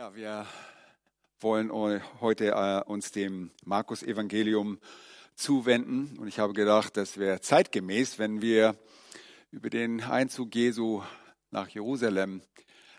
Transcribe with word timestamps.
Ja, 0.00 0.14
wir 0.14 0.46
wollen 1.40 1.70
heute 2.22 2.52
äh, 2.52 2.90
uns 2.90 3.12
dem 3.12 3.50
Markus-Evangelium 3.66 4.80
zuwenden. 5.34 6.16
Und 6.18 6.26
ich 6.26 6.38
habe 6.38 6.54
gedacht, 6.54 6.96
das 6.96 7.18
wäre 7.18 7.42
zeitgemäß, 7.42 8.18
wenn 8.18 8.40
wir 8.40 8.78
über 9.50 9.68
den 9.68 10.00
Einzug 10.02 10.54
Jesu 10.54 11.02
nach 11.50 11.68
Jerusalem 11.68 12.40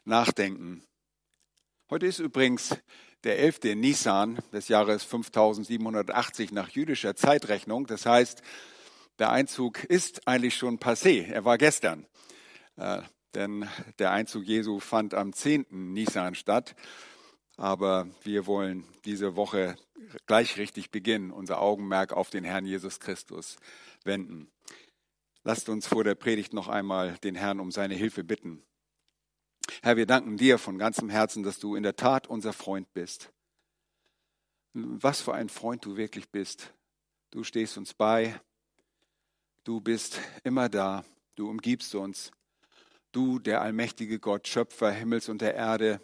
nachdenken. 0.05 0.83
Heute 1.89 2.05
ist 2.05 2.19
übrigens 2.19 2.77
der 3.23 3.39
11. 3.39 3.75
Nisan 3.77 4.37
des 4.53 4.67
Jahres 4.67 5.03
5780 5.03 6.51
nach 6.51 6.69
jüdischer 6.69 7.15
Zeitrechnung. 7.15 7.87
Das 7.87 8.05
heißt, 8.05 8.43
der 9.17 9.31
Einzug 9.31 9.83
ist 9.85 10.27
eigentlich 10.27 10.55
schon 10.55 10.77
passé. 10.77 11.25
Er 11.25 11.45
war 11.45 11.57
gestern. 11.57 12.05
Denn 13.33 13.67
der 13.99 14.11
Einzug 14.11 14.45
Jesu 14.45 14.79
fand 14.79 15.13
am 15.13 15.33
10. 15.33 15.65
Nisan 15.69 16.35
statt. 16.35 16.75
Aber 17.57 18.07
wir 18.23 18.47
wollen 18.47 18.85
diese 19.05 19.35
Woche 19.35 19.75
gleich 20.25 20.57
richtig 20.57 20.91
beginnen, 20.91 21.31
unser 21.31 21.61
Augenmerk 21.61 22.13
auf 22.13 22.29
den 22.29 22.43
Herrn 22.43 22.65
Jesus 22.65 22.99
Christus 22.99 23.57
wenden. 24.03 24.49
Lasst 25.43 25.69
uns 25.69 25.87
vor 25.87 26.03
der 26.03 26.15
Predigt 26.15 26.53
noch 26.53 26.67
einmal 26.67 27.17
den 27.19 27.35
Herrn 27.35 27.59
um 27.59 27.71
seine 27.71 27.95
Hilfe 27.95 28.23
bitten. 28.23 28.63
Herr, 29.81 29.97
wir 29.97 30.05
danken 30.05 30.37
dir 30.37 30.57
von 30.57 30.77
ganzem 30.77 31.09
Herzen, 31.09 31.43
dass 31.43 31.59
du 31.59 31.75
in 31.75 31.83
der 31.83 31.95
Tat 31.95 32.27
unser 32.27 32.53
Freund 32.53 32.91
bist. 32.93 33.31
Was 34.73 35.21
für 35.21 35.33
ein 35.33 35.49
Freund 35.49 35.85
du 35.85 35.97
wirklich 35.97 36.29
bist. 36.29 36.73
Du 37.31 37.43
stehst 37.43 37.77
uns 37.77 37.93
bei. 37.93 38.39
Du 39.63 39.81
bist 39.81 40.19
immer 40.43 40.69
da. 40.69 41.05
Du 41.35 41.49
umgibst 41.49 41.93
uns. 41.95 42.31
Du, 43.11 43.39
der 43.39 43.61
allmächtige 43.61 44.19
Gott, 44.19 44.47
Schöpfer 44.47 44.91
Himmels 44.91 45.27
und 45.27 45.41
der 45.41 45.53
Erde, 45.55 45.99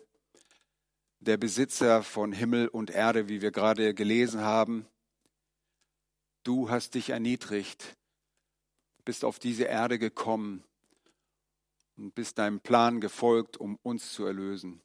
der 1.20 1.38
Besitzer 1.38 2.04
von 2.04 2.34
Himmel 2.34 2.68
und 2.68 2.90
Erde, 2.90 3.30
wie 3.30 3.42
wir 3.42 3.52
gerade 3.52 3.94
gelesen 3.94 4.42
haben, 4.42 4.86
du 6.44 6.70
hast 6.70 6.96
dich 6.96 7.12
erniedrigt, 7.12 7.96
bist 9.06 9.24
auf 9.24 9.40
diese 9.40 9.64
Erde 9.64 10.00
gekommen 10.00 10.66
und 11.96 12.14
bist 12.14 12.38
deinem 12.38 12.60
Plan 12.60 13.00
gefolgt, 13.00 13.56
um 13.56 13.78
uns 13.84 14.12
zu 14.12 14.26
erlösen. 14.26 14.82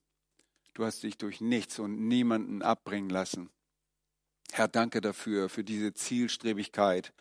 Du 0.75 0.85
hast 0.85 1.03
dich 1.03 1.19
durch 1.19 1.41
nichts 1.41 1.81
und 1.81 2.07
niemanden 2.07 2.63
abbringen 2.63 3.11
lassen. 3.11 3.51
Herr, 4.53 4.69
danke 4.69 5.01
dafür, 5.01 5.49
für 5.49 5.65
diese 5.65 5.93
Zielstrebigkeit 5.93 7.13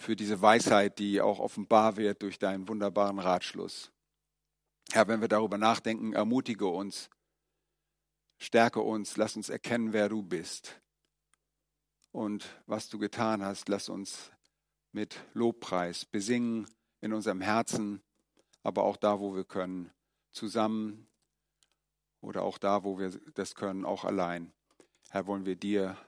für 0.00 0.16
diese 0.16 0.40
Weisheit, 0.40 0.98
die 0.98 1.20
auch 1.20 1.38
offenbar 1.38 1.96
wird 1.98 2.22
durch 2.22 2.38
deinen 2.38 2.66
wunderbaren 2.68 3.18
Ratschluss. 3.18 3.92
Herr, 4.92 5.06
wenn 5.08 5.20
wir 5.20 5.28
darüber 5.28 5.58
nachdenken, 5.58 6.14
ermutige 6.14 6.66
uns, 6.66 7.10
stärke 8.38 8.80
uns, 8.80 9.18
lass 9.18 9.36
uns 9.36 9.50
erkennen, 9.50 9.92
wer 9.92 10.08
du 10.08 10.22
bist 10.22 10.80
und 12.12 12.48
was 12.66 12.88
du 12.88 12.98
getan 12.98 13.44
hast. 13.44 13.68
Lass 13.68 13.90
uns 13.90 14.32
mit 14.90 15.20
Lobpreis 15.34 16.06
besingen 16.06 16.66
in 17.02 17.12
unserem 17.12 17.42
Herzen, 17.42 18.00
aber 18.62 18.84
auch 18.84 18.96
da, 18.96 19.20
wo 19.20 19.36
wir 19.36 19.44
können, 19.44 19.92
zusammen 20.32 21.08
oder 22.22 22.42
auch 22.42 22.56
da, 22.56 22.84
wo 22.84 22.98
wir 22.98 23.10
das 23.34 23.54
können, 23.54 23.84
auch 23.84 24.04
allein. 24.06 24.52
Herr, 25.10 25.26
wollen 25.26 25.44
wir 25.44 25.56
dir 25.56 25.98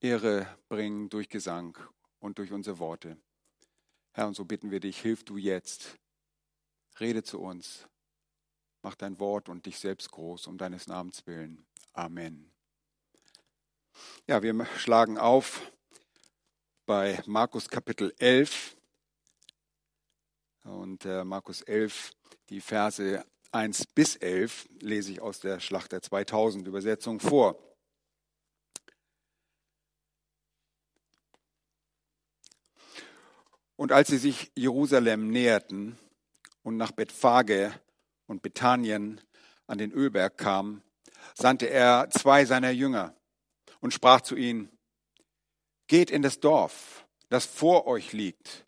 Ehre 0.00 0.46
bringen 0.68 1.10
durch 1.10 1.28
Gesang 1.28 1.78
und 2.20 2.38
durch 2.38 2.52
unsere 2.52 2.78
Worte. 2.78 3.16
Herr, 4.12 4.26
und 4.26 4.34
so 4.34 4.44
bitten 4.44 4.70
wir 4.70 4.80
dich, 4.80 5.00
hilf 5.00 5.24
du 5.24 5.36
jetzt. 5.36 5.98
Rede 6.98 7.22
zu 7.22 7.40
uns. 7.40 7.86
Mach 8.82 8.94
dein 8.94 9.18
Wort 9.18 9.48
und 9.48 9.66
dich 9.66 9.78
selbst 9.78 10.10
groß, 10.10 10.46
um 10.46 10.58
deines 10.58 10.86
Namens 10.86 11.26
willen. 11.26 11.66
Amen. 11.92 12.50
Ja, 14.26 14.42
wir 14.42 14.64
schlagen 14.78 15.18
auf 15.18 15.72
bei 16.86 17.20
Markus 17.26 17.68
Kapitel 17.68 18.14
11. 18.18 18.76
Und 20.62 21.04
äh, 21.04 21.24
Markus 21.24 21.62
11, 21.62 22.12
die 22.48 22.60
Verse 22.60 23.24
1 23.52 23.86
bis 23.86 24.16
11, 24.16 24.68
lese 24.80 25.12
ich 25.12 25.20
aus 25.20 25.40
der 25.40 25.60
Schlachter 25.60 26.00
2000 26.00 26.66
Übersetzung 26.66 27.20
vor. 27.20 27.58
Und 33.76 33.92
als 33.92 34.08
sie 34.08 34.18
sich 34.18 34.50
Jerusalem 34.54 35.30
näherten 35.30 35.98
und 36.62 36.76
nach 36.76 36.92
Bethphage 36.92 37.78
und 38.26 38.42
Bethanien 38.42 39.20
an 39.66 39.78
den 39.78 39.92
Ölberg 39.92 40.38
kamen, 40.38 40.82
sandte 41.34 41.68
er 41.68 42.08
zwei 42.10 42.44
seiner 42.44 42.70
Jünger 42.70 43.14
und 43.80 43.92
sprach 43.92 44.22
zu 44.22 44.36
ihnen, 44.36 44.70
Geht 45.88 46.10
in 46.10 46.22
das 46.22 46.40
Dorf, 46.40 47.06
das 47.28 47.44
vor 47.44 47.86
euch 47.86 48.12
liegt, 48.12 48.64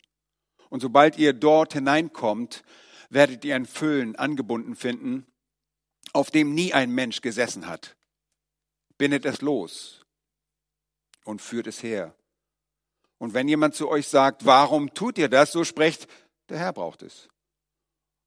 und 0.69 0.81
sobald 0.81 1.17
ihr 1.17 1.33
dort 1.33 1.73
hineinkommt, 1.73 2.63
werdet 3.09 3.43
ihr 3.43 3.55
ein 3.55 3.65
Füllen 3.65 4.15
angebunden 4.15 4.75
finden, 4.75 5.25
auf 6.13 6.31
dem 6.31 6.53
nie 6.53 6.73
ein 6.73 6.91
Mensch 6.91 7.21
gesessen 7.21 7.67
hat. 7.67 7.97
Bindet 8.97 9.25
es 9.25 9.41
los 9.41 10.05
und 11.25 11.41
führt 11.41 11.67
es 11.67 11.81
her. 11.81 12.15
Und 13.19 13.33
wenn 13.33 13.47
jemand 13.47 13.75
zu 13.75 13.89
euch 13.89 14.07
sagt, 14.07 14.45
warum 14.45 14.93
tut 14.93 15.17
ihr 15.17 15.29
das, 15.29 15.51
so 15.51 15.63
sprecht, 15.63 16.07
der 16.47 16.57
Herr 16.57 16.73
braucht 16.73 17.03
es. 17.03 17.29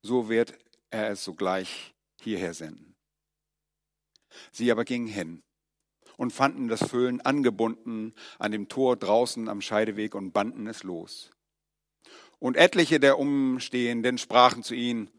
So 0.03 0.29
wird 0.29 0.57
er 0.91 1.11
es 1.11 1.25
sogleich 1.25 1.95
hierher 2.21 2.55
senden. 2.55 2.95
Sie 4.51 4.71
aber 4.71 4.85
gingen 4.85 5.09
hin 5.09 5.43
und 6.17 6.33
fanden 6.33 6.69
das 6.69 6.89
Füllen 6.89 7.21
angebunden 7.21 8.15
an 8.39 8.53
dem 8.53 8.69
Tor 8.69 8.97
draußen 8.97 9.49
am 9.49 9.61
Scheideweg 9.61 10.15
und 10.15 10.33
banden 10.33 10.67
es 10.67 10.83
los. 10.83 11.31
Und 12.39 12.57
etliche 12.57 13.01
der 13.01 13.19
Umstehenden 13.19 14.19
sprachen 14.19 14.63
zu 14.63 14.75
ihnen, 14.75 15.11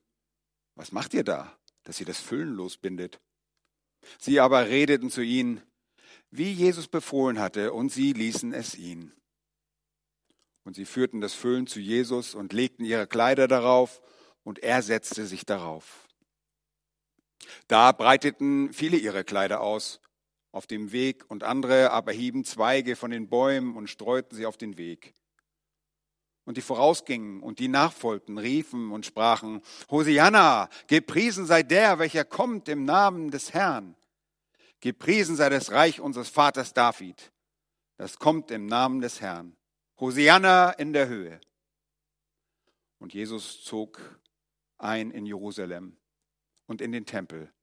was 0.76 0.92
macht 0.92 1.14
ihr 1.14 1.24
da, 1.24 1.58
dass 1.84 2.00
ihr 2.00 2.06
das 2.06 2.20
Füllen 2.20 2.54
losbindet? 2.54 3.20
Sie 4.20 4.40
aber 4.40 4.68
redeten 4.68 5.10
zu 5.10 5.22
ihnen, 5.22 5.62
wie 6.32 6.52
Jesus 6.52 6.88
befohlen 6.88 7.40
hatte, 7.40 7.74
und 7.74 7.90
sie 7.90 8.12
ließen 8.14 8.54
es 8.54 8.76
ihn. 8.76 9.14
Und 10.64 10.76
sie 10.76 10.86
führten 10.86 11.22
das 11.22 11.34
Füllen 11.34 11.68
zu 11.68 11.80
Jesus 11.80 12.36
und 12.36 12.54
legten 12.54 12.86
ihre 12.86 13.08
Kleider 13.08 13.48
darauf, 13.48 14.02
und 14.44 14.60
er 14.60 14.82
setzte 14.82 15.26
sich 15.26 15.46
darauf. 15.46 16.08
Da 17.68 17.92
breiteten 17.92 18.74
viele 18.74 18.98
ihre 18.98 19.24
Kleider 19.24 19.62
aus 19.62 20.00
auf 20.52 20.68
dem 20.68 20.92
Weg, 20.92 21.26
und 21.30 21.44
andere 21.44 21.92
aber 21.92 22.12
hieben 22.12 22.46
Zweige 22.46 22.96
von 22.96 23.12
den 23.12 23.28
Bäumen 23.28 23.76
und 23.76 23.90
streuten 23.90 24.36
sie 24.36 24.46
auf 24.46 24.58
den 24.58 24.78
Weg. 24.78 25.14
Und 26.46 26.58
die 26.58 26.62
vorausgingen 26.62 27.42
und 27.42 27.60
die 27.60 27.70
nachfolgten, 27.70 28.38
riefen 28.38 28.92
und 28.92 29.06
sprachen, 29.06 29.62
Hosianna, 29.90 30.70
gepriesen 30.88 31.46
sei 31.46 31.64
der, 31.64 32.00
welcher 32.00 32.26
kommt 32.26 32.68
im 32.70 32.86
Namen 32.86 33.32
des 33.32 33.54
Herrn. 33.54 33.96
Gepriesen 34.82 35.38
sei 35.38 35.50
das 35.50 35.72
Reich 35.72 36.02
unseres 36.02 36.28
Vaters 36.30 36.74
David, 36.74 37.32
das 37.98 38.20
kommt 38.20 38.52
im 38.52 38.66
Namen 38.66 39.00
des 39.00 39.22
Herrn. 39.22 39.56
Hosianna 40.04 40.72
in 40.72 40.92
der 40.92 41.08
Höhe. 41.08 41.40
Und 43.00 43.14
Jesus 43.14 43.64
zog 43.64 44.02
ein 44.78 45.12
in 45.12 45.26
Jerusalem 45.26 45.96
und 46.66 46.82
in 46.82 46.92
den 46.92 47.06
Tempel. 47.06 47.54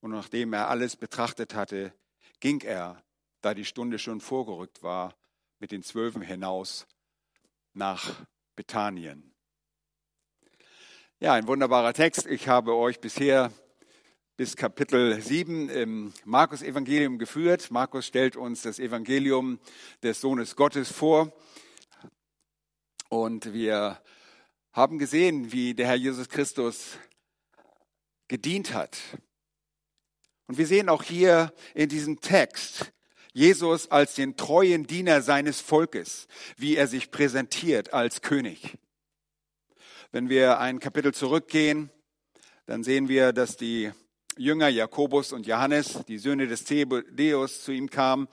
Und 0.00 0.10
nachdem 0.10 0.54
er 0.54 0.70
alles 0.70 0.96
betrachtet 0.96 1.54
hatte, 1.54 1.94
ging 2.40 2.62
er, 2.62 3.04
da 3.42 3.54
die 3.54 3.64
Stunde 3.64 4.00
schon 4.00 4.20
vorgerückt 4.20 4.82
war, 4.82 5.14
mit 5.60 5.70
den 5.70 5.84
Zwölfen 5.84 6.20
hinaus 6.20 6.88
nach 7.74 8.26
Bethanien. 8.56 9.32
Ja, 11.20 11.34
ein 11.34 11.46
wunderbarer 11.46 11.92
Text. 11.92 12.26
Ich 12.26 12.48
habe 12.48 12.74
euch 12.74 12.98
bisher 12.98 13.52
bis 14.36 14.56
Kapitel 14.56 15.22
7 15.22 15.68
im 15.68 16.12
Markus-Evangelium 16.24 17.18
geführt. 17.18 17.70
Markus 17.70 18.04
stellt 18.04 18.34
uns 18.34 18.62
das 18.62 18.80
Evangelium 18.80 19.60
des 20.02 20.20
Sohnes 20.20 20.56
Gottes 20.56 20.90
vor. 20.90 21.32
Und 23.08 23.54
wir 23.54 24.00
haben 24.72 24.98
gesehen, 24.98 25.50
wie 25.50 25.72
der 25.74 25.86
Herr 25.86 25.94
Jesus 25.94 26.28
Christus 26.28 26.98
gedient 28.28 28.74
hat. 28.74 28.98
Und 30.46 30.58
wir 30.58 30.66
sehen 30.66 30.88
auch 30.90 31.02
hier 31.02 31.52
in 31.74 31.88
diesem 31.88 32.20
Text 32.20 32.92
Jesus 33.32 33.90
als 33.90 34.14
den 34.14 34.36
treuen 34.36 34.86
Diener 34.86 35.22
seines 35.22 35.60
Volkes, 35.60 36.26
wie 36.56 36.76
er 36.76 36.86
sich 36.86 37.10
präsentiert 37.10 37.94
als 37.94 38.20
König. 38.20 38.76
Wenn 40.12 40.28
wir 40.28 40.58
ein 40.58 40.78
Kapitel 40.78 41.14
zurückgehen, 41.14 41.90
dann 42.66 42.84
sehen 42.84 43.08
wir, 43.08 43.32
dass 43.32 43.56
die 43.56 43.90
Jünger 44.36 44.68
Jakobus 44.68 45.32
und 45.32 45.46
Johannes, 45.46 46.04
die 46.08 46.18
Söhne 46.18 46.46
des 46.46 46.64
Zebedeus, 46.64 47.62
zu 47.62 47.72
ihm 47.72 47.88
kamen 47.88 48.28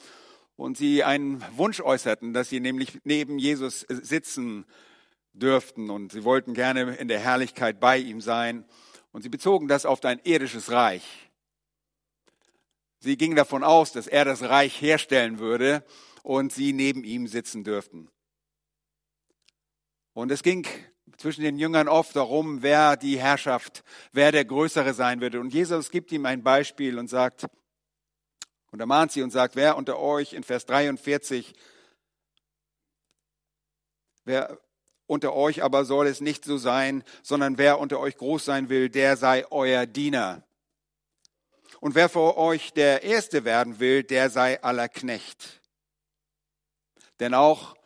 und 0.56 0.78
sie 0.78 1.04
einen 1.04 1.44
Wunsch 1.57 1.81
äußerten, 1.81 2.34
dass 2.34 2.50
sie 2.50 2.60
nämlich 2.60 3.00
neben 3.04 3.40
Jesus 3.40 3.81
sitzen 3.90 4.66
dürften 5.34 5.90
und 5.90 6.12
sie 6.12 6.24
wollten 6.24 6.54
gerne 6.54 6.96
in 6.96 7.07
der 7.07 7.19
Herrlichkeit 7.19 7.80
bei 7.80 7.98
ihm 7.98 8.22
sein 8.22 8.66
und 9.12 9.22
sie 9.22 9.30
bezogen 9.30 9.68
das 9.68 9.86
auf 9.86 10.04
ein 10.06 10.19
irdisches 10.24 10.72
Reich. 10.72 11.04
Sie 13.00 13.18
gingen 13.18 13.36
davon 13.36 13.63
aus, 13.63 13.92
dass 13.92 14.07
er 14.07 14.25
das 14.25 14.42
Reich 14.42 14.81
herstellen 14.81 15.40
würde 15.40 15.84
und 16.24 16.52
sie 16.52 16.74
neben 16.74 17.04
ihm 17.04 17.28
sitzen 17.28 17.63
dürften. 17.63 18.10
Und 20.13 20.31
es 20.31 20.44
ging 20.44 20.66
zwischen 21.18 21.44
den 21.44 21.58
Jüngern 21.58 21.88
oft 21.88 22.16
darum, 22.16 22.63
wer 22.63 22.98
die 22.98 23.19
Herrschaft, 23.19 23.84
wer 24.12 24.31
der 24.31 24.46
Größere 24.46 24.94
sein 24.94 25.22
würde. 25.22 25.40
Und 25.40 25.54
Jesus 25.54 25.92
gibt 25.92 26.12
ihm 26.12 26.25
ein 26.25 26.42
Beispiel 26.42 26.98
und 26.98 27.10
sagt, 27.10 27.46
und 28.75 28.81
ermahnt 28.81 29.13
sie 29.13 29.22
und 29.22 29.31
sagt, 29.31 29.56
wer 29.56 29.77
unter 29.77 29.98
euch 30.00 30.33
in 30.33 30.44
Vers 30.44 30.66
43, 30.66 31.54
wer 34.25 34.60
unter 35.07 35.33
euch 35.33 35.63
aber 35.63 35.86
soll 35.86 36.07
es 36.07 36.19
nicht 36.19 36.44
so 36.44 36.57
sein, 36.57 37.01
sondern 37.24 37.57
wer 37.57 37.80
unter 37.80 38.01
euch 38.01 38.18
groß 38.18 38.44
sein 38.44 38.68
will, 38.68 38.89
der 38.89 39.16
sei 39.16 39.50
euer 39.50 39.86
Diener. 39.86 40.44
Und 41.80 41.95
wer 41.95 42.10
vor 42.10 42.36
euch 42.36 42.74
der 42.74 43.04
Erste 43.04 43.45
werden 43.45 43.80
will, 43.80 44.04
der 44.04 44.30
sei 44.30 44.62
aller 44.62 44.89
Knecht. 44.89 45.62
Denn 47.22 47.33
auch 47.33 47.77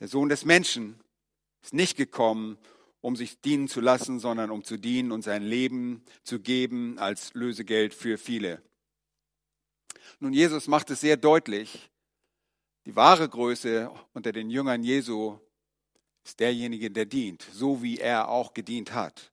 der 0.00 0.08
Sohn 0.08 0.28
des 0.28 0.44
Menschen 0.44 1.00
ist 1.62 1.74
nicht 1.74 1.96
gekommen, 1.96 2.58
um 3.00 3.14
sich 3.14 3.40
dienen 3.40 3.68
zu 3.68 3.80
lassen, 3.80 4.18
sondern 4.18 4.50
um 4.50 4.64
zu 4.64 4.78
dienen 4.78 5.12
und 5.12 5.22
sein 5.22 5.44
Leben 5.44 6.04
zu 6.24 6.40
geben 6.40 6.98
als 6.98 7.34
Lösegeld 7.34 7.94
für 7.94 8.18
viele. 8.18 8.62
Nun, 10.20 10.32
Jesus 10.32 10.68
macht 10.68 10.90
es 10.90 11.00
sehr 11.00 11.16
deutlich. 11.16 11.90
Die 12.84 12.96
wahre 12.96 13.28
Größe 13.28 13.90
unter 14.12 14.32
den 14.32 14.50
Jüngern 14.50 14.82
Jesu 14.82 15.38
ist 16.24 16.40
derjenige, 16.40 16.90
der 16.90 17.06
dient, 17.06 17.46
so 17.52 17.82
wie 17.82 17.98
er 17.98 18.28
auch 18.28 18.54
gedient 18.54 18.92
hat. 18.92 19.32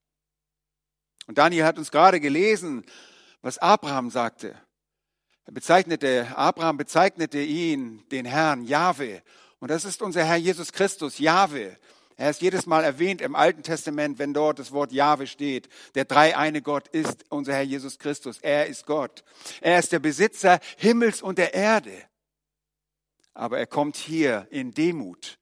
Und 1.27 1.37
Daniel 1.37 1.65
hat 1.65 1.77
uns 1.77 1.91
gerade 1.91 2.19
gelesen, 2.19 2.83
was 3.41 3.57
Abraham 3.57 4.09
sagte. 4.09 4.55
Er 5.45 5.53
bezeichnete, 5.53 6.27
Abraham 6.35 6.77
bezeichnete 6.77 7.41
ihn, 7.41 8.07
den 8.09 8.25
Herrn, 8.25 8.63
Jahwe. 8.63 9.23
Und 9.59 9.71
das 9.71 9.85
ist 9.85 10.01
unser 10.01 10.23
Herr 10.23 10.37
Jesus 10.37 10.71
Christus, 10.71 11.19
Jahwe. 11.19 11.77
Er 12.19 12.31
ist 12.31 12.41
jedes 12.41 12.65
Mal 12.65 12.83
erwähnt 12.83 13.21
im 13.21 13.33
Alten 13.33 13.63
Testament, 13.63 14.19
wenn 14.19 14.33
dort 14.33 14.59
das 14.59 14.73
Wort 14.73 14.91
Jahwe 14.91 15.25
steht. 15.25 15.69
Der 15.95 16.03
dreieine 16.03 16.61
Gott 16.61 16.89
ist 16.89 17.23
unser 17.29 17.53
Herr 17.53 17.61
Jesus 17.61 17.97
Christus. 17.97 18.39
Er 18.39 18.65
ist 18.65 18.85
Gott. 18.85 19.23
Er 19.61 19.79
ist 19.79 19.93
der 19.93 19.99
Besitzer 19.99 20.59
Himmels 20.75 21.21
und 21.21 21.37
der 21.37 21.53
Erde. 21.53 21.93
Aber 23.33 23.57
er 23.57 23.67
kommt 23.67 23.95
hier 23.95 24.47
in 24.49 24.73
Demut. 24.73 25.39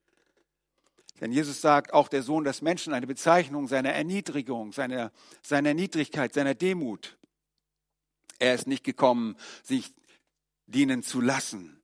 Denn 1.19 1.31
Jesus 1.31 1.61
sagt, 1.61 1.93
auch 1.95 2.09
der 2.09 2.21
Sohn 2.21 2.43
des 2.43 2.61
Menschen, 2.61 2.93
eine 2.93 3.07
Bezeichnung 3.07 3.67
seiner 3.67 3.93
Erniedrigung, 3.93 4.71
seiner, 4.71 5.11
seiner 5.41 5.73
Niedrigkeit, 5.73 6.31
seiner 6.35 6.53
Demut. 6.53 7.17
Er 8.37 8.53
ist 8.53 8.67
nicht 8.67 8.83
gekommen, 8.83 9.35
sich 9.63 9.95
dienen 10.67 11.01
zu 11.01 11.21
lassen, 11.21 11.81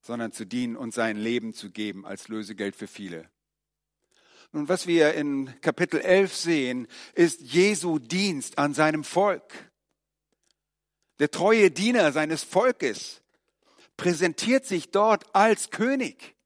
sondern 0.00 0.32
zu 0.32 0.44
dienen 0.44 0.76
und 0.76 0.92
sein 0.92 1.16
Leben 1.16 1.54
zu 1.54 1.70
geben 1.70 2.04
als 2.04 2.26
Lösegeld 2.26 2.74
für 2.74 2.88
viele. 2.88 3.30
Nun, 4.52 4.68
was 4.68 4.86
wir 4.86 5.14
in 5.14 5.60
Kapitel 5.60 6.00
11 6.00 6.34
sehen, 6.34 6.88
ist 7.14 7.40
Jesu 7.42 7.98
Dienst 7.98 8.58
an 8.58 8.72
seinem 8.72 9.04
Volk. 9.04 9.70
Der 11.18 11.30
treue 11.30 11.70
Diener 11.70 12.12
seines 12.12 12.44
Volkes 12.44 13.20
präsentiert 13.96 14.64
sich 14.64 14.90
dort 14.90 15.34
als 15.34 15.70
König. 15.70 16.36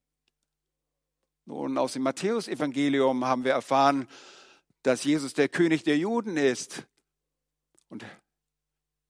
Nun, 1.45 1.79
aus 1.79 1.93
dem 1.93 2.03
Matthäusevangelium 2.03 3.25
haben 3.25 3.45
wir 3.45 3.53
erfahren, 3.53 4.09
dass 4.83 5.05
Jesus 5.05 5.35
der 5.35 5.49
König 5.49 5.85
der 5.85 5.99
Juden 5.99 6.37
ist. 6.37 6.85
Und 7.89 8.05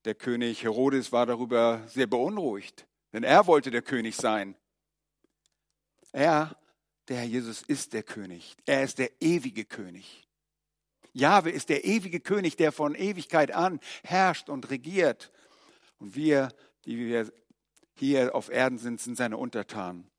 der 0.05 0.15
König 0.15 0.65
Herodes 0.65 1.13
war 1.13 1.25
darüber 1.25 1.83
sehr 1.87 2.07
beunruhigt, 2.07 2.87
denn 3.13 3.23
er 3.23 3.47
wollte 3.47 3.71
der 3.71 3.83
König 3.83 4.17
sein. 4.17 4.57
Er 6.11 6.57
der 7.09 7.19
Herr 7.19 7.27
Jesus 7.27 7.63
ist 7.63 7.93
der 7.93 8.03
König. 8.03 8.57
Er 8.67 8.85
ist 8.85 8.99
der 8.99 9.11
ewige 9.21 9.65
König. 9.65 10.27
Jahwe 11.13 11.51
ist 11.51 11.69
der 11.69 11.85
ewige 11.85 12.21
König, 12.21 12.57
der 12.57 12.73
von 12.73 12.95
Ewigkeit 12.95 13.53
an 13.53 13.81
herrscht 14.03 14.49
und 14.49 14.71
regiert. 14.71 15.31
Und 15.99 16.15
wir, 16.15 16.49
die 16.85 16.97
wir 16.97 17.33
hier 17.95 18.35
auf 18.35 18.49
Erden 18.49 18.79
sind, 18.79 19.01
sind 19.01 19.17
seine 19.17 19.37
Untertanen. 19.37 20.11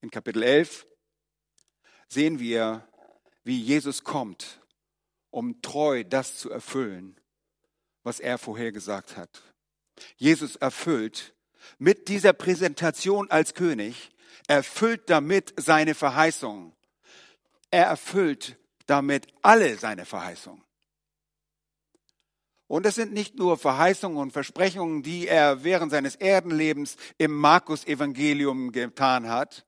In 0.00 0.10
Kapitel 0.10 0.42
11 0.42 0.86
sehen 2.08 2.38
wir, 2.38 2.86
wie 3.44 3.60
Jesus 3.60 4.04
kommt, 4.04 4.60
um 5.30 5.60
treu 5.62 6.04
das 6.04 6.36
zu 6.36 6.50
erfüllen, 6.50 7.18
was 8.02 8.20
er 8.20 8.38
vorhergesagt 8.38 9.16
hat. 9.16 9.42
Jesus 10.16 10.56
erfüllt 10.56 11.34
mit 11.78 12.08
dieser 12.08 12.32
Präsentation 12.32 13.30
als 13.30 13.54
König 13.54 14.10
erfüllt 14.48 15.08
damit 15.08 15.54
seine 15.56 15.94
Verheißung. 15.94 16.72
Er 17.70 17.86
erfüllt 17.86 18.58
damit 18.86 19.28
alle 19.42 19.76
seine 19.76 20.04
Verheißungen. 20.04 20.64
Und 22.66 22.84
es 22.84 22.96
sind 22.96 23.14
nicht 23.14 23.36
nur 23.36 23.56
Verheißungen 23.56 24.18
und 24.18 24.32
Versprechungen, 24.32 25.02
die 25.02 25.26
er 25.26 25.64
während 25.64 25.90
seines 25.90 26.16
Erdenlebens 26.16 26.96
im 27.16 27.34
Markus-Evangelium 27.34 28.72
getan 28.72 29.28
hat 29.28 29.64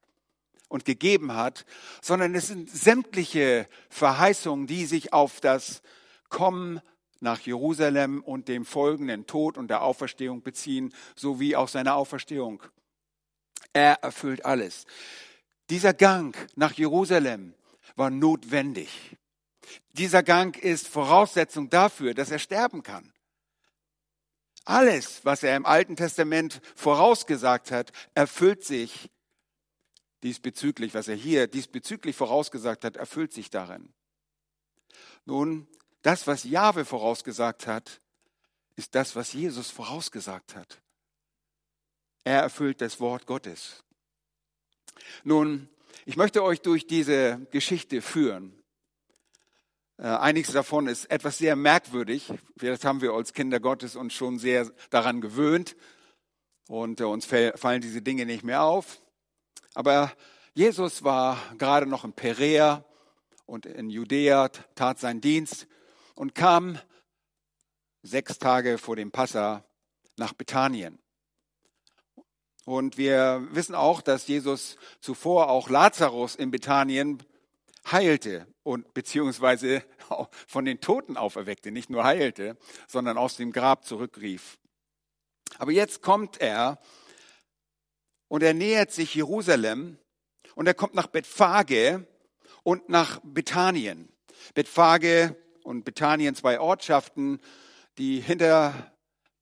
und 0.68 0.84
gegeben 0.84 1.34
hat, 1.34 1.64
sondern 2.02 2.34
es 2.34 2.48
sind 2.48 2.70
sämtliche 2.70 3.68
Verheißungen, 3.88 4.66
die 4.66 4.84
sich 4.84 5.12
auf 5.12 5.40
das 5.40 5.82
Kommen 6.28 6.80
nach 7.20 7.40
Jerusalem 7.40 8.22
und 8.22 8.48
dem 8.48 8.64
folgenden 8.64 9.26
Tod 9.26 9.58
und 9.58 9.68
der 9.68 9.82
Auferstehung 9.82 10.42
beziehen, 10.42 10.94
sowie 11.16 11.56
auch 11.56 11.68
seine 11.68 11.94
Auferstehung. 11.94 12.62
Er 13.72 14.02
erfüllt 14.02 14.44
alles. 14.44 14.87
Dieser 15.70 15.94
Gang 15.94 16.37
nach 16.56 16.72
Jerusalem 16.72 17.55
war 17.96 18.11
notwendig. 18.11 19.17
Dieser 19.93 20.22
Gang 20.22 20.56
ist 20.56 20.88
Voraussetzung 20.88 21.70
dafür, 21.70 22.14
dass 22.14 22.31
er 22.31 22.38
sterben 22.38 22.82
kann. 22.82 23.12
Alles, 24.64 25.25
was 25.25 25.43
er 25.43 25.56
im 25.56 25.67
Alten 25.67 25.96
Testament 25.96 26.61
vorausgesagt 26.75 27.70
hat, 27.70 27.93
erfüllt 28.14 28.64
sich 28.64 29.11
diesbezüglich, 30.23 30.94
was 30.94 31.08
er 31.08 31.16
hier 31.16 31.46
diesbezüglich 31.46 32.14
vorausgesagt 32.14 32.84
hat, 32.84 32.96
erfüllt 32.96 33.32
sich 33.32 33.50
darin. 33.50 33.93
Nun, 35.25 35.66
das, 36.02 36.26
was 36.26 36.44
Jahwe 36.44 36.84
vorausgesagt 36.84 37.66
hat, 37.66 38.00
ist 38.76 38.94
das, 38.94 39.16
was 39.16 39.32
Jesus 39.32 39.70
vorausgesagt 39.70 40.54
hat. 40.54 40.80
Er 42.24 42.40
erfüllt 42.40 42.80
das 42.80 43.00
Wort 43.00 43.26
Gottes. 43.26 43.82
Nun, 45.24 45.68
ich 46.04 46.16
möchte 46.16 46.42
euch 46.42 46.60
durch 46.60 46.86
diese 46.86 47.46
Geschichte 47.50 48.02
führen. 48.02 48.60
Äh, 49.98 50.06
einiges 50.06 50.52
davon 50.52 50.86
ist 50.86 51.10
etwas 51.10 51.38
sehr 51.38 51.56
merkwürdig. 51.56 52.32
Vielleicht 52.56 52.84
haben 52.84 53.00
wir 53.00 53.12
als 53.12 53.32
Kinder 53.32 53.60
Gottes 53.60 53.96
uns 53.96 54.14
schon 54.14 54.38
sehr 54.38 54.70
daran 54.90 55.20
gewöhnt 55.20 55.76
und 56.68 57.00
äh, 57.00 57.04
uns 57.04 57.26
fallen 57.26 57.82
diese 57.82 58.02
Dinge 58.02 58.26
nicht 58.26 58.44
mehr 58.44 58.62
auf. 58.62 59.00
Aber 59.74 60.12
Jesus 60.54 61.04
war 61.04 61.38
gerade 61.58 61.86
noch 61.86 62.04
in 62.04 62.12
Perea 62.12 62.84
und 63.46 63.66
in 63.66 63.90
Judäa, 63.90 64.48
tat 64.74 64.98
seinen 64.98 65.20
Dienst 65.20 65.66
und 66.14 66.34
kam 66.34 66.78
sechs 68.02 68.38
Tage 68.38 68.78
vor 68.78 68.96
dem 68.96 69.10
Passa 69.10 69.64
nach 70.16 70.32
Bethanien. 70.32 70.98
Und 72.70 72.98
wir 72.98 73.48
wissen 73.50 73.74
auch, 73.74 74.00
dass 74.00 74.28
Jesus 74.28 74.76
zuvor 75.00 75.50
auch 75.50 75.68
Lazarus 75.70 76.36
in 76.36 76.52
Bethanien 76.52 77.20
heilte 77.90 78.46
und 78.62 78.94
beziehungsweise 78.94 79.82
von 80.46 80.64
den 80.64 80.80
Toten 80.80 81.16
auferweckte, 81.16 81.72
nicht 81.72 81.90
nur 81.90 82.04
heilte, 82.04 82.56
sondern 82.86 83.18
aus 83.18 83.34
dem 83.36 83.50
Grab 83.50 83.84
zurückrief. 83.84 84.60
Aber 85.58 85.72
jetzt 85.72 86.00
kommt 86.00 86.40
er 86.40 86.78
und 88.28 88.44
er 88.44 88.54
nähert 88.54 88.92
sich 88.92 89.16
Jerusalem 89.16 89.98
und 90.54 90.68
er 90.68 90.74
kommt 90.74 90.94
nach 90.94 91.08
Bethphage 91.08 92.06
und 92.62 92.88
nach 92.88 93.20
Bethanien. 93.24 94.12
Bethphage 94.54 95.34
und 95.64 95.84
Bethanien 95.84 96.36
zwei 96.36 96.60
Ortschaften, 96.60 97.40
die 97.98 98.20
hinter 98.20 98.92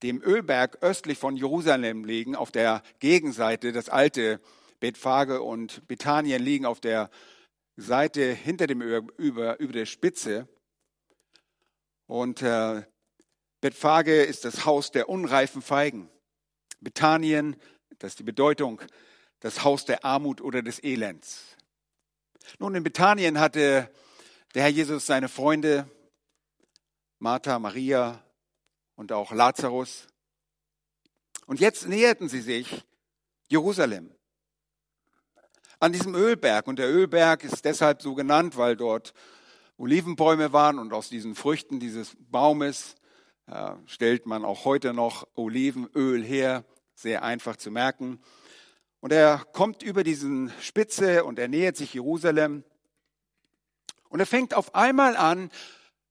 dem 0.03 0.21
Ölberg 0.21 0.77
östlich 0.81 1.17
von 1.17 1.35
Jerusalem 1.35 2.05
liegen, 2.05 2.35
auf 2.35 2.51
der 2.51 2.83
Gegenseite. 2.99 3.71
Das 3.71 3.89
alte 3.89 4.39
Bethphage 4.79 5.41
und 5.41 5.87
Bethanien 5.87 6.41
liegen 6.41 6.65
auf 6.65 6.79
der 6.79 7.09
Seite 7.75 8.33
hinter 8.33 8.67
dem 8.67 8.81
Öl, 8.81 9.07
über, 9.17 9.59
über 9.59 9.73
der 9.73 9.85
Spitze. 9.85 10.47
Und 12.07 12.41
äh, 12.41 12.83
Bethphage 13.61 14.23
ist 14.23 14.45
das 14.45 14.65
Haus 14.65 14.91
der 14.91 15.09
unreifen 15.09 15.61
Feigen. 15.61 16.09
Bethanien, 16.79 17.55
das 17.99 18.13
ist 18.13 18.19
die 18.19 18.23
Bedeutung, 18.23 18.81
das 19.41 19.63
Haus 19.63 19.85
der 19.85 20.05
Armut 20.05 20.41
oder 20.41 20.61
des 20.61 20.81
Elends. 20.81 21.57
Nun, 22.57 22.75
in 22.75 22.83
Bethanien 22.83 23.39
hatte 23.39 23.91
der 24.55 24.63
Herr 24.63 24.69
Jesus 24.69 25.05
seine 25.05 25.29
Freunde, 25.29 25.89
Martha, 27.19 27.59
Maria, 27.59 28.23
und 28.99 29.13
auch 29.13 29.31
Lazarus. 29.31 30.07
Und 31.45 31.61
jetzt 31.61 31.87
näherten 31.87 32.27
sie 32.27 32.41
sich 32.41 32.83
Jerusalem. 33.47 34.11
An 35.79 35.93
diesem 35.93 36.15
Ölberg. 36.15 36.67
Und 36.67 36.79
der 36.79 36.89
Ölberg 36.89 37.45
ist 37.45 37.63
deshalb 37.63 38.01
so 38.01 38.13
genannt, 38.13 38.57
weil 38.57 38.75
dort 38.75 39.13
Olivenbäume 39.77 40.51
waren 40.51 40.79
und 40.79 40.91
aus 40.91 41.07
diesen 41.07 41.33
Früchten 41.33 41.79
dieses 41.79 42.17
Baumes 42.19 42.95
äh, 43.47 43.71
stellt 43.85 44.25
man 44.25 44.43
auch 44.43 44.65
heute 44.65 44.93
noch 44.93 45.25
Olivenöl 45.33 46.21
her. 46.21 46.65
Sehr 46.93 47.23
einfach 47.23 47.55
zu 47.55 47.71
merken. 47.71 48.19
Und 48.99 49.13
er 49.13 49.45
kommt 49.53 49.81
über 49.81 50.03
diesen 50.03 50.51
Spitze 50.59 51.23
und 51.23 51.39
er 51.39 51.47
nähert 51.47 51.77
sich 51.77 51.93
Jerusalem. 51.93 52.65
Und 54.09 54.19
er 54.19 54.25
fängt 54.25 54.53
auf 54.53 54.75
einmal 54.75 55.15
an, 55.15 55.51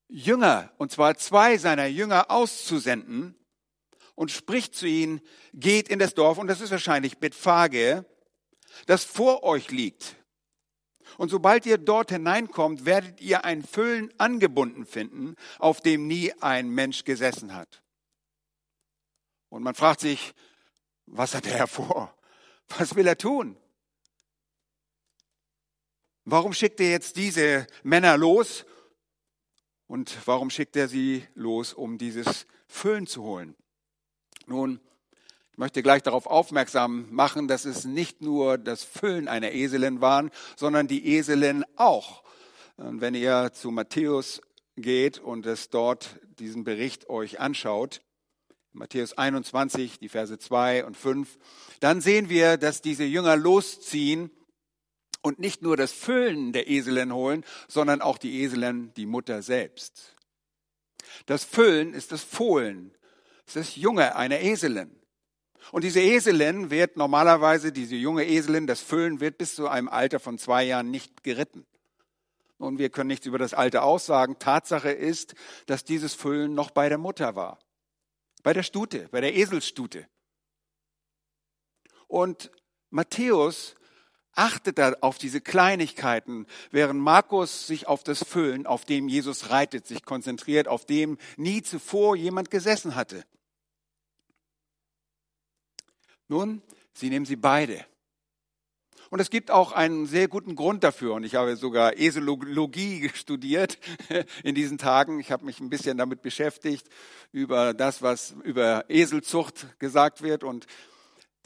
Jünger, 0.09 0.73
und 0.79 0.91
zwar 0.91 1.17
zwei 1.17 1.59
seiner 1.59 1.87
Jünger 1.87 2.31
auszusenden 2.31 3.35
und 4.15 4.31
spricht 4.31 4.75
zu 4.75 4.87
ihnen, 4.87 5.21
geht 5.53 5.89
in 5.89 5.99
das 5.99 6.15
Dorf, 6.15 6.39
und 6.39 6.49
das 6.49 6.61
ist 6.61 6.71
wahrscheinlich 6.71 7.19
Bethphage, 7.19 8.05
das 8.87 9.05
vor 9.05 9.43
euch 9.45 9.71
liegt. 9.71 10.17
Und 11.17 11.31
sobald 11.31 11.67
ihr 11.67 11.79
dort 11.79 12.11
hineinkommt, 12.11 12.85
werdet 12.85 13.21
ihr 13.21 13.45
ein 13.45 13.63
Füllen 13.63 14.13
angebunden 14.19 14.87
finden, 14.87 15.37
auf 15.59 15.81
dem 15.81 16.07
nie 16.07 16.33
ein 16.41 16.69
Mensch 16.71 17.05
gesessen 17.05 17.55
hat. 17.55 17.83
Und 19.49 19.63
man 19.63 19.75
fragt 19.75 20.01
sich, 20.01 20.35
was 21.07 21.35
hat 21.35 21.47
er 21.47 21.67
vor? 21.67 22.15
Was 22.77 22.95
will 22.95 23.07
er 23.07 23.17
tun? 23.17 23.57
Warum 26.25 26.53
schickt 26.53 26.81
er 26.81 26.91
jetzt 26.91 27.17
diese 27.17 27.67
Männer 27.83 28.19
los? 28.19 28.67
Und 29.89 30.17
warum 30.27 30.51
schickt 30.51 30.77
er 30.77 30.87
sie 30.87 31.25
los, 31.35 31.73
um 31.73 31.97
dieses 31.97 32.47
Füllen 32.67 33.07
zu 33.07 33.23
holen? 33.23 33.57
Nun, 34.47 34.81
ich 35.51 35.59
möchte 35.59 35.83
gleich 35.83 36.03
darauf 36.03 36.27
aufmerksam 36.27 37.09
machen, 37.11 37.49
dass 37.49 37.65
es 37.65 37.85
nicht 37.85 38.21
nur 38.21 38.59
das 38.59 38.85
Füllen 38.85 39.29
einer 39.29 39.53
Eselin 39.53 40.01
waren, 40.03 40.31
sondern 40.57 40.89
die 40.89 41.17
Eselin 41.17 41.65
auch. 41.77 42.23
Und 42.77 43.01
wenn 43.01 43.15
ihr 43.15 43.51
zu 43.55 43.71
Matthäus 43.71 44.43
geht 44.77 45.19
und 45.19 45.47
es 45.47 45.71
dort 45.71 46.21
diesen 46.39 46.65
Bericht 46.65 47.09
euch 47.09 47.41
anschaut, 47.41 48.03
Matthäus 48.73 49.17
21, 49.17 49.99
die 49.99 50.11
Verse 50.11 50.39
2 50.39 50.85
und 50.85 50.97
5, 50.97 51.39
dann 51.81 52.03
sehen 52.03 52.29
wir, 52.29 52.59
dass 52.59 52.83
diese 52.83 53.05
Jünger 53.05 53.37
losziehen 53.37 54.31
und 55.23 55.39
nicht 55.39 55.63
nur 55.63 55.77
das 55.77 55.93
Füllen 55.93 56.53
der 56.53 56.69
Eselin 56.69 57.13
holen, 57.13 57.45
sondern 57.67 58.03
auch 58.03 58.19
die 58.19 58.43
Eselin, 58.43 58.93
die 58.95 59.07
Mutter 59.07 59.43
selbst. 59.43 60.15
Das 61.27 61.45
Füllen 61.45 61.95
ist 61.95 62.13
das 62.13 62.23
Fohlen, 62.23 62.97
ist 63.47 63.57
das 63.57 63.77
Junge 63.77 64.17
einer 64.17 64.41
Eselin. 64.41 64.95
Und 65.73 65.85
diese 65.85 66.01
Eselin 66.01 66.71
wird 66.71 66.97
normalerweise, 66.97 67.73
diese 67.73 67.97
junge 67.97 68.27
Eselin, 68.27 68.67
das 68.67 68.81
Füllen 68.81 69.21
wird 69.21 69.39
bis 69.39 69.55
zu 69.55 69.69
einem 69.69 69.89
Alter 69.89 70.21
von 70.21 70.39
zwei 70.39 70.65
Jahren 70.65 70.91
nicht 70.91 71.23
geritten. 71.25 71.67
Und 72.59 72.79
wir 72.79 72.91
können 72.91 73.09
nichts 73.09 73.27
über 73.27 73.39
das 73.39 73.55
Alter 73.55 73.85
aussagen. 73.85 74.39
Tatsache 74.39 74.91
ist, 74.91 75.35
dass 75.67 75.85
dieses 75.85 76.15
Füllen 76.15 76.55
noch 76.55 76.71
bei 76.71 76.89
der 76.89 76.99
Mutter 76.99 77.37
war. 77.37 77.59
Bei 78.43 78.53
der 78.53 78.63
Stute, 78.63 79.09
bei 79.11 79.21
der 79.21 79.35
Eselsstute. 79.35 80.09
Und 82.07 82.51
Matthäus 82.91 83.75
achtet 84.39 84.79
da 84.79 84.95
auf 85.01 85.19
diese 85.19 85.41
Kleinigkeiten, 85.41 86.47
während 86.71 87.01
Markus 87.01 87.67
sich 87.67 87.87
auf 87.89 88.05
das 88.05 88.23
Füllen, 88.23 88.67
auf 88.67 88.85
dem 88.85 89.09
Jesus 89.09 89.51
reitet, 89.51 89.87
sich 89.87 90.05
konzentriert, 90.05 90.69
auf 90.69 90.87
dem 90.87 91.19
nie 91.37 91.63
zuvor 91.63 92.17
jemand 92.17 92.51
gesessen 92.51 92.95
hatte. 92.95 93.25
Nun, 96.29 96.63
sie 96.93 97.11
nehmen 97.11 97.27
sie 97.27 97.37
beide. 97.37 97.85
Und 99.11 99.21
es 99.21 99.31
gibt 99.31 99.51
auch 99.51 99.73
einen 99.73 100.07
sehr 100.07 100.29
guten 100.29 100.55
Grund 100.55 100.85
dafür. 100.85 101.15
Und 101.15 101.25
ich 101.25 101.35
habe 101.35 101.57
sogar 101.57 101.97
Eselologie 101.97 103.09
studiert 103.15 103.79
in 104.45 104.55
diesen 104.55 104.79
Tagen. 104.79 105.19
Ich 105.19 105.33
habe 105.33 105.47
mich 105.47 105.61
ein 105.61 105.71
bisschen 105.71 105.97
damit 105.97 106.21
beschäftigt, 106.23 106.89
über 107.33 107.73
das, 107.73 108.03
was 108.03 108.35
über 108.45 108.85
Eselzucht 108.89 109.79
gesagt 109.79 110.23
wird. 110.23 110.45
Und 110.45 110.67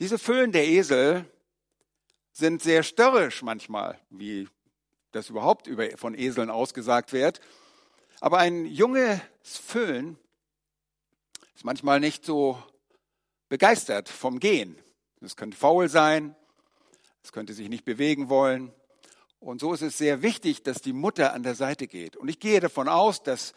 diese 0.01 0.19
Füllen 0.19 0.51
der 0.51 0.67
Esel 0.67 1.25
sind 2.33 2.63
sehr 2.63 2.83
störrisch 2.83 3.43
manchmal, 3.43 3.99
wie 4.11 4.49
das 5.13 5.29
überhaupt 5.29 5.67
über, 5.67 5.97
von 5.97 6.19
Eseln 6.19 6.51
ausgesagt 6.51 7.13
wird. 7.13 7.41
Aber 8.21 8.39
ein 8.39 8.67
junges 8.67 9.21
Füllen 9.43 10.17
ist 11.55 11.65
manchmal 11.65 12.01
nicht 12.01 12.25
so 12.25 12.63
begeistert 13.49 14.09
vom 14.09 14.41
Gehen. 14.41 14.77
Es 15.21 15.37
könnte 15.37 15.57
faul 15.57 15.89
sein, 15.89 16.35
es 17.23 17.33
könnte 17.33 17.53
sich 17.53 17.69
nicht 17.69 17.85
bewegen 17.85 18.29
wollen. 18.29 18.73
Und 19.39 19.61
so 19.61 19.75
ist 19.75 19.83
es 19.83 19.99
sehr 19.99 20.23
wichtig, 20.23 20.63
dass 20.63 20.83
die 20.83 20.93
Mutter 20.93 21.35
an 21.35 21.43
der 21.43 21.55
Seite 21.55 21.87
geht. 21.87 22.17
Und 22.17 22.29
ich 22.29 22.39
gehe 22.39 22.61
davon 22.61 22.89
aus, 22.89 23.23
dass 23.23 23.53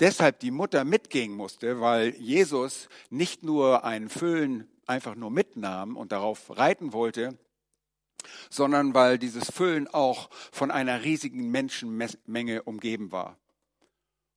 deshalb 0.00 0.40
die 0.40 0.50
Mutter 0.50 0.84
mitgehen 0.84 1.32
musste, 1.32 1.80
weil 1.80 2.14
Jesus 2.16 2.88
nicht 3.10 3.42
nur 3.42 3.84
einen 3.84 4.08
Füllen 4.08 4.68
einfach 4.86 5.14
nur 5.14 5.30
mitnahm 5.30 5.96
und 5.96 6.12
darauf 6.12 6.56
reiten 6.56 6.92
wollte, 6.92 7.38
sondern 8.50 8.94
weil 8.94 9.18
dieses 9.18 9.50
Füllen 9.50 9.88
auch 9.88 10.30
von 10.52 10.70
einer 10.70 11.04
riesigen 11.04 11.50
Menschenmenge 11.50 12.62
umgeben 12.62 13.12
war. 13.12 13.38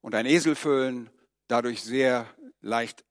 Und 0.01 0.15
ein 0.15 0.25
Eselfüllen 0.25 1.09
dadurch 1.47 1.83
sehr 1.83 2.27
leicht 2.61 3.03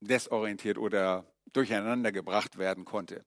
desorientiert 0.00 0.78
oder 0.78 1.26
durcheinander 1.52 2.12
gebracht 2.12 2.58
werden 2.58 2.84
konnte. 2.84 3.24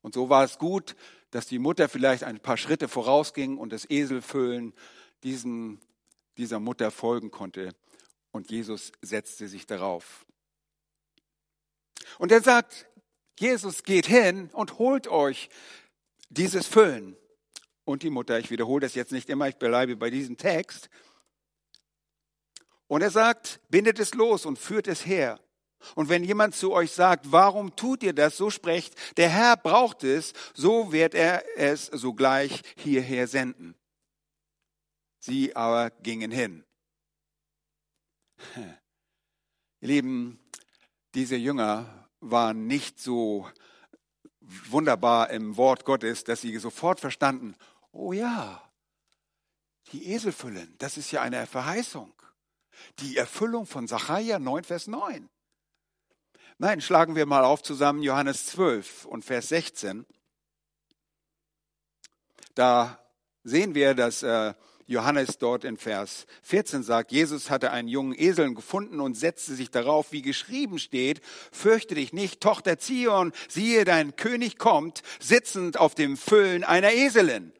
Und 0.00 0.14
so 0.14 0.28
war 0.28 0.44
es 0.44 0.58
gut, 0.58 0.96
dass 1.30 1.46
die 1.46 1.58
Mutter 1.58 1.88
vielleicht 1.88 2.24
ein 2.24 2.40
paar 2.40 2.56
Schritte 2.56 2.88
vorausging 2.88 3.56
und 3.56 3.72
das 3.72 3.88
Eselfüllen 3.88 4.74
diesen, 5.22 5.80
dieser 6.36 6.60
Mutter 6.60 6.90
folgen 6.90 7.30
konnte. 7.30 7.74
Und 8.32 8.50
Jesus 8.50 8.92
setzte 9.00 9.48
sich 9.48 9.66
darauf. 9.66 10.26
Und 12.18 12.32
er 12.32 12.42
sagt, 12.42 12.86
Jesus 13.38 13.82
geht 13.82 14.06
hin 14.06 14.50
und 14.52 14.78
holt 14.78 15.08
euch 15.08 15.48
dieses 16.32 16.66
Füllen. 16.66 17.16
Und 17.84 18.02
die 18.02 18.10
Mutter, 18.10 18.38
ich 18.38 18.50
wiederhole 18.50 18.80
das 18.80 18.94
jetzt 18.94 19.12
nicht 19.12 19.28
immer, 19.28 19.48
ich 19.48 19.56
bleibe 19.56 19.96
bei 19.96 20.10
diesem 20.10 20.36
Text. 20.36 20.88
Und 22.86 23.02
er 23.02 23.10
sagt, 23.10 23.60
bindet 23.68 23.98
es 23.98 24.14
los 24.14 24.46
und 24.46 24.58
führt 24.58 24.86
es 24.86 25.04
her. 25.04 25.40
Und 25.94 26.08
wenn 26.08 26.22
jemand 26.22 26.54
zu 26.54 26.72
euch 26.72 26.92
sagt, 26.92 27.32
warum 27.32 27.74
tut 27.74 28.02
ihr 28.02 28.12
das, 28.12 28.36
so 28.36 28.50
sprecht, 28.50 28.94
der 29.16 29.28
Herr 29.28 29.56
braucht 29.56 30.04
es, 30.04 30.32
so 30.54 30.92
wird 30.92 31.14
er 31.14 31.44
es 31.56 31.86
sogleich 31.86 32.62
hierher 32.76 33.26
senden. 33.26 33.74
Sie 35.18 35.56
aber 35.56 35.90
gingen 35.90 36.30
hin. 36.30 36.64
Ihr 39.80 39.88
Lieben, 39.88 40.38
diese 41.14 41.36
Jünger 41.36 42.08
waren 42.20 42.66
nicht 42.66 43.00
so 43.00 43.48
wunderbar 44.68 45.30
im 45.30 45.56
Wort 45.56 45.84
Gottes, 45.84 46.24
dass 46.24 46.40
sie 46.40 46.56
sofort 46.58 47.00
verstanden, 47.00 47.54
oh 47.92 48.12
ja, 48.12 48.62
die 49.92 50.12
Esel 50.12 50.32
füllen, 50.32 50.74
das 50.78 50.96
ist 50.96 51.10
ja 51.10 51.22
eine 51.22 51.46
Verheißung. 51.46 52.12
Die 52.98 53.16
Erfüllung 53.16 53.66
von 53.66 53.86
Sacharja 53.86 54.38
9, 54.38 54.64
Vers 54.64 54.86
9. 54.86 55.28
Nein, 56.58 56.80
schlagen 56.80 57.16
wir 57.16 57.26
mal 57.26 57.44
auf 57.44 57.62
zusammen 57.62 58.02
Johannes 58.02 58.46
12 58.46 59.04
und 59.04 59.24
Vers 59.24 59.48
16. 59.48 60.06
Da 62.54 62.98
sehen 63.44 63.74
wir, 63.74 63.94
dass 63.94 64.22
äh, 64.22 64.54
Johannes 64.86 65.38
dort 65.38 65.64
in 65.64 65.76
Vers 65.76 66.26
14 66.42 66.82
sagt, 66.82 67.12
Jesus 67.12 67.50
hatte 67.50 67.70
einen 67.70 67.88
jungen 67.88 68.14
Esel 68.18 68.54
gefunden 68.54 69.00
und 69.00 69.14
setzte 69.14 69.54
sich 69.54 69.70
darauf, 69.70 70.12
wie 70.12 70.22
geschrieben 70.22 70.78
steht, 70.78 71.20
fürchte 71.52 71.94
dich 71.94 72.12
nicht, 72.12 72.40
Tochter 72.40 72.78
Zion, 72.78 73.32
siehe, 73.48 73.84
dein 73.84 74.16
König 74.16 74.58
kommt, 74.58 75.02
sitzend 75.20 75.78
auf 75.78 75.94
dem 75.94 76.16
Füllen 76.16 76.64
einer 76.64 76.92
Eselin. 76.92 77.52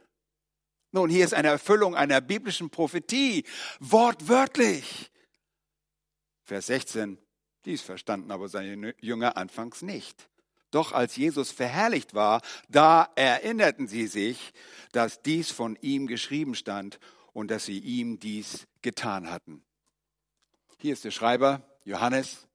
Nun, 0.90 1.08
hier 1.08 1.24
ist 1.24 1.34
eine 1.34 1.48
Erfüllung 1.48 1.94
einer 1.94 2.20
biblischen 2.20 2.70
Prophetie, 2.70 3.44
wortwörtlich. 3.80 5.10
Vers 6.44 6.66
16, 6.66 7.18
dies 7.64 7.80
verstanden 7.80 8.30
aber 8.30 8.48
seine 8.48 8.94
Jünger 9.00 9.36
anfangs 9.36 9.82
nicht. 9.82 10.28
Doch 10.72 10.92
als 10.92 11.16
Jesus 11.16 11.52
verherrlicht 11.52 12.14
war, 12.14 12.40
da 12.68 13.08
erinnerten 13.14 13.86
sie 13.86 14.06
sich, 14.06 14.52
dass 14.90 15.22
dies 15.22 15.50
von 15.50 15.78
ihm 15.82 16.06
geschrieben 16.06 16.54
stand 16.54 16.98
und 17.32 17.50
dass 17.50 17.66
sie 17.66 17.78
ihm 17.78 18.18
dies 18.18 18.66
getan 18.80 19.30
hatten. 19.30 19.62
Hier 20.78 20.94
ist 20.94 21.04
der 21.04 21.10
Schreiber, 21.10 21.62
Johannes. 21.84 22.48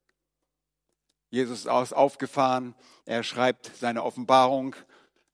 Jesus 1.30 1.60
ist 1.60 1.68
aufgefahren. 1.68 2.76
Er 3.06 3.24
schreibt 3.24 3.72
seine 3.78 4.04
Offenbarung. 4.04 4.76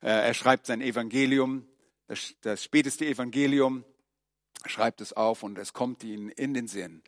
Äh, 0.02 0.10
er 0.10 0.34
schreibt 0.34 0.66
sein 0.66 0.82
Evangelium, 0.82 1.68
das 2.08 2.64
späteste 2.64 3.06
Evangelium. 3.06 3.86
Schreibt 4.66 5.00
es 5.02 5.14
auf 5.14 5.44
und 5.44 5.58
es 5.58 5.72
kommt 5.72 6.04
ihnen 6.04 6.30
in 6.30 6.54
den 6.54 6.68
Sinn. 6.68 7.02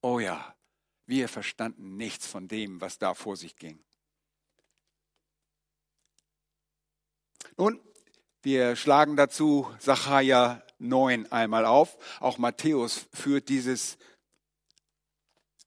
Oh 0.00 0.18
ja, 0.18 0.54
wir 1.06 1.28
verstanden 1.28 1.96
nichts 1.96 2.26
von 2.26 2.48
dem, 2.48 2.80
was 2.80 2.98
da 2.98 3.14
vor 3.14 3.36
sich 3.36 3.56
ging. 3.56 3.78
Nun, 7.58 7.80
wir 8.42 8.76
schlagen 8.76 9.14
dazu 9.16 9.68
Sacharja 9.78 10.62
9 10.78 11.30
einmal 11.30 11.66
auf. 11.66 11.98
Auch 12.18 12.38
Matthäus 12.38 13.06
führt 13.12 13.50
dieses, 13.50 13.98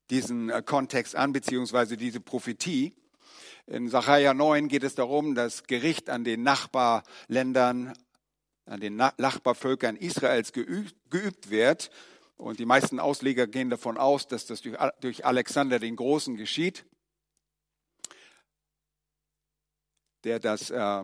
diesen 0.09 0.49
äh, 0.49 0.63
Kontext 0.63 1.15
an, 1.15 1.31
beziehungsweise 1.31 1.95
diese 1.95 2.19
Prophetie. 2.19 2.95
In 3.67 3.87
Sacharja 3.87 4.33
9 4.33 4.67
geht 4.67 4.83
es 4.83 4.95
darum, 4.95 5.35
dass 5.35 5.63
Gericht 5.63 6.09
an 6.09 6.23
den 6.23 6.41
Nachbarländern, 6.41 7.93
an 8.65 8.79
den 8.79 8.95
Nachbarvölkern 8.95 9.95
Israels 9.95 10.53
geübt 10.53 11.49
wird. 11.51 11.91
Und 12.35 12.59
die 12.59 12.65
meisten 12.65 12.99
Ausleger 12.99 13.45
gehen 13.45 13.69
davon 13.69 13.99
aus, 13.99 14.27
dass 14.27 14.47
das 14.47 14.63
durch 15.01 15.23
Alexander 15.23 15.77
den 15.77 15.95
Großen 15.95 16.35
geschieht, 16.35 16.85
der 20.23 20.39
das, 20.39 20.71
äh, 20.71 21.03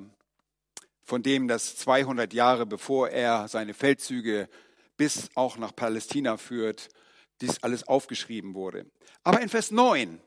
von 1.12 1.24
dem 1.24 1.50
das 1.50 1.76
200 1.76 2.34
Jahre 2.34 2.66
bevor 2.66 3.10
er 3.10 3.50
seine 3.50 3.74
Feldzüge 3.74 4.48
bis 4.96 5.28
auch 5.36 5.58
nach 5.58 5.76
Palästina 5.76 6.38
führt, 6.38 6.88
dies 7.42 7.62
alles 7.64 7.86
aufgeschrieben 7.86 8.54
wurde. 8.54 8.86
Aber 9.22 9.42
in 9.42 9.50
Vers 9.50 9.72
9, 9.72 10.22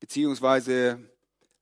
beziehungsweise 0.00 0.98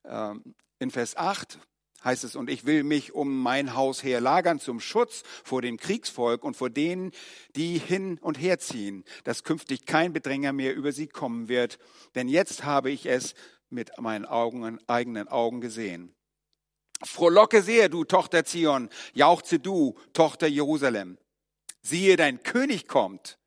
äh, 0.01 0.33
in 0.79 0.89
Vers 0.89 1.15
8, 1.15 1.59
heißt 2.03 2.23
es, 2.23 2.35
und 2.35 2.49
ich 2.49 2.65
will 2.65 2.83
mich 2.83 3.13
um 3.13 3.39
mein 3.43 3.75
Haus 3.75 4.03
her 4.03 4.19
lagern 4.19 4.59
zum 4.59 4.79
Schutz 4.79 5.21
vor 5.43 5.61
dem 5.61 5.77
Kriegsvolk 5.77 6.43
und 6.43 6.57
vor 6.57 6.71
denen, 6.71 7.11
die 7.55 7.77
hin 7.77 8.17
und 8.17 8.41
her 8.41 8.57
ziehen, 8.57 9.03
dass 9.25 9.43
künftig 9.43 9.85
kein 9.85 10.11
Bedränger 10.11 10.53
mehr 10.53 10.75
über 10.75 10.91
sie 10.91 11.05
kommen 11.05 11.49
wird, 11.49 11.77
denn 12.15 12.29
jetzt 12.29 12.63
habe 12.63 12.89
ich 12.89 13.05
es 13.05 13.35
mit 13.69 13.91
meinen 13.99 14.25
Augen, 14.25 14.79
eigenen 14.87 15.27
Augen 15.27 15.61
gesehen. 15.61 16.14
Frohlocke 17.03 17.61
sehr, 17.61 17.89
du 17.89 18.03
Tochter 18.03 18.45
Zion, 18.45 18.89
jauchze 19.13 19.59
du, 19.59 19.95
Tochter 20.13 20.47
Jerusalem. 20.47 21.17
Siehe, 21.81 22.15
dein 22.15 22.41
König 22.41 22.87
kommt. 22.87 23.37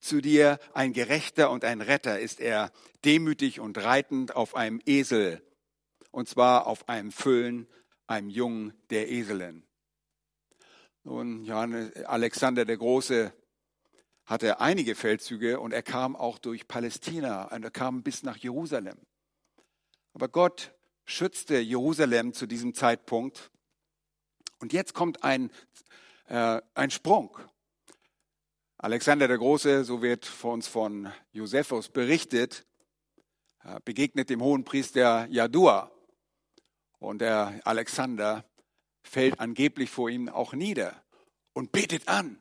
Zu 0.00 0.20
dir 0.20 0.58
ein 0.72 0.92
Gerechter 0.92 1.50
und 1.50 1.64
ein 1.64 1.80
Retter 1.80 2.18
ist 2.18 2.40
er, 2.40 2.72
demütig 3.04 3.60
und 3.60 3.78
reitend 3.78 4.36
auf 4.36 4.54
einem 4.54 4.80
Esel, 4.84 5.42
und 6.10 6.28
zwar 6.28 6.66
auf 6.66 6.88
einem 6.88 7.12
Füllen, 7.12 7.66
einem 8.06 8.28
Jungen 8.28 8.72
der 8.90 9.10
Eselin. 9.10 9.64
Nun, 11.04 11.44
Johannes, 11.44 12.04
Alexander 12.04 12.64
der 12.64 12.76
Große 12.76 13.32
hatte 14.24 14.60
einige 14.60 14.94
Feldzüge 14.94 15.58
und 15.58 15.72
er 15.72 15.82
kam 15.82 16.14
auch 16.14 16.38
durch 16.38 16.68
Palästina 16.68 17.44
und 17.54 17.64
er 17.64 17.70
kam 17.70 18.02
bis 18.02 18.22
nach 18.22 18.36
Jerusalem. 18.36 18.98
Aber 20.14 20.28
Gott 20.28 20.72
schützte 21.04 21.58
Jerusalem 21.58 22.32
zu 22.32 22.46
diesem 22.46 22.74
Zeitpunkt. 22.74 23.50
Und 24.58 24.72
jetzt 24.72 24.94
kommt 24.94 25.24
ein, 25.24 25.50
äh, 26.28 26.60
ein 26.74 26.90
Sprung. 26.90 27.36
Alexander 28.78 29.28
der 29.28 29.38
Große, 29.38 29.84
so 29.84 30.02
wird 30.02 30.26
vor 30.26 30.54
uns 30.54 30.66
von 30.66 31.12
Josephus 31.32 31.88
berichtet, 31.88 32.66
äh, 33.64 33.78
begegnet 33.84 34.30
dem 34.30 34.42
hohen 34.42 34.64
Priester 34.64 35.26
Jadua. 35.30 35.90
Und 36.98 37.20
der 37.20 37.60
Alexander 37.64 38.44
fällt 39.02 39.40
angeblich 39.40 39.90
vor 39.90 40.08
ihm 40.08 40.28
auch 40.28 40.52
nieder 40.52 41.02
und 41.52 41.72
betet 41.72 42.08
an. 42.08 42.38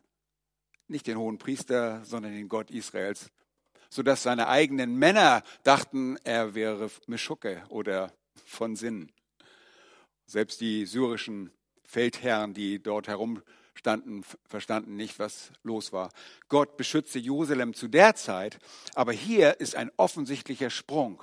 Nicht 0.87 1.07
den 1.07 1.17
hohen 1.17 1.37
Priester, 1.37 2.03
sondern 2.05 2.33
den 2.33 2.49
Gott 2.49 2.71
Israels. 2.71 3.31
Sodass 3.89 4.23
seine 4.23 4.47
eigenen 4.47 4.95
Männer 4.95 5.43
dachten, 5.63 6.17
er 6.23 6.55
wäre 6.55 6.89
Meschucke 7.07 7.63
oder 7.69 8.13
von 8.45 8.75
Sinn. 8.75 9.11
Selbst 10.25 10.61
die 10.61 10.85
syrischen 10.85 11.51
Feldherren, 11.83 12.53
die 12.53 12.81
dort 12.81 13.07
herumstanden, 13.07 14.23
verstanden 14.45 14.95
nicht, 14.95 15.19
was 15.19 15.51
los 15.63 15.91
war. 15.91 16.09
Gott 16.47 16.77
beschützte 16.77 17.19
Jerusalem 17.19 17.73
zu 17.73 17.87
der 17.87 18.15
Zeit, 18.15 18.59
aber 18.95 19.11
hier 19.11 19.59
ist 19.59 19.75
ein 19.75 19.91
offensichtlicher 19.97 20.69
Sprung. 20.69 21.21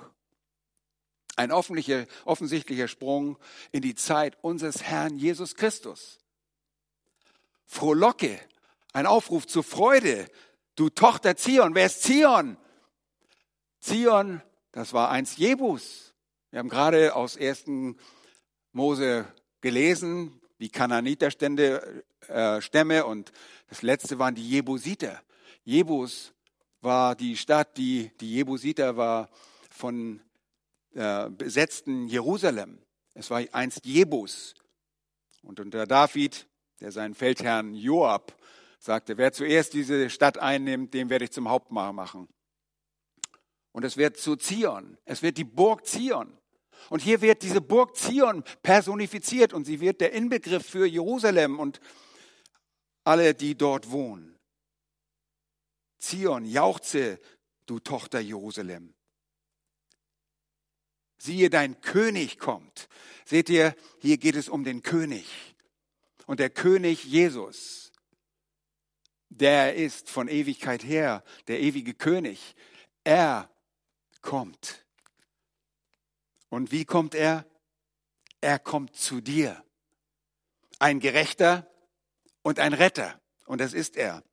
Ein 1.35 1.51
offensichtlicher 1.51 2.87
Sprung 2.87 3.37
in 3.71 3.81
die 3.81 3.95
Zeit 3.95 4.37
unseres 4.41 4.83
Herrn 4.83 5.17
Jesus 5.17 5.55
Christus. 5.55 6.19
Frohlocke, 7.65 8.39
ein 8.93 9.05
Aufruf 9.05 9.47
zur 9.47 9.63
Freude. 9.63 10.27
Du 10.75 10.89
Tochter 10.89 11.37
Zion, 11.37 11.75
wer 11.75 11.85
ist 11.85 12.03
Zion? 12.03 12.57
Zion, 13.79 14.41
das 14.71 14.93
war 14.93 15.09
einst 15.09 15.37
Jebus. 15.37 16.08
Wir 16.51 16.57
haben 16.57 16.69
gerade 16.69 17.15
aus 17.15 17.37
1. 17.37 17.65
Mose 18.71 19.31
gelesen, 19.61 20.41
die 20.59 20.69
Kananiterstämme 20.69 22.03
äh, 22.27 22.59
Stämme 22.59 23.05
und 23.05 23.31
das 23.67 23.83
letzte 23.83 24.17
waren 24.17 24.33
die 24.33 24.49
Jebusiter. 24.49 25.21
Jebus 25.63 26.33
war 26.81 27.15
die 27.15 27.37
Stadt, 27.37 27.77
die, 27.77 28.09
die 28.19 28.33
Jebusiter 28.33 28.97
war 28.97 29.29
von 29.69 30.21
äh, 30.95 31.29
besetzten 31.29 32.07
Jerusalem. 32.07 32.79
Es 33.13 33.29
war 33.29 33.43
einst 33.51 33.85
Jebus. 33.85 34.55
Und 35.43 35.59
unter 35.59 35.85
David, 35.85 36.47
der 36.79 36.91
seinen 36.91 37.13
Feldherrn 37.13 37.75
Joab 37.75 38.35
sagte, 38.79 39.17
wer 39.17 39.33
zuerst 39.33 39.73
diese 39.73 40.09
Stadt 40.09 40.39
einnimmt, 40.39 40.95
dem 40.95 41.11
werde 41.11 41.25
ich 41.25 41.31
zum 41.31 41.47
Hauptmacher 41.47 41.93
machen. 41.93 42.27
Und 43.71 43.85
es 43.85 43.97
wird 43.97 44.17
zu 44.17 44.35
Zion. 44.35 44.97
Es 45.05 45.21
wird 45.21 45.37
die 45.37 45.43
Burg 45.43 45.85
Zion. 45.85 46.38
Und 46.89 47.01
hier 47.01 47.21
wird 47.21 47.43
diese 47.43 47.61
Burg 47.61 47.95
Zion 47.95 48.43
personifiziert 48.63 49.53
und 49.53 49.65
sie 49.65 49.79
wird 49.79 50.01
der 50.01 50.13
Inbegriff 50.13 50.65
für 50.65 50.85
Jerusalem 50.85 51.59
und 51.59 51.79
alle, 53.03 53.33
die 53.33 53.55
dort 53.55 53.91
wohnen. 53.91 54.37
Zion, 55.99 56.45
jauchze, 56.45 57.19
du 57.65 57.79
Tochter 57.79 58.19
Jerusalem 58.19 58.93
siehe, 61.19 61.49
dein 61.49 61.79
König 61.81 62.39
kommt. 62.39 62.87
Seht 63.25 63.49
ihr, 63.49 63.75
hier 63.99 64.17
geht 64.17 64.35
es 64.35 64.49
um 64.49 64.63
den 64.63 64.81
König. 64.81 65.55
Und 66.25 66.39
der 66.39 66.49
König 66.49 67.03
Jesus, 67.03 67.91
der 69.29 69.75
ist 69.75 70.09
von 70.09 70.27
Ewigkeit 70.27 70.83
her 70.83 71.23
der 71.47 71.59
ewige 71.59 71.93
König. 71.93 72.55
Er 73.03 73.49
kommt. 74.21 74.85
Und 76.49 76.71
wie 76.71 76.85
kommt 76.85 77.15
er? 77.15 77.45
Er 78.41 78.59
kommt 78.59 78.95
zu 78.95 79.21
dir. 79.21 79.63
Ein 80.79 80.99
Gerechter 80.99 81.69
und 82.41 82.59
ein 82.59 82.73
Retter. 82.73 83.19
Und 83.45 83.61
das 83.61 83.73
ist 83.73 83.95
er. 83.95 84.23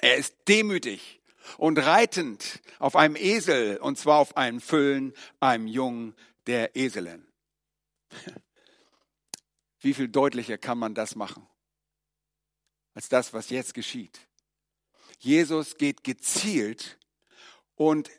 Er 0.00 0.16
ist 0.16 0.34
demütig 0.48 1.20
und 1.56 1.78
reitend 1.78 2.60
auf 2.78 2.96
einem 2.96 3.16
Esel, 3.16 3.78
und 3.78 3.98
zwar 3.98 4.18
auf 4.18 4.36
einem 4.36 4.60
Füllen, 4.60 5.14
einem 5.40 5.66
Jungen 5.66 6.14
der 6.46 6.76
Eselin. 6.76 7.26
Wie 9.80 9.94
viel 9.94 10.08
deutlicher 10.08 10.58
kann 10.58 10.78
man 10.78 10.94
das 10.94 11.14
machen, 11.14 11.46
als 12.94 13.08
das, 13.08 13.32
was 13.32 13.50
jetzt 13.50 13.74
geschieht? 13.74 14.20
Jesus 15.18 15.76
geht 15.76 16.04
gezielt 16.04 16.98
und 17.74 18.10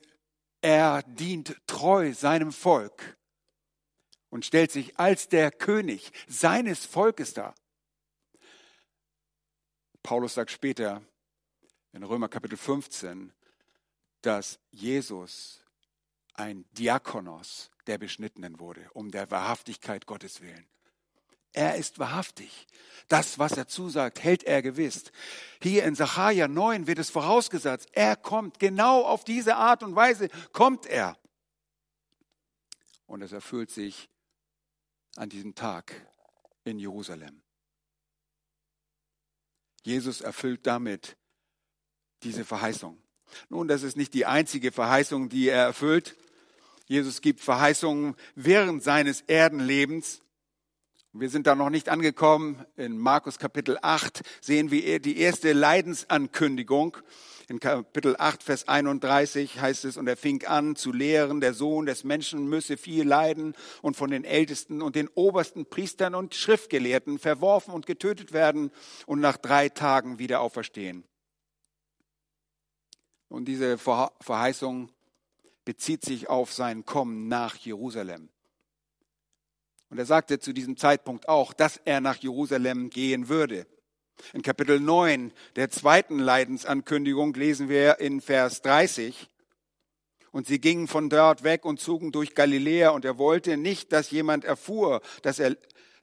er 0.61 1.03
dient 1.03 1.55
treu 1.67 2.13
seinem 2.13 2.51
Volk 2.51 3.17
und 4.29 4.45
stellt 4.45 4.71
sich 4.71 4.97
als 4.99 5.27
der 5.27 5.51
König 5.51 6.11
seines 6.27 6.85
Volkes 6.85 7.33
dar. 7.33 7.55
Paulus 10.03 10.35
sagt 10.35 10.51
später, 10.51 11.01
in 11.91 12.03
Römer 12.03 12.29
Kapitel 12.29 12.57
15, 12.57 13.33
dass 14.21 14.59
Jesus 14.71 15.63
ein 16.33 16.65
Diakonos 16.71 17.71
der 17.87 17.97
Beschnittenen 17.97 18.59
wurde, 18.59 18.89
um 18.93 19.11
der 19.11 19.29
Wahrhaftigkeit 19.31 20.05
Gottes 20.05 20.41
willen. 20.41 20.67
Er 21.53 21.75
ist 21.75 21.99
wahrhaftig. 21.99 22.67
Das, 23.07 23.39
was 23.39 23.53
er 23.53 23.67
zusagt, 23.67 24.23
hält 24.23 24.43
er 24.43 24.61
gewiss. 24.61 25.11
Hier 25.61 25.83
in 25.83 25.95
Sacharja 25.95 26.47
9 26.47 26.85
wird 26.85 26.99
es 26.99 27.09
vorausgesetzt, 27.09 27.89
er 27.93 28.15
kommt. 28.15 28.59
Genau 28.59 29.03
auf 29.03 29.23
diese 29.23 29.55
Art 29.55 29.81
und 29.81 29.95
Weise 29.95 30.29
kommt 30.51 30.85
er. 30.85 31.17
Und 33.07 33.23
es 33.23 33.31
erfüllt 33.31 33.71
sich 33.71 34.09
an 35.15 35.29
diesem 35.29 35.55
Tag 35.55 36.05
in 36.63 36.77
Jerusalem. 36.77 37.41
Jesus 39.83 40.21
erfüllt 40.21 40.67
damit 40.67 41.17
diese 42.21 42.45
Verheißung. 42.45 43.01
Nun, 43.49 43.67
das 43.67 43.81
ist 43.81 43.97
nicht 43.97 44.13
die 44.13 44.27
einzige 44.27 44.71
Verheißung, 44.71 45.29
die 45.29 45.49
er 45.49 45.63
erfüllt. 45.63 46.15
Jesus 46.85 47.21
gibt 47.21 47.39
Verheißungen 47.39 48.15
während 48.35 48.83
seines 48.83 49.21
Erdenlebens 49.21 50.21
Wir 51.13 51.31
sind 51.31 51.47
da 51.47 51.55
noch 51.55 51.71
nicht 51.71 51.89
angekommen. 51.89 52.63
In 52.75 52.99
Markus 52.99 53.39
Kapitel 53.39 53.79
8 53.81 54.21
sehen 54.41 54.69
wir 54.69 54.99
die 54.99 55.17
erste 55.17 55.53
Leidensankündigung. 55.53 56.97
In 57.47 57.59
Kapitel 57.59 58.15
8, 58.19 58.43
Vers 58.43 58.67
31 58.67 59.59
heißt 59.59 59.85
es, 59.85 59.97
und 59.97 60.05
er 60.07 60.17
fing 60.17 60.45
an 60.45 60.75
zu 60.75 60.91
lehren, 60.91 61.41
der 61.41 61.55
Sohn 61.55 61.87
des 61.87 62.03
Menschen 62.03 62.47
müsse 62.47 62.77
viel 62.77 63.07
leiden 63.07 63.55
und 63.81 63.97
von 63.97 64.11
den 64.11 64.23
Ältesten 64.23 64.83
und 64.83 64.95
den 64.95 65.07
obersten 65.15 65.65
Priestern 65.65 66.13
und 66.13 66.35
Schriftgelehrten 66.35 67.17
verworfen 67.17 67.73
und 67.73 67.87
getötet 67.87 68.31
werden 68.31 68.69
und 69.07 69.19
nach 69.19 69.37
drei 69.37 69.67
Tagen 69.67 70.19
wieder 70.19 70.41
auferstehen. 70.41 71.05
Und 73.29 73.45
diese 73.45 73.79
Verheißung 73.79 74.91
bezieht 75.65 76.05
sich 76.05 76.29
auf 76.29 76.53
sein 76.53 76.85
Kommen 76.85 77.27
nach 77.27 77.55
Jerusalem. 77.55 78.29
Und 79.89 79.97
er 79.97 80.05
sagte 80.05 80.39
zu 80.39 80.53
diesem 80.53 80.77
Zeitpunkt 80.77 81.27
auch, 81.27 81.53
dass 81.53 81.77
er 81.83 81.99
nach 82.01 82.17
Jerusalem 82.17 82.89
gehen 82.89 83.27
würde. 83.27 83.65
In 84.33 84.41
Kapitel 84.41 84.79
9 84.79 85.31
der 85.55 85.69
zweiten 85.69 86.19
Leidensankündigung 86.19 87.33
lesen 87.33 87.69
wir 87.69 87.99
in 87.99 88.21
Vers 88.21 88.61
30, 88.61 89.29
und 90.31 90.45
sie 90.45 90.61
gingen 90.61 90.87
von 90.87 91.09
dort 91.09 91.43
weg 91.43 91.65
und 91.65 91.79
zogen 91.79 92.11
durch 92.11 92.35
Galiläa, 92.35 92.89
und 92.89 93.05
er 93.05 93.17
wollte 93.17 93.57
nicht, 93.57 93.91
dass 93.91 94.11
jemand 94.11 94.45
erfuhr, 94.45 95.01
dass 95.23 95.39
er, 95.39 95.57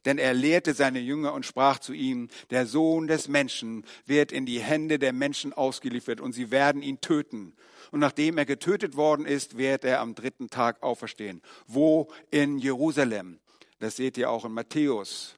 denn 0.04 0.18
er 0.18 0.34
lehrte 0.34 0.74
seine 0.74 0.98
Jünger 0.98 1.32
und 1.32 1.46
sprach 1.46 1.78
zu 1.78 1.92
ihnen, 1.92 2.28
der 2.50 2.66
Sohn 2.66 3.06
des 3.06 3.28
Menschen 3.28 3.84
wird 4.04 4.32
in 4.32 4.46
die 4.46 4.60
Hände 4.60 4.98
der 4.98 5.12
Menschen 5.12 5.52
ausgeliefert, 5.52 6.20
und 6.20 6.32
sie 6.32 6.50
werden 6.50 6.82
ihn 6.82 7.00
töten. 7.00 7.54
Und 7.92 8.00
nachdem 8.00 8.36
er 8.36 8.46
getötet 8.46 8.96
worden 8.96 9.26
ist, 9.26 9.58
wird 9.58 9.84
er 9.84 10.00
am 10.00 10.16
dritten 10.16 10.50
Tag 10.50 10.82
auferstehen. 10.82 11.40
Wo? 11.68 12.08
In 12.30 12.58
Jerusalem. 12.58 13.38
Das 13.78 13.96
seht 13.96 14.16
ihr 14.16 14.30
auch 14.30 14.44
in 14.44 14.52
Matthäus 14.52 15.34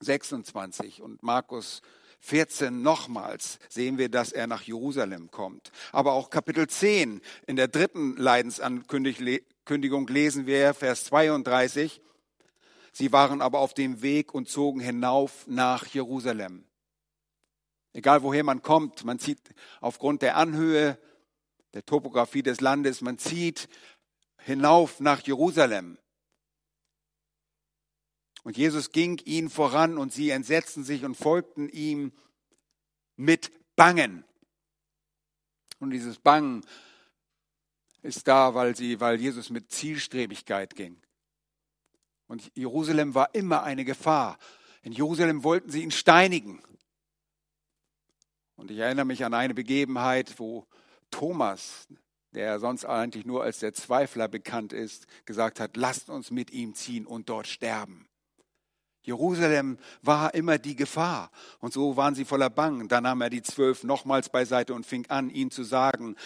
26 0.00 1.02
und 1.02 1.22
Markus 1.22 1.82
14 2.20 2.82
nochmals 2.82 3.58
sehen 3.68 3.98
wir, 3.98 4.08
dass 4.08 4.30
er 4.30 4.46
nach 4.46 4.62
Jerusalem 4.62 5.30
kommt. 5.30 5.72
Aber 5.90 6.12
auch 6.12 6.30
Kapitel 6.30 6.68
10 6.68 7.20
in 7.46 7.56
der 7.56 7.68
dritten 7.68 8.16
Leidensankündigung 8.16 10.06
lesen 10.08 10.46
wir 10.46 10.74
Vers 10.74 11.04
32. 11.04 12.00
Sie 12.92 13.12
waren 13.12 13.40
aber 13.40 13.60
auf 13.60 13.74
dem 13.74 14.02
Weg 14.02 14.34
und 14.34 14.48
zogen 14.48 14.80
hinauf 14.80 15.46
nach 15.46 15.86
Jerusalem. 15.86 16.64
Egal 17.92 18.22
woher 18.22 18.44
man 18.44 18.62
kommt, 18.62 19.04
man 19.04 19.18
zieht 19.18 19.40
aufgrund 19.80 20.22
der 20.22 20.36
Anhöhe, 20.36 20.98
der 21.74 21.84
Topografie 21.84 22.42
des 22.42 22.60
Landes, 22.60 23.00
man 23.00 23.18
zieht 23.18 23.68
hinauf 24.38 25.00
nach 25.00 25.20
Jerusalem. 25.22 25.98
Und 28.42 28.56
Jesus 28.56 28.92
ging 28.92 29.18
ihnen 29.24 29.50
voran 29.50 29.98
und 29.98 30.12
sie 30.12 30.30
entsetzten 30.30 30.84
sich 30.84 31.04
und 31.04 31.16
folgten 31.16 31.68
ihm 31.68 32.12
mit 33.16 33.52
Bangen. 33.76 34.24
Und 35.78 35.90
dieses 35.90 36.18
Bangen 36.18 36.64
ist 38.02 38.28
da, 38.28 38.54
weil, 38.54 38.76
sie, 38.76 39.00
weil 39.00 39.20
Jesus 39.20 39.50
mit 39.50 39.70
Zielstrebigkeit 39.70 40.74
ging. 40.74 41.00
Und 42.26 42.50
Jerusalem 42.54 43.14
war 43.14 43.34
immer 43.34 43.62
eine 43.62 43.84
Gefahr. 43.84 44.38
In 44.82 44.92
Jerusalem 44.92 45.42
wollten 45.44 45.70
sie 45.70 45.82
ihn 45.82 45.90
steinigen. 45.90 46.62
Und 48.56 48.70
ich 48.70 48.78
erinnere 48.78 49.06
mich 49.06 49.24
an 49.24 49.34
eine 49.34 49.54
Begebenheit, 49.54 50.38
wo 50.38 50.66
Thomas, 51.10 51.88
der 52.32 52.60
sonst 52.60 52.84
eigentlich 52.84 53.26
nur 53.26 53.42
als 53.42 53.58
der 53.58 53.72
Zweifler 53.72 54.28
bekannt 54.28 54.72
ist, 54.72 55.06
gesagt 55.24 55.60
hat, 55.60 55.76
lasst 55.76 56.08
uns 56.08 56.30
mit 56.30 56.50
ihm 56.50 56.74
ziehen 56.74 57.06
und 57.06 57.28
dort 57.28 57.46
sterben. 57.46 58.06
Jerusalem 59.02 59.78
war 60.02 60.34
immer 60.34 60.58
die 60.58 60.76
Gefahr. 60.76 61.30
Und 61.58 61.72
so 61.72 61.96
waren 61.96 62.14
sie 62.14 62.24
voller 62.24 62.50
Bang. 62.50 62.88
Dann 62.88 63.04
nahm 63.04 63.20
er 63.20 63.30
die 63.30 63.42
zwölf 63.42 63.84
nochmals 63.84 64.28
beiseite 64.28 64.74
und 64.74 64.86
fing 64.86 65.06
an, 65.08 65.30
ihnen 65.30 65.50
zu 65.50 65.64
sagen, 65.64 66.16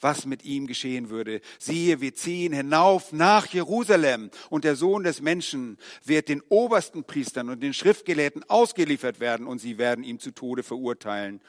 was 0.00 0.26
mit 0.26 0.44
ihm 0.44 0.66
geschehen 0.66 1.10
würde. 1.10 1.40
Siehe, 1.58 2.00
wir 2.00 2.14
ziehen 2.14 2.52
hinauf 2.52 3.12
nach 3.12 3.46
Jerusalem 3.46 4.30
und 4.50 4.64
der 4.64 4.76
Sohn 4.76 5.02
des 5.04 5.20
Menschen 5.20 5.78
wird 6.04 6.28
den 6.28 6.42
obersten 6.48 7.04
Priestern 7.04 7.48
und 7.48 7.62
den 7.62 7.74
Schriftgelehrten 7.74 8.44
ausgeliefert 8.48 9.20
werden 9.20 9.46
und 9.46 9.58
sie 9.58 9.78
werden 9.78 10.04
ihn 10.04 10.20
zu 10.20 10.30
Tode 10.30 10.62
verurteilen 10.62 11.40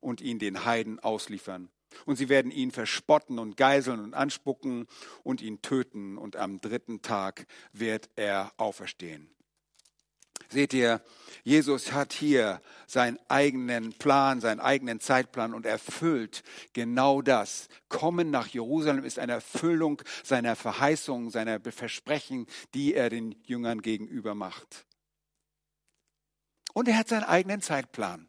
und 0.00 0.20
ihn 0.20 0.38
den 0.38 0.64
Heiden 0.64 0.98
ausliefern. 1.00 1.70
Und 2.06 2.16
sie 2.16 2.28
werden 2.28 2.50
ihn 2.50 2.72
verspotten 2.72 3.38
und 3.38 3.56
geiseln 3.56 4.00
und 4.00 4.14
anspucken 4.14 4.86
und 5.22 5.40
ihn 5.40 5.62
töten 5.62 6.18
und 6.18 6.36
am 6.36 6.60
dritten 6.60 7.02
Tag 7.02 7.46
wird 7.72 8.10
er 8.16 8.52
auferstehen. 8.56 9.30
Seht 10.48 10.72
ihr, 10.72 11.02
Jesus 11.42 11.92
hat 11.92 12.12
hier 12.12 12.60
seinen 12.86 13.18
eigenen 13.28 13.92
Plan, 13.92 14.40
seinen 14.40 14.60
eigenen 14.60 15.00
Zeitplan 15.00 15.52
und 15.52 15.66
erfüllt 15.66 16.42
genau 16.72 17.22
das. 17.22 17.68
Kommen 17.88 18.30
nach 18.30 18.46
Jerusalem 18.46 19.04
ist 19.04 19.18
eine 19.18 19.32
Erfüllung 19.32 20.00
seiner 20.22 20.56
Verheißungen, 20.56 21.30
seiner 21.30 21.60
Versprechen, 21.60 22.46
die 22.72 22.94
er 22.94 23.10
den 23.10 23.34
Jüngern 23.44 23.82
gegenüber 23.82 24.34
macht. 24.34 24.86
Und 26.72 26.88
er 26.88 26.98
hat 26.98 27.08
seinen 27.08 27.24
eigenen 27.24 27.60
Zeitplan. 27.60 28.28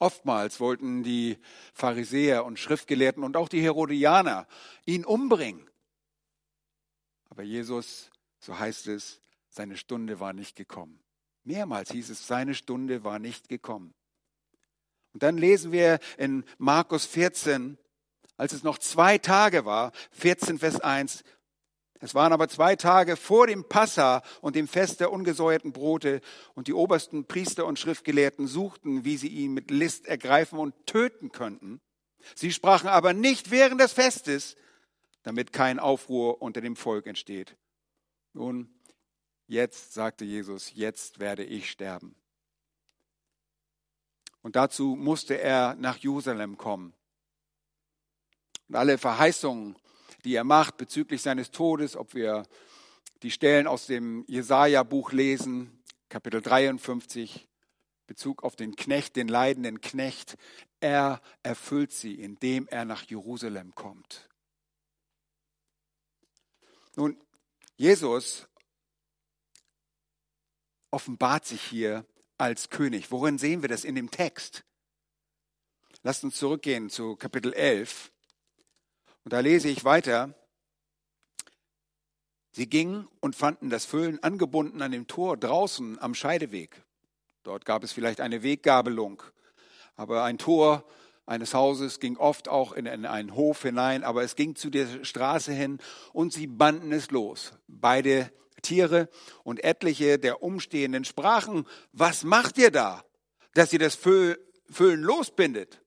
Oftmals 0.00 0.60
wollten 0.60 1.02
die 1.02 1.38
Pharisäer 1.74 2.44
und 2.44 2.58
Schriftgelehrten 2.58 3.24
und 3.24 3.36
auch 3.36 3.48
die 3.48 3.62
Herodianer 3.62 4.46
ihn 4.86 5.04
umbringen. 5.04 5.68
Aber 7.30 7.42
Jesus, 7.42 8.10
so 8.38 8.58
heißt 8.58 8.86
es, 8.88 9.20
seine 9.58 9.76
Stunde 9.76 10.20
war 10.20 10.32
nicht 10.32 10.54
gekommen. 10.54 11.00
Mehrmals 11.42 11.90
hieß 11.90 12.10
es, 12.10 12.28
seine 12.28 12.54
Stunde 12.54 13.02
war 13.02 13.18
nicht 13.18 13.48
gekommen. 13.48 13.92
Und 15.12 15.24
dann 15.24 15.36
lesen 15.36 15.72
wir 15.72 15.98
in 16.16 16.44
Markus 16.58 17.06
14, 17.06 17.76
als 18.36 18.52
es 18.52 18.62
noch 18.62 18.78
zwei 18.78 19.18
Tage 19.18 19.64
war, 19.64 19.90
14 20.12 20.60
Vers 20.60 20.80
1, 20.80 21.24
es 21.98 22.14
waren 22.14 22.32
aber 22.32 22.48
zwei 22.48 22.76
Tage 22.76 23.16
vor 23.16 23.48
dem 23.48 23.68
Passa 23.68 24.22
und 24.42 24.54
dem 24.54 24.68
Fest 24.68 25.00
der 25.00 25.10
ungesäuerten 25.10 25.72
Brote 25.72 26.20
und 26.54 26.68
die 26.68 26.72
obersten 26.72 27.24
Priester 27.24 27.66
und 27.66 27.80
Schriftgelehrten 27.80 28.46
suchten, 28.46 29.04
wie 29.04 29.16
sie 29.16 29.26
ihn 29.26 29.54
mit 29.54 29.72
List 29.72 30.06
ergreifen 30.06 30.60
und 30.60 30.86
töten 30.86 31.32
könnten. 31.32 31.80
Sie 32.36 32.52
sprachen 32.52 32.86
aber 32.86 33.12
nicht 33.12 33.50
während 33.50 33.80
des 33.80 33.92
Festes, 33.92 34.54
damit 35.24 35.52
kein 35.52 35.80
Aufruhr 35.80 36.40
unter 36.40 36.60
dem 36.60 36.76
Volk 36.76 37.08
entsteht. 37.08 37.56
Nun, 38.34 38.77
jetzt, 39.48 39.94
sagte 39.94 40.24
Jesus, 40.24 40.72
jetzt 40.74 41.18
werde 41.18 41.44
ich 41.44 41.70
sterben. 41.70 42.14
Und 44.42 44.54
dazu 44.54 44.94
musste 44.94 45.38
er 45.38 45.74
nach 45.74 45.96
Jerusalem 45.96 46.56
kommen. 46.56 46.94
Und 48.68 48.76
alle 48.76 48.98
Verheißungen, 48.98 49.76
die 50.24 50.34
er 50.34 50.44
macht 50.44 50.76
bezüglich 50.76 51.22
seines 51.22 51.50
Todes, 51.50 51.96
ob 51.96 52.14
wir 52.14 52.46
die 53.22 53.30
Stellen 53.30 53.66
aus 53.66 53.86
dem 53.86 54.24
Jesaja-Buch 54.28 55.12
lesen, 55.12 55.82
Kapitel 56.08 56.40
53, 56.40 57.48
Bezug 58.06 58.44
auf 58.44 58.56
den 58.56 58.76
Knecht, 58.76 59.16
den 59.16 59.28
leidenden 59.28 59.80
Knecht, 59.80 60.36
er 60.80 61.20
erfüllt 61.42 61.92
sie, 61.92 62.14
indem 62.14 62.68
er 62.68 62.84
nach 62.84 63.02
Jerusalem 63.02 63.74
kommt. 63.74 64.28
Nun, 66.96 67.20
Jesus 67.76 68.48
offenbart 70.90 71.46
sich 71.46 71.62
hier 71.62 72.04
als 72.38 72.70
König. 72.70 73.10
Worin 73.10 73.38
sehen 73.38 73.62
wir 73.62 73.68
das 73.68 73.84
in 73.84 73.94
dem 73.94 74.10
Text? 74.10 74.64
Lasst 76.02 76.24
uns 76.24 76.36
zurückgehen 76.36 76.90
zu 76.90 77.16
Kapitel 77.16 77.52
11. 77.52 78.12
Und 79.24 79.32
da 79.32 79.40
lese 79.40 79.68
ich 79.68 79.84
weiter. 79.84 80.34
Sie 82.52 82.68
gingen 82.68 83.08
und 83.20 83.36
fanden 83.36 83.70
das 83.70 83.84
Füllen 83.84 84.22
angebunden 84.22 84.80
an 84.82 84.92
dem 84.92 85.06
Tor 85.06 85.36
draußen 85.36 85.98
am 86.00 86.14
Scheideweg. 86.14 86.82
Dort 87.42 87.64
gab 87.64 87.84
es 87.84 87.92
vielleicht 87.92 88.20
eine 88.20 88.42
Weggabelung. 88.42 89.22
Aber 89.96 90.24
ein 90.24 90.38
Tor 90.38 90.84
eines 91.26 91.52
Hauses 91.52 92.00
ging 92.00 92.16
oft 92.16 92.48
auch 92.48 92.72
in 92.72 92.86
einen 92.86 93.34
Hof 93.34 93.62
hinein, 93.62 94.02
aber 94.02 94.22
es 94.22 94.34
ging 94.34 94.54
zu 94.54 94.70
der 94.70 95.04
Straße 95.04 95.52
hin 95.52 95.78
und 96.12 96.32
sie 96.32 96.46
banden 96.46 96.92
es 96.92 97.10
los. 97.10 97.52
Beide 97.66 98.32
Tiere 98.62 99.08
und 99.44 99.62
etliche 99.64 100.18
der 100.18 100.42
Umstehenden 100.42 101.04
sprachen, 101.04 101.66
was 101.92 102.24
macht 102.24 102.58
ihr 102.58 102.70
da, 102.70 103.04
dass 103.54 103.72
ihr 103.72 103.78
das 103.78 103.94
Füllen 103.94 105.02
losbindet? 105.02 105.82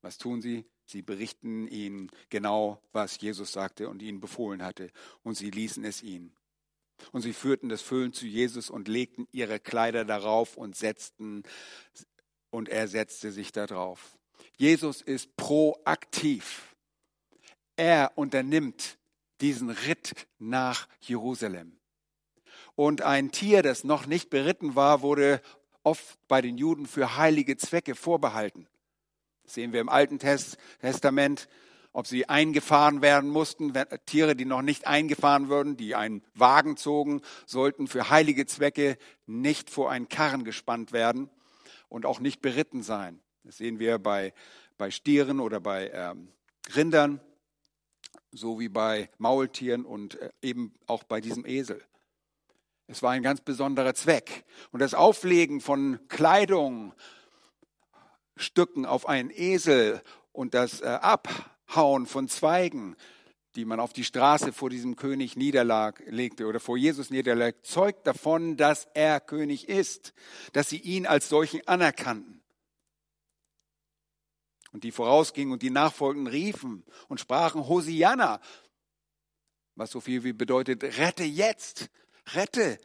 Was 0.00 0.18
tun 0.18 0.42
sie? 0.42 0.64
Sie 0.84 1.02
berichten 1.02 1.66
ihnen 1.68 2.10
genau, 2.28 2.82
was 2.92 3.20
Jesus 3.20 3.52
sagte 3.52 3.88
und 3.88 4.02
ihnen 4.02 4.20
befohlen 4.20 4.62
hatte, 4.62 4.90
und 5.22 5.36
sie 5.36 5.50
ließen 5.50 5.84
es 5.84 6.02
ihnen. 6.02 6.34
Und 7.12 7.22
sie 7.22 7.32
führten 7.32 7.68
das 7.68 7.82
Füllen 7.82 8.12
zu 8.12 8.26
Jesus 8.26 8.68
und 8.68 8.88
legten 8.88 9.26
ihre 9.32 9.58
Kleider 9.58 10.04
darauf 10.04 10.56
und 10.56 10.76
setzten, 10.76 11.44
und 12.50 12.68
er 12.68 12.88
setzte 12.88 13.32
sich 13.32 13.52
darauf. 13.52 14.18
Jesus 14.58 15.00
ist 15.00 15.34
proaktiv. 15.36 16.76
Er 17.76 18.12
unternimmt 18.16 18.98
diesen 19.40 19.70
Ritt 19.70 20.28
nach 20.38 20.88
Jerusalem. 21.00 21.80
Und 22.74 23.02
ein 23.02 23.30
Tier, 23.30 23.62
das 23.62 23.84
noch 23.84 24.06
nicht 24.06 24.30
beritten 24.30 24.74
war, 24.74 25.02
wurde 25.02 25.40
oft 25.82 26.18
bei 26.28 26.40
den 26.40 26.58
Juden 26.58 26.86
für 26.86 27.16
heilige 27.16 27.56
Zwecke 27.56 27.94
vorbehalten. 27.94 28.66
Das 29.44 29.54
sehen 29.54 29.72
wir 29.72 29.80
im 29.80 29.88
Alten 29.88 30.18
Testament, 30.18 31.48
ob 31.92 32.06
sie 32.06 32.28
eingefahren 32.28 33.02
werden 33.02 33.28
mussten. 33.28 33.72
Tiere, 34.06 34.34
die 34.34 34.44
noch 34.44 34.62
nicht 34.62 34.86
eingefahren 34.86 35.48
würden, 35.48 35.76
die 35.76 35.94
einen 35.94 36.22
Wagen 36.34 36.76
zogen, 36.76 37.20
sollten 37.46 37.88
für 37.88 38.08
heilige 38.08 38.46
Zwecke 38.46 38.96
nicht 39.26 39.68
vor 39.68 39.90
einen 39.90 40.08
Karren 40.08 40.44
gespannt 40.44 40.92
werden 40.92 41.28
und 41.88 42.06
auch 42.06 42.20
nicht 42.20 42.40
beritten 42.40 42.82
sein. 42.82 43.20
Das 43.44 43.58
sehen 43.58 43.78
wir 43.78 43.98
bei, 43.98 44.32
bei 44.78 44.90
Stieren 44.90 45.40
oder 45.40 45.60
bei 45.60 45.90
ähm, 45.90 46.28
Rindern, 46.74 47.20
so 48.30 48.58
wie 48.58 48.68
bei 48.68 49.10
Maultieren 49.18 49.84
und 49.84 50.18
äh, 50.20 50.30
eben 50.40 50.72
auch 50.86 51.02
bei 51.02 51.20
diesem 51.20 51.44
Esel. 51.44 51.82
Es 52.86 53.02
war 53.02 53.12
ein 53.12 53.22
ganz 53.22 53.40
besonderer 53.40 53.94
Zweck. 53.94 54.44
Und 54.70 54.80
das 54.80 54.94
Auflegen 54.94 55.60
von 55.60 56.00
Kleidung, 56.08 56.94
Stücken 58.36 58.86
auf 58.86 59.08
einen 59.08 59.30
Esel 59.30 60.02
und 60.32 60.54
das 60.54 60.80
äh, 60.80 60.86
Abhauen 60.86 62.06
von 62.06 62.28
Zweigen, 62.28 62.96
die 63.54 63.64
man 63.64 63.80
auf 63.80 63.92
die 63.92 64.04
Straße 64.04 64.52
vor 64.52 64.70
diesem 64.70 64.96
König 64.96 65.36
niederlegte 65.36 66.46
oder 66.46 66.58
vor 66.58 66.76
Jesus 66.76 67.10
niederlegte, 67.10 67.62
zeugt 67.62 68.06
davon, 68.06 68.56
dass 68.56 68.88
er 68.94 69.20
König 69.20 69.68
ist, 69.68 70.14
dass 70.52 70.70
sie 70.70 70.78
ihn 70.78 71.06
als 71.06 71.28
solchen 71.28 71.66
anerkannten. 71.68 72.42
Und 74.72 74.84
die 74.84 74.92
vorausgingen 74.92 75.52
und 75.52 75.62
die 75.62 75.70
Nachfolgenden 75.70 76.32
riefen 76.32 76.84
und 77.08 77.20
sprachen 77.20 77.68
Hosianna, 77.68 78.40
was 79.74 79.90
so 79.90 80.00
viel 80.00 80.24
wie 80.24 80.32
bedeutet, 80.32 80.82
rette 80.82 81.24
jetzt, 81.24 81.90
rette, 82.34 82.78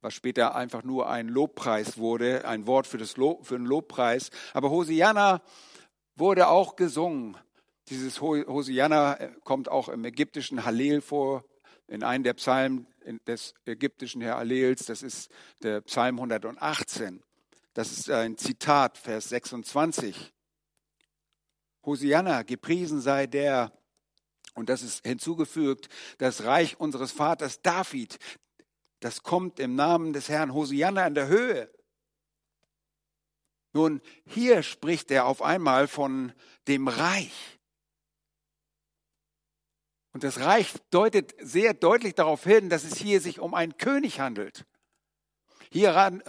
was 0.00 0.14
später 0.14 0.54
einfach 0.54 0.84
nur 0.84 1.08
ein 1.08 1.28
Lobpreis 1.28 1.98
wurde, 1.98 2.46
ein 2.46 2.66
Wort 2.66 2.86
für, 2.86 2.98
das 2.98 3.16
Lob, 3.16 3.46
für 3.46 3.56
den 3.56 3.66
Lobpreis. 3.66 4.30
Aber 4.52 4.70
Hosianna 4.70 5.42
wurde 6.14 6.48
auch 6.48 6.76
gesungen. 6.76 7.36
Dieses 7.88 8.20
Hosianna 8.20 9.14
äh, 9.14 9.32
kommt 9.44 9.68
auch 9.68 9.88
im 9.88 10.04
ägyptischen 10.04 10.64
Hallel 10.64 11.00
vor, 11.00 11.44
in 11.86 12.02
einem 12.02 12.22
der 12.22 12.34
Psalmen 12.34 12.86
des 13.26 13.54
ägyptischen 13.64 14.22
Hallels. 14.24 14.84
Das 14.86 15.02
ist 15.02 15.30
der 15.62 15.80
Psalm 15.82 16.16
118. 16.16 17.22
Das 17.72 17.92
ist 17.92 18.10
ein 18.10 18.36
Zitat, 18.36 18.98
Vers 18.98 19.30
26. 19.30 20.32
Hosianna, 21.84 22.42
gepriesen 22.42 23.00
sei 23.00 23.26
der, 23.26 23.72
und 24.54 24.68
das 24.68 24.82
ist 24.82 25.06
hinzugefügt, 25.06 25.88
das 26.18 26.44
Reich 26.44 26.78
unseres 26.78 27.12
Vaters 27.12 27.62
David, 27.62 28.18
das 29.00 29.22
kommt 29.22 29.60
im 29.60 29.74
Namen 29.74 30.12
des 30.12 30.28
Herrn 30.28 30.54
Hosianna 30.54 31.06
in 31.06 31.14
der 31.14 31.28
Höhe. 31.28 31.70
Nun, 33.72 34.00
hier 34.24 34.62
spricht 34.62 35.10
er 35.10 35.26
auf 35.26 35.42
einmal 35.42 35.88
von 35.88 36.32
dem 36.66 36.88
Reich. 36.88 37.58
Und 40.12 40.24
das 40.24 40.40
Reich 40.40 40.74
deutet 40.90 41.34
sehr 41.38 41.74
deutlich 41.74 42.14
darauf 42.14 42.42
hin, 42.44 42.70
dass 42.70 42.84
es 42.84 42.96
hier 42.96 43.20
sich 43.20 43.40
um 43.40 43.54
einen 43.54 43.76
König 43.76 44.20
handelt. 44.20 44.66
Hier 45.70 46.20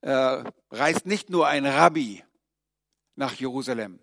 äh, 0.00 0.44
reist 0.70 1.06
nicht 1.06 1.30
nur 1.30 1.46
ein 1.46 1.66
Rabbi 1.66 2.24
nach 3.14 3.34
Jerusalem, 3.34 4.00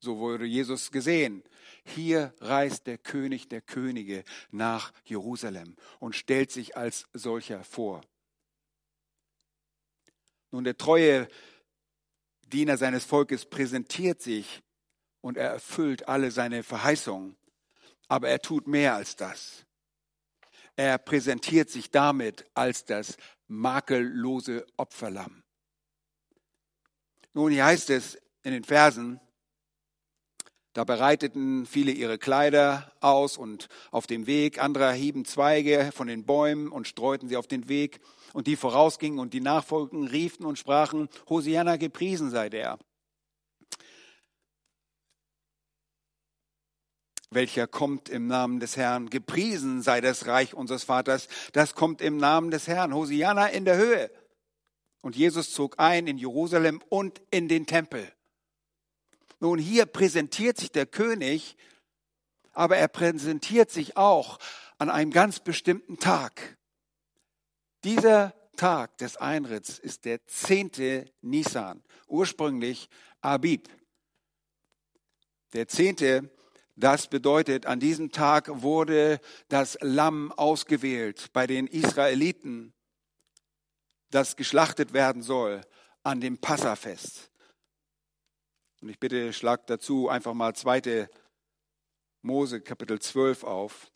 so 0.00 0.18
wurde 0.18 0.46
Jesus 0.46 0.90
gesehen, 0.90 1.44
hier 1.86 2.34
reist 2.40 2.86
der 2.86 2.98
König 2.98 3.48
der 3.48 3.60
Könige 3.60 4.24
nach 4.50 4.92
Jerusalem 5.04 5.76
und 5.98 6.14
stellt 6.14 6.50
sich 6.50 6.76
als 6.76 7.06
solcher 7.12 7.64
vor. 7.64 8.02
Nun, 10.50 10.64
der 10.64 10.76
treue 10.76 11.28
Diener 12.46 12.76
seines 12.76 13.04
Volkes 13.04 13.44
präsentiert 13.46 14.22
sich 14.22 14.62
und 15.20 15.36
er 15.36 15.50
erfüllt 15.50 16.08
alle 16.08 16.30
seine 16.30 16.62
Verheißungen. 16.62 17.36
Aber 18.08 18.28
er 18.28 18.40
tut 18.40 18.68
mehr 18.68 18.94
als 18.94 19.16
das. 19.16 19.66
Er 20.76 20.98
präsentiert 20.98 21.70
sich 21.70 21.90
damit 21.90 22.46
als 22.54 22.84
das 22.84 23.16
makellose 23.48 24.66
Opferlamm. 24.76 25.42
Nun, 27.32 27.50
hier 27.52 27.64
heißt 27.64 27.90
es 27.90 28.16
in 28.42 28.52
den 28.52 28.64
Versen, 28.64 29.20
da 30.76 30.84
bereiteten 30.84 31.64
viele 31.64 31.90
ihre 31.90 32.18
Kleider 32.18 32.92
aus 33.00 33.38
und 33.38 33.68
auf 33.90 34.06
dem 34.06 34.26
Weg, 34.26 34.62
andere 34.62 34.92
hieben 34.92 35.24
Zweige 35.24 35.90
von 35.94 36.06
den 36.06 36.26
Bäumen 36.26 36.68
und 36.70 36.86
streuten 36.86 37.30
sie 37.30 37.38
auf 37.38 37.46
den 37.46 37.70
Weg. 37.70 38.00
Und 38.34 38.46
die 38.46 38.56
vorausgingen 38.56 39.18
und 39.18 39.32
die 39.32 39.40
nachfolgten 39.40 40.06
riefen 40.06 40.44
und 40.44 40.58
sprachen, 40.58 41.08
Hosianna 41.30 41.76
gepriesen 41.78 42.28
sei 42.28 42.50
der. 42.50 42.78
welcher 47.30 47.66
kommt 47.66 48.08
im 48.08 48.26
Namen 48.26 48.60
des 48.60 48.76
Herrn. 48.76 49.10
Gepriesen 49.10 49.82
sei 49.82 50.00
das 50.00 50.26
Reich 50.26 50.54
unseres 50.54 50.84
Vaters, 50.84 51.28
das 51.52 51.74
kommt 51.74 52.00
im 52.00 52.18
Namen 52.18 52.50
des 52.50 52.66
Herrn. 52.66 52.94
Hosianna 52.94 53.48
in 53.48 53.64
der 53.64 53.76
Höhe. 53.76 54.10
Und 55.02 55.16
Jesus 55.16 55.52
zog 55.52 55.78
ein 55.78 56.06
in 56.06 56.18
Jerusalem 56.18 56.82
und 56.88 57.20
in 57.30 57.48
den 57.48 57.66
Tempel. 57.66 58.10
Nun, 59.40 59.58
hier 59.58 59.86
präsentiert 59.86 60.56
sich 60.56 60.72
der 60.72 60.86
König, 60.86 61.56
aber 62.52 62.76
er 62.76 62.88
präsentiert 62.88 63.70
sich 63.70 63.96
auch 63.96 64.38
an 64.78 64.90
einem 64.90 65.10
ganz 65.10 65.40
bestimmten 65.40 65.98
Tag. 65.98 66.56
Dieser 67.84 68.34
Tag 68.56 68.96
des 68.98 69.16
Einritts 69.18 69.78
ist 69.78 70.06
der 70.06 70.24
zehnte 70.26 71.12
Nisan, 71.20 71.82
ursprünglich 72.06 72.88
Abib. 73.20 73.68
Der 75.52 75.68
zehnte, 75.68 76.30
das 76.74 77.08
bedeutet, 77.08 77.66
an 77.66 77.80
diesem 77.80 78.12
Tag 78.12 78.62
wurde 78.62 79.20
das 79.48 79.78
Lamm 79.80 80.32
ausgewählt 80.32 81.30
bei 81.32 81.46
den 81.46 81.66
Israeliten, 81.66 82.72
das 84.10 84.36
geschlachtet 84.36 84.92
werden 84.92 85.22
soll 85.22 85.60
an 86.02 86.20
dem 86.20 86.38
Passafest. 86.38 87.30
Und 88.86 88.90
ich 88.90 89.00
bitte, 89.00 89.32
schlag 89.32 89.66
dazu 89.66 90.08
einfach 90.08 90.32
mal 90.32 90.54
2. 90.54 91.08
Mose 92.22 92.60
Kapitel 92.60 93.00
12 93.00 93.42
auf. 93.42 93.90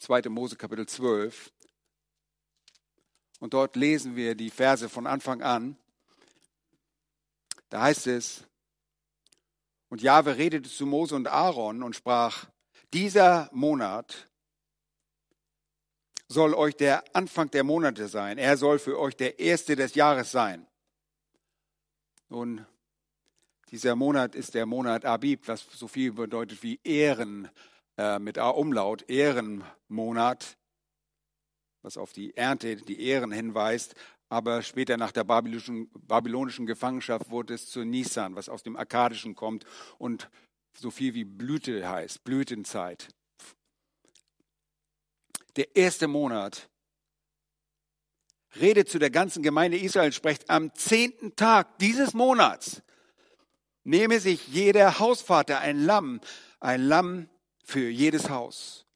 2. 0.00 0.22
Mose 0.28 0.56
Kapitel 0.56 0.88
12. 0.88 1.52
Und 3.38 3.54
dort 3.54 3.76
lesen 3.76 4.16
wir 4.16 4.34
die 4.34 4.50
Verse 4.50 4.88
von 4.88 5.06
Anfang 5.06 5.40
an. 5.42 5.76
Da 7.68 7.82
heißt 7.82 8.08
es, 8.08 8.42
und 9.88 10.02
Jahwe 10.02 10.36
redete 10.36 10.68
zu 10.68 10.84
Mose 10.84 11.14
und 11.14 11.28
Aaron 11.28 11.84
und 11.84 11.94
sprach, 11.94 12.46
dieser 12.92 13.50
Monat 13.52 14.28
soll 16.26 16.54
euch 16.54 16.74
der 16.74 17.04
Anfang 17.14 17.48
der 17.52 17.62
Monate 17.62 18.08
sein. 18.08 18.36
Er 18.36 18.56
soll 18.56 18.80
für 18.80 18.98
euch 18.98 19.14
der 19.14 19.38
erste 19.38 19.76
des 19.76 19.94
Jahres 19.94 20.32
sein. 20.32 20.66
Nun, 22.28 22.66
dieser 23.70 23.94
Monat 23.94 24.34
ist 24.34 24.54
der 24.54 24.66
Monat 24.66 25.04
Abib, 25.04 25.46
was 25.46 25.64
so 25.72 25.86
viel 25.86 26.12
bedeutet 26.12 26.62
wie 26.62 26.80
Ehren 26.82 27.48
äh, 27.96 28.18
mit 28.18 28.36
A-Umlaut, 28.36 29.08
Ehrenmonat, 29.08 30.56
was 31.82 31.96
auf 31.96 32.12
die 32.12 32.36
Ernte, 32.36 32.76
die 32.76 33.00
Ehren 33.00 33.30
hinweist. 33.30 33.94
Aber 34.28 34.62
später 34.62 34.96
nach 34.96 35.12
der 35.12 35.24
babylonischen, 35.24 35.90
babylonischen 35.94 36.66
Gefangenschaft 36.66 37.30
wurde 37.30 37.54
es 37.54 37.68
zu 37.68 37.84
Nisan, 37.84 38.36
was 38.36 38.48
aus 38.48 38.62
dem 38.62 38.76
Akkadischen 38.76 39.34
kommt 39.34 39.64
und 39.98 40.30
so 40.76 40.90
viel 40.90 41.14
wie 41.14 41.24
Blüte 41.24 41.88
heißt, 41.88 42.22
Blütenzeit. 42.24 43.08
Der 45.56 45.74
erste 45.76 46.06
Monat 46.06 46.68
redet 48.60 48.88
zu 48.88 48.98
der 48.98 49.10
ganzen 49.10 49.42
Gemeinde 49.42 49.78
Israel, 49.78 50.12
spricht 50.12 50.48
am 50.48 50.74
zehnten 50.74 51.34
Tag 51.36 51.78
dieses 51.78 52.14
Monats 52.14 52.82
nehme 53.90 54.20
sich 54.20 54.46
jeder 54.46 55.00
Hausvater 55.00 55.58
ein 55.58 55.84
Lamm, 55.84 56.20
ein 56.60 56.80
Lamm 56.82 57.28
für 57.64 57.88
jedes 57.88 58.30
Haus. 58.30 58.86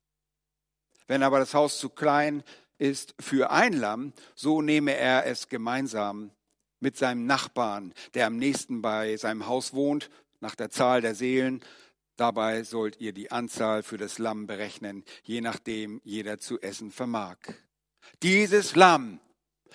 Wenn 1.08 1.24
aber 1.24 1.40
das 1.40 1.52
Haus 1.52 1.78
zu 1.78 1.90
klein 1.90 2.44
ist 2.78 3.14
für 3.18 3.50
ein 3.50 3.72
Lamm, 3.72 4.12
so 4.36 4.62
nehme 4.62 4.94
er 4.96 5.26
es 5.26 5.48
gemeinsam 5.48 6.30
mit 6.78 6.96
seinem 6.96 7.26
Nachbarn, 7.26 7.92
der 8.14 8.28
am 8.28 8.36
nächsten 8.36 8.82
bei 8.82 9.16
seinem 9.16 9.48
Haus 9.48 9.72
wohnt, 9.72 10.10
nach 10.38 10.54
der 10.54 10.70
Zahl 10.70 11.00
der 11.00 11.16
Seelen. 11.16 11.64
Dabei 12.16 12.62
sollt 12.62 13.00
ihr 13.00 13.12
die 13.12 13.32
Anzahl 13.32 13.82
für 13.82 13.96
das 13.96 14.18
Lamm 14.18 14.46
berechnen, 14.46 15.04
je 15.24 15.40
nachdem 15.40 16.00
jeder 16.04 16.38
zu 16.38 16.60
essen 16.60 16.92
vermag. 16.92 17.38
Dieses 18.22 18.76
Lamm 18.76 19.18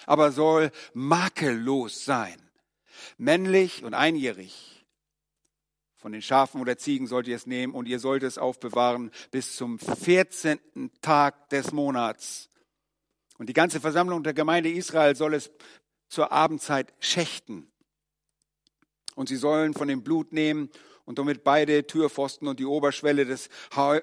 aber 0.05 0.31
soll 0.31 0.71
makellos 0.93 2.05
sein, 2.05 2.41
männlich 3.17 3.83
und 3.83 3.93
einjährig 3.93 4.78
von 5.99 6.13
den 6.13 6.21
Schafen 6.21 6.61
oder 6.61 6.77
Ziegen 6.77 7.07
sollt 7.07 7.27
ihr 7.27 7.35
es 7.35 7.45
nehmen 7.45 7.73
und 7.73 7.87
ihr 7.87 7.99
sollt 7.99 8.23
es 8.23 8.37
aufbewahren 8.37 9.11
bis 9.31 9.55
zum 9.55 9.77
14. 9.77 10.59
Tag 11.01 11.49
des 11.49 11.73
Monats. 11.73 12.49
Und 13.37 13.49
die 13.49 13.53
ganze 13.53 13.81
Versammlung 13.81 14.23
der 14.23 14.33
Gemeinde 14.33 14.71
Israel 14.71 15.15
soll 15.15 15.33
es 15.33 15.51
zur 16.07 16.31
Abendzeit 16.31 16.93
schächten. 16.99 17.69
Und 19.15 19.27
sie 19.27 19.35
sollen 19.35 19.73
von 19.73 19.89
dem 19.89 20.01
Blut 20.01 20.31
nehmen 20.31 20.69
und 21.03 21.19
damit 21.19 21.43
beide 21.43 21.85
Türpfosten 21.85 22.47
und 22.47 22.59
die 22.59 22.65
Oberschwelle 22.65 23.25
des, 23.25 23.49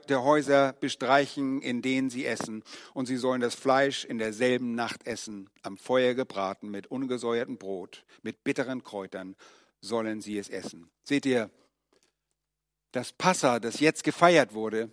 der 0.09 0.23
Häuser 0.23 0.75
bestreichen, 0.75 1.63
in 1.63 1.81
denen 1.81 2.11
sie 2.11 2.27
essen. 2.27 2.63
Und 2.93 3.07
sie 3.07 3.17
sollen 3.17 3.41
das 3.41 3.55
Fleisch 3.55 4.05
in 4.05 4.19
derselben 4.19 4.75
Nacht 4.75 5.07
essen, 5.07 5.49
am 5.63 5.79
Feuer 5.79 6.13
gebraten, 6.13 6.69
mit 6.69 6.89
ungesäuertem 6.89 7.57
Brot, 7.57 8.05
mit 8.23 8.45
bitteren 8.45 8.83
Kräutern 8.83 9.35
sollen 9.81 10.21
sie 10.21 10.37
es 10.37 10.49
essen. 10.49 10.91
Seht 11.05 11.25
ihr, 11.27 11.51
das 12.97 13.13
Passa, 13.13 13.61
das 13.61 13.79
jetzt 13.79 14.05
gefeiert 14.05 14.55
wurde, 14.55 14.91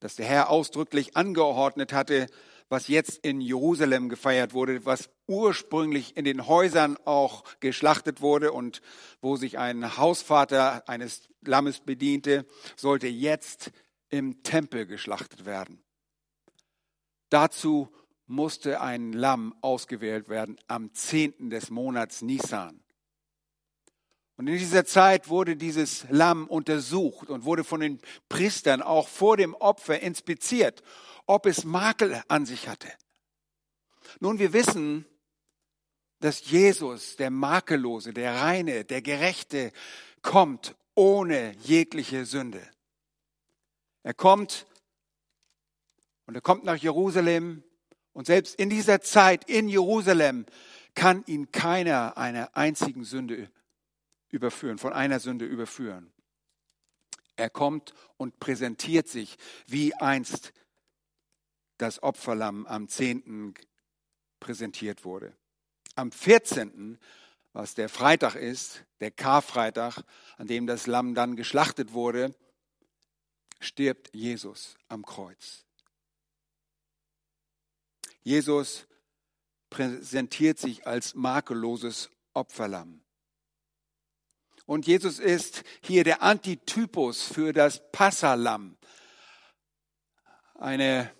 das 0.00 0.16
der 0.16 0.26
Herr 0.26 0.50
ausdrücklich 0.50 1.16
angeordnet 1.16 1.92
hatte, 1.92 2.26
was 2.68 2.88
jetzt 2.88 3.18
in 3.18 3.40
Jerusalem 3.40 4.08
gefeiert 4.08 4.52
wurde, 4.52 4.84
was 4.84 5.10
ursprünglich 5.28 6.16
in 6.16 6.24
den 6.24 6.48
Häusern 6.48 6.96
auch 7.04 7.44
geschlachtet 7.60 8.20
wurde 8.20 8.52
und 8.52 8.82
wo 9.20 9.36
sich 9.36 9.58
ein 9.58 9.96
Hausvater 9.96 10.88
eines 10.88 11.28
Lammes 11.42 11.80
bediente, 11.80 12.46
sollte 12.76 13.06
jetzt 13.06 13.70
im 14.08 14.42
Tempel 14.42 14.86
geschlachtet 14.86 15.44
werden. 15.44 15.82
Dazu 17.28 17.92
musste 18.26 18.80
ein 18.80 19.12
Lamm 19.12 19.54
ausgewählt 19.60 20.28
werden 20.28 20.58
am 20.66 20.92
10. 20.92 21.50
des 21.50 21.70
Monats 21.70 22.22
Nisan. 22.22 22.82
Und 24.40 24.46
in 24.46 24.56
dieser 24.56 24.86
Zeit 24.86 25.28
wurde 25.28 25.54
dieses 25.54 26.06
Lamm 26.08 26.46
untersucht 26.46 27.28
und 27.28 27.44
wurde 27.44 27.62
von 27.62 27.80
den 27.80 28.00
Priestern 28.30 28.80
auch 28.80 29.06
vor 29.06 29.36
dem 29.36 29.54
Opfer 29.54 30.00
inspiziert, 30.00 30.82
ob 31.26 31.44
es 31.44 31.64
Makel 31.64 32.22
an 32.26 32.46
sich 32.46 32.66
hatte. 32.66 32.88
Nun, 34.18 34.38
wir 34.38 34.54
wissen, 34.54 35.04
dass 36.20 36.48
Jesus, 36.48 37.16
der 37.16 37.28
Makellose, 37.28 38.14
der 38.14 38.36
Reine, 38.36 38.86
der 38.86 39.02
Gerechte, 39.02 39.72
kommt 40.22 40.74
ohne 40.94 41.54
jegliche 41.58 42.24
Sünde. 42.24 42.66
Er 44.04 44.14
kommt 44.14 44.66
und 46.24 46.34
er 46.34 46.40
kommt 46.40 46.64
nach 46.64 46.78
Jerusalem 46.78 47.62
und 48.14 48.26
selbst 48.26 48.54
in 48.54 48.70
dieser 48.70 49.02
Zeit 49.02 49.50
in 49.50 49.68
Jerusalem 49.68 50.46
kann 50.94 51.24
ihn 51.26 51.52
keiner 51.52 52.16
einer 52.16 52.56
einzigen 52.56 53.04
Sünde 53.04 53.50
überführen, 54.30 54.78
von 54.78 54.92
einer 54.92 55.20
Sünde 55.20 55.44
überführen. 55.44 56.12
Er 57.36 57.50
kommt 57.50 57.94
und 58.16 58.38
präsentiert 58.38 59.08
sich, 59.08 59.36
wie 59.66 59.94
einst 59.94 60.52
das 61.78 62.02
Opferlamm 62.02 62.66
am 62.66 62.88
10. 62.88 63.54
präsentiert 64.38 65.04
wurde. 65.04 65.34
Am 65.94 66.12
14., 66.12 66.98
was 67.52 67.74
der 67.74 67.88
Freitag 67.88 68.36
ist, 68.36 68.84
der 69.00 69.10
Karfreitag, 69.10 70.02
an 70.36 70.46
dem 70.46 70.66
das 70.66 70.86
Lamm 70.86 71.14
dann 71.14 71.34
geschlachtet 71.34 71.92
wurde, 71.92 72.34
stirbt 73.58 74.14
Jesus 74.14 74.76
am 74.88 75.04
Kreuz. 75.04 75.64
Jesus 78.22 78.86
präsentiert 79.70 80.58
sich 80.58 80.86
als 80.86 81.14
makelloses 81.14 82.10
Opferlamm. 82.34 83.02
Und 84.70 84.86
Jesus 84.86 85.18
ist 85.18 85.64
hier 85.80 86.04
der 86.04 86.22
Antitypus 86.22 87.22
für 87.24 87.52
das 87.52 87.82
Passalam. 87.90 88.76
Eine 90.54 91.12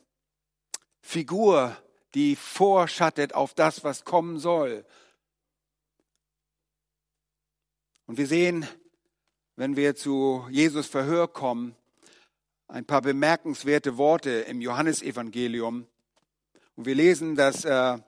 Figur, 1.01 1.77
die 2.15 2.37
vorschattet 2.37 3.35
auf 3.35 3.55
das, 3.55 3.83
was 3.83 4.05
kommen 4.05 4.39
soll. 4.39 4.87
Und 8.07 8.19
wir 8.19 8.29
sehen, 8.29 8.69
wenn 9.57 9.75
wir 9.75 9.97
zu 9.97 10.47
Jesus 10.49 10.87
Verhör 10.87 11.27
kommen, 11.27 11.75
ein 12.69 12.85
paar 12.85 13.03
bemerkenswerte 13.03 13.97
Worte 13.97 14.31
im 14.31 14.61
Johannesevangelium. 14.61 15.89
Und 16.77 16.87
wir 16.87 16.95
lesen, 16.95 17.35
dass 17.35 17.65
äh, 17.65 17.99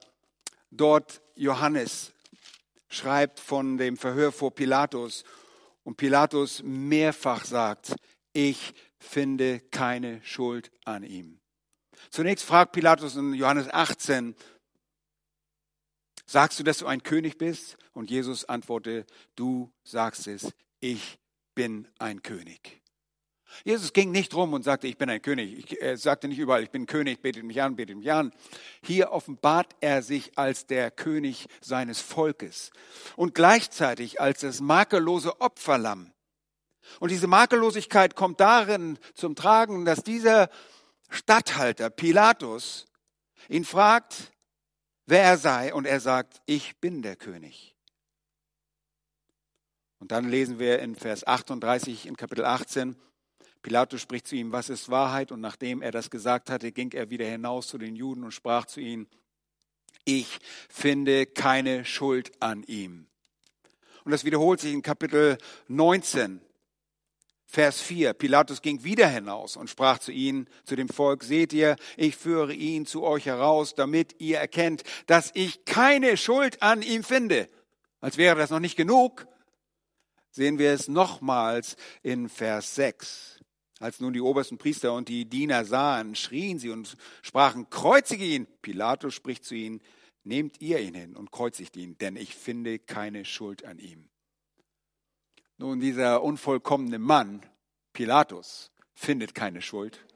dort 0.71 1.21
Johannes 1.35 2.12
schreibt 2.93 3.41
von 3.41 3.79
dem 3.79 3.97
Verhör 3.97 4.33
vor 4.33 4.55
Pilatus 4.55 5.25
und 5.83 5.97
Pilatus 5.97 6.63
mehrfach 6.63 7.45
sagt, 7.45 7.97
ich 8.33 8.75
finde 8.99 9.61
keine 9.61 10.23
Schuld 10.23 10.71
an 10.85 11.03
ihm. 11.03 11.41
Zunächst 12.11 12.45
fragt 12.45 12.73
Pilatus 12.73 13.17
in 13.17 13.33
Johannes 13.33 13.73
18, 13.73 14.37
sagst 16.27 16.59
du, 16.61 16.65
dass 16.65 16.79
du 16.79 16.87
ein 16.87 17.03
König 17.03 17.39
bist? 17.39 17.79
Und 17.93 18.11
Jesus 18.11 18.45
antwortet, 18.45 19.11
du 19.37 19.73
sagst 19.85 20.27
es, 20.27 20.53
ich 20.81 21.19
bin 21.55 21.89
ein 21.99 22.23
König. 22.23 22.82
Jesus 23.65 23.93
ging 23.93 24.11
nicht 24.11 24.35
rum 24.35 24.53
und 24.53 24.63
sagte, 24.63 24.87
ich 24.87 24.97
bin 24.97 25.11
ein 25.11 25.23
König. 25.23 25.81
Er 25.81 25.97
sagte 25.97 26.29
nicht 26.29 26.39
überall, 26.39 26.63
ich 26.63 26.71
bin 26.71 26.87
König, 26.87 27.21
betet 27.23 27.45
mich 27.45 27.63
an, 27.63 27.77
betet 27.77 27.97
mich 27.97 28.11
an. 28.13 28.33
Hier 28.83 29.13
offenbart 29.13 29.75
er 29.81 30.03
sich 30.03 30.39
als 30.39 30.67
der 30.67 30.91
König 30.91 31.47
seines 31.61 32.01
Volkes 32.01 32.71
und 33.17 33.35
gleichzeitig 33.35 34.21
als 34.21 34.41
das 34.41 34.61
makellose 34.61 35.41
Opferlamm. 35.41 36.13
Und 37.01 37.11
diese 37.11 37.27
Makellosigkeit 37.27 38.17
kommt 38.17 38.41
darin 38.41 38.99
zum 39.15 39.35
Tragen, 39.35 39.85
dass 39.85 40.03
dieser 40.03 40.49
Statthalter 41.11 41.91
Pilatus 41.91 42.87
ihn 43.49 43.65
fragt, 43.65 44.33
wer 45.07 45.23
er 45.23 45.37
sei, 45.37 45.75
und 45.75 45.87
er 45.87 46.01
sagt, 46.01 46.41
ich 46.47 46.79
bin 46.81 47.03
der 47.03 47.17
König. 47.17 47.77
Und 49.99 50.11
dann 50.11 50.29
lesen 50.29 50.59
wir 50.59 50.81
in 50.81 50.97
Vers 50.97 51.27
38 51.27 52.07
in 52.07 52.17
Kapitel 52.17 52.45
18, 52.45 52.97
Pilatus 53.63 54.01
spricht 54.01 54.27
zu 54.27 54.37
ihm, 54.37 54.53
was 54.53 54.69
ist 54.69 54.91
Wahrheit? 54.91 55.33
Und 55.33 55.41
nachdem 55.41 55.83
er 55.83 55.93
das 55.93 56.11
gesagt 56.11 56.51
hatte, 56.51 56.73
ging 56.73 56.93
er 56.93 57.11
wieder 57.11 57.27
hinaus 57.27 57.69
zu 57.69 57.79
den 57.79 57.97
Juden 57.97 58.25
und 58.25 58.33
sprach 58.33 58.67
zu 58.67 58.81
ihnen, 58.81 59.07
ich 60.05 60.39
finde 60.69 61.27
keine 61.27 61.85
Schuld 61.85 62.33
an 62.41 62.65
ihm. 62.65 63.07
Und 64.05 64.11
das 64.11 64.25
wiederholt 64.25 64.61
sich 64.61 64.73
in 64.73 64.83
Kapitel 64.83 65.39
19, 65.69 66.41
Vers 67.47 67.83
4. 67.83 68.15
Pilatus 68.15 68.63
ging 68.63 68.83
wieder 68.83 69.07
hinaus 69.07 69.57
und 69.57 69.69
sprach 69.69 69.99
zu 69.99 70.11
ihnen, 70.11 70.49
zu 70.65 70.75
dem 70.75 70.89
Volk, 70.89 71.23
seht 71.23 71.53
ihr, 71.53 71.77
ich 71.99 72.17
führe 72.17 72.55
ihn 72.55 72.87
zu 72.87 73.03
euch 73.03 73.27
heraus, 73.27 73.75
damit 73.75 74.21
ihr 74.21 74.39
erkennt, 74.39 74.83
dass 75.07 75.31
ich 75.35 75.67
keine 75.67 76.17
Schuld 76.17 76.63
an 76.63 76.81
ihm 76.81 77.05
finde. 77.05 77.49
Als 78.01 78.17
wäre 78.17 78.37
das 78.37 78.49
noch 78.49 78.59
nicht 78.59 78.77
genug, 78.77 79.27
sehen 80.31 80.59
wir 80.59 80.73
es 80.73 80.89
nochmals 80.89 81.77
in 82.03 82.29
Vers 82.29 82.75
6. 82.75 83.41
Als 83.83 83.99
nun 83.99 84.13
die 84.13 84.21
obersten 84.21 84.59
Priester 84.59 84.95
und 84.95 85.09
die 85.09 85.25
Diener 85.25 85.65
sahen, 85.65 86.15
schrien 86.15 86.61
sie 86.61 86.71
und 86.71 86.97
sprachen, 87.21 87.69
kreuzige 87.69 88.25
ihn. 88.25 88.47
Pilatus 88.63 89.13
spricht 89.13 89.45
zu 89.45 89.57
ihnen, 89.57 89.83
nehmt 90.23 90.61
ihr 90.61 90.79
ihn 90.79 90.95
hin 90.95 91.17
und 91.17 91.33
kreuzigt 91.33 91.77
ihn, 91.77 91.99
denn 91.99 92.15
ich 92.15 92.37
finde 92.37 92.79
keine 92.79 93.25
Schuld 93.25 93.65
an 93.65 93.81
ihm. 93.81 94.09
Nun, 95.59 95.81
dieser 95.81 96.23
unvollkommene 96.23 97.01
Mann, 97.01 97.45
Pilatus, 97.93 98.71
findet 98.95 99.35
keine 99.35 99.61
Schuld, 99.61 100.07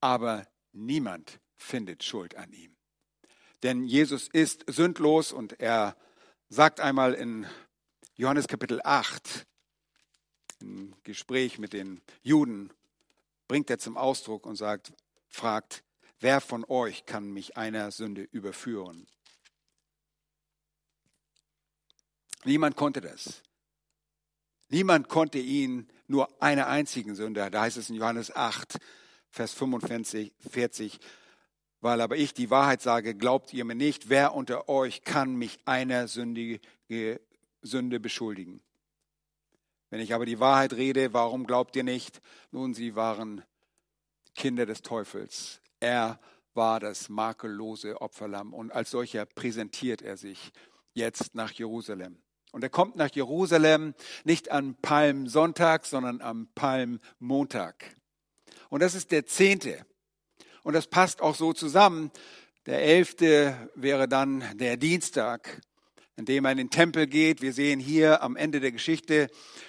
aber 0.00 0.44
niemand 0.72 1.38
findet 1.56 2.02
Schuld 2.02 2.34
an 2.34 2.52
ihm. 2.52 2.74
Denn 3.62 3.84
Jesus 3.84 4.26
ist 4.26 4.64
sündlos 4.66 5.32
und 5.32 5.60
er 5.60 5.96
sagt 6.48 6.80
einmal 6.80 7.14
in 7.14 7.46
Johannes 8.16 8.48
Kapitel 8.48 8.80
8, 8.82 9.46
im 10.64 10.94
Gespräch 11.04 11.58
mit 11.58 11.72
den 11.72 12.00
Juden 12.22 12.70
bringt 13.48 13.70
er 13.70 13.78
zum 13.78 13.96
Ausdruck 13.96 14.46
und 14.46 14.56
sagt, 14.56 14.92
fragt, 15.28 15.84
wer 16.20 16.40
von 16.40 16.64
euch 16.64 17.06
kann 17.06 17.32
mich 17.32 17.56
einer 17.56 17.90
Sünde 17.90 18.22
überführen? 18.22 19.06
Niemand 22.44 22.76
konnte 22.76 23.00
das. 23.00 23.42
Niemand 24.68 25.08
konnte 25.08 25.38
ihn 25.38 25.88
nur 26.06 26.42
einer 26.42 26.66
einzigen 26.66 27.14
Sünde, 27.14 27.50
da 27.50 27.60
heißt 27.62 27.76
es 27.76 27.90
in 27.90 27.96
Johannes 27.96 28.34
8, 28.34 28.78
Vers 29.30 29.52
45, 29.52 30.32
40, 30.50 30.98
weil 31.80 32.00
aber 32.00 32.16
ich 32.16 32.34
die 32.34 32.50
Wahrheit 32.50 32.80
sage, 32.80 33.14
glaubt 33.14 33.52
ihr 33.52 33.64
mir 33.64 33.74
nicht, 33.74 34.08
wer 34.08 34.34
unter 34.34 34.68
euch 34.68 35.02
kann 35.02 35.34
mich 35.36 35.58
einer 35.66 36.08
sündige 36.08 36.60
Sünde 37.62 38.00
beschuldigen? 38.00 38.62
Wenn 39.90 40.00
ich 40.00 40.14
aber 40.14 40.26
die 40.26 40.40
Wahrheit 40.40 40.72
rede, 40.72 41.12
warum 41.12 41.46
glaubt 41.46 41.76
ihr 41.76 41.84
nicht? 41.84 42.20
Nun, 42.50 42.74
sie 42.74 42.96
waren 42.96 43.42
Kinder 44.34 44.66
des 44.66 44.82
Teufels. 44.82 45.60
Er 45.80 46.18
war 46.54 46.80
das 46.80 47.08
makellose 47.08 48.00
Opferlamm 48.00 48.54
und 48.54 48.72
als 48.72 48.90
solcher 48.90 49.26
präsentiert 49.26 50.02
er 50.02 50.16
sich 50.16 50.52
jetzt 50.92 51.34
nach 51.34 51.52
Jerusalem. 51.52 52.18
Und 52.52 52.62
er 52.62 52.70
kommt 52.70 52.94
nach 52.94 53.10
Jerusalem 53.10 53.94
nicht 54.22 54.50
am 54.52 54.76
Palmsonntag, 54.76 55.86
sondern 55.86 56.20
am 56.20 56.48
Palmmontag. 56.54 57.96
Und 58.68 58.80
das 58.80 58.94
ist 58.94 59.10
der 59.10 59.26
zehnte. 59.26 59.84
Und 60.62 60.74
das 60.74 60.86
passt 60.86 61.20
auch 61.20 61.34
so 61.34 61.52
zusammen. 61.52 62.12
Der 62.66 62.82
elfte 62.82 63.70
wäre 63.74 64.08
dann 64.08 64.44
der 64.56 64.76
Dienstag, 64.76 65.60
an 66.16 66.24
dem 66.24 66.44
er 66.44 66.52
in 66.52 66.58
den 66.58 66.70
Tempel 66.70 67.06
geht. 67.06 67.42
Wir 67.42 67.52
sehen 67.52 67.80
hier 67.80 68.22
am 68.22 68.36
Ende 68.36 68.60
der 68.60 68.72
Geschichte, 68.72 69.28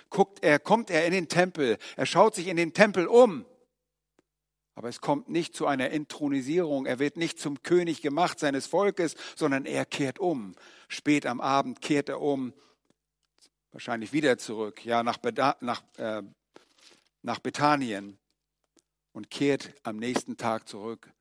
guckt 0.09 0.43
er, 0.43 0.59
kommt 0.59 0.89
er 0.89 1.05
in 1.05 1.11
den 1.11 1.27
Tempel. 1.27 1.77
Er 1.95 2.05
schaut 2.05 2.35
sich 2.35 2.47
in 2.47 2.57
den 2.57 2.73
Tempel 2.73 3.07
um. 3.07 3.45
Aber 4.75 4.89
es 4.89 4.99
kommt 4.99 5.29
nicht 5.29 5.55
zu 5.55 5.67
einer 5.67 5.89
Intronisierung. 5.89 6.85
Er 6.85 6.99
wird 6.99 7.15
nicht 7.15 7.39
zum 7.39 7.63
König 7.63 8.01
gemacht 8.01 8.39
seines 8.39 8.67
Volkes, 8.67 9.15
sondern 9.35 9.65
er 9.65 9.85
kehrt 9.85 10.19
um. 10.19 10.53
Spät 10.89 11.25
am 11.25 11.39
Abend 11.39 11.81
kehrt 11.81 12.09
er 12.09 12.21
um. 12.21 12.53
Wahrscheinlich 13.71 14.13
wieder 14.13 14.37
zurück, 14.37 14.85
ja, 14.85 15.03
nach, 15.03 15.17
Beda 15.17 15.57
nach, 15.61 15.83
äh, 15.97 16.21
nach 17.21 17.39
Bethanien 17.39 18.17
und 19.11 19.29
kehrt 19.29 19.73
am 19.83 19.97
nächsten 19.97 20.37
Tag 20.37 20.67
zurück 20.67 21.11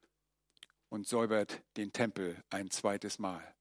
und 0.88 1.06
säubert 1.06 1.62
den 1.76 1.92
Tempel 1.92 2.36
ein 2.50 2.70
zweites 2.70 3.18
Mal. 3.18 3.53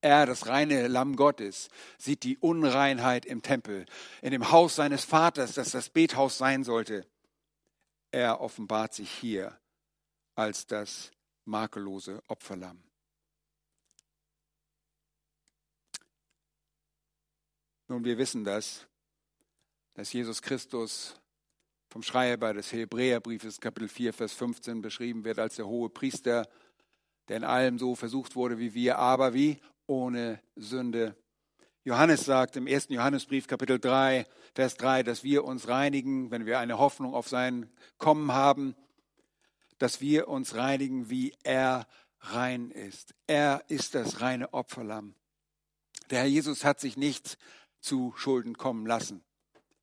Er, 0.00 0.26
das 0.26 0.46
reine 0.46 0.88
Lamm 0.88 1.16
Gottes, 1.16 1.68
sieht 1.98 2.22
die 2.22 2.38
Unreinheit 2.38 3.26
im 3.26 3.42
Tempel, 3.42 3.86
in 4.22 4.30
dem 4.30 4.50
Haus 4.50 4.76
seines 4.76 5.04
Vaters, 5.04 5.54
das 5.54 5.70
das 5.70 5.90
Bethaus 5.90 6.38
sein 6.38 6.64
sollte. 6.64 7.06
Er 8.10 8.40
offenbart 8.40 8.94
sich 8.94 9.10
hier 9.10 9.58
als 10.34 10.66
das 10.66 11.10
makellose 11.44 12.22
Opferlamm. 12.28 12.82
Nun, 17.88 18.04
wir 18.04 18.18
wissen 18.18 18.44
das, 18.44 18.86
dass 19.94 20.12
Jesus 20.12 20.42
Christus 20.42 21.14
vom 21.88 22.02
Schreiber 22.02 22.52
des 22.52 22.72
Hebräerbriefes 22.72 23.60
Kapitel 23.60 23.88
4, 23.88 24.12
Vers 24.12 24.32
15 24.32 24.82
beschrieben 24.82 25.24
wird 25.24 25.38
als 25.38 25.56
der 25.56 25.66
hohe 25.66 25.88
Priester, 25.88 26.48
der 27.28 27.38
in 27.38 27.44
allem 27.44 27.78
so 27.78 27.94
versucht 27.94 28.36
wurde 28.36 28.58
wie 28.58 28.74
wir, 28.74 28.98
aber 28.98 29.34
wie 29.34 29.60
ohne 29.86 30.40
Sünde. 30.56 31.16
Johannes 31.84 32.24
sagt 32.24 32.56
im 32.56 32.66
ersten 32.66 32.94
Johannesbrief 32.94 33.46
Kapitel 33.46 33.78
3, 33.78 34.26
Vers 34.54 34.76
3, 34.76 35.02
dass 35.02 35.22
wir 35.22 35.44
uns 35.44 35.68
reinigen, 35.68 36.30
wenn 36.30 36.46
wir 36.46 36.58
eine 36.58 36.78
Hoffnung 36.78 37.14
auf 37.14 37.28
sein 37.28 37.70
Kommen 37.98 38.32
haben, 38.32 38.74
dass 39.78 40.00
wir 40.00 40.28
uns 40.28 40.54
reinigen, 40.54 41.10
wie 41.10 41.34
er 41.44 41.86
rein 42.20 42.70
ist. 42.70 43.14
Er 43.26 43.62
ist 43.68 43.94
das 43.94 44.20
reine 44.20 44.52
Opferlamm. 44.52 45.14
Der 46.10 46.20
Herr 46.20 46.26
Jesus 46.26 46.64
hat 46.64 46.80
sich 46.80 46.96
nichts 46.96 47.38
zu 47.80 48.12
Schulden 48.16 48.56
kommen 48.56 48.86
lassen. 48.86 49.24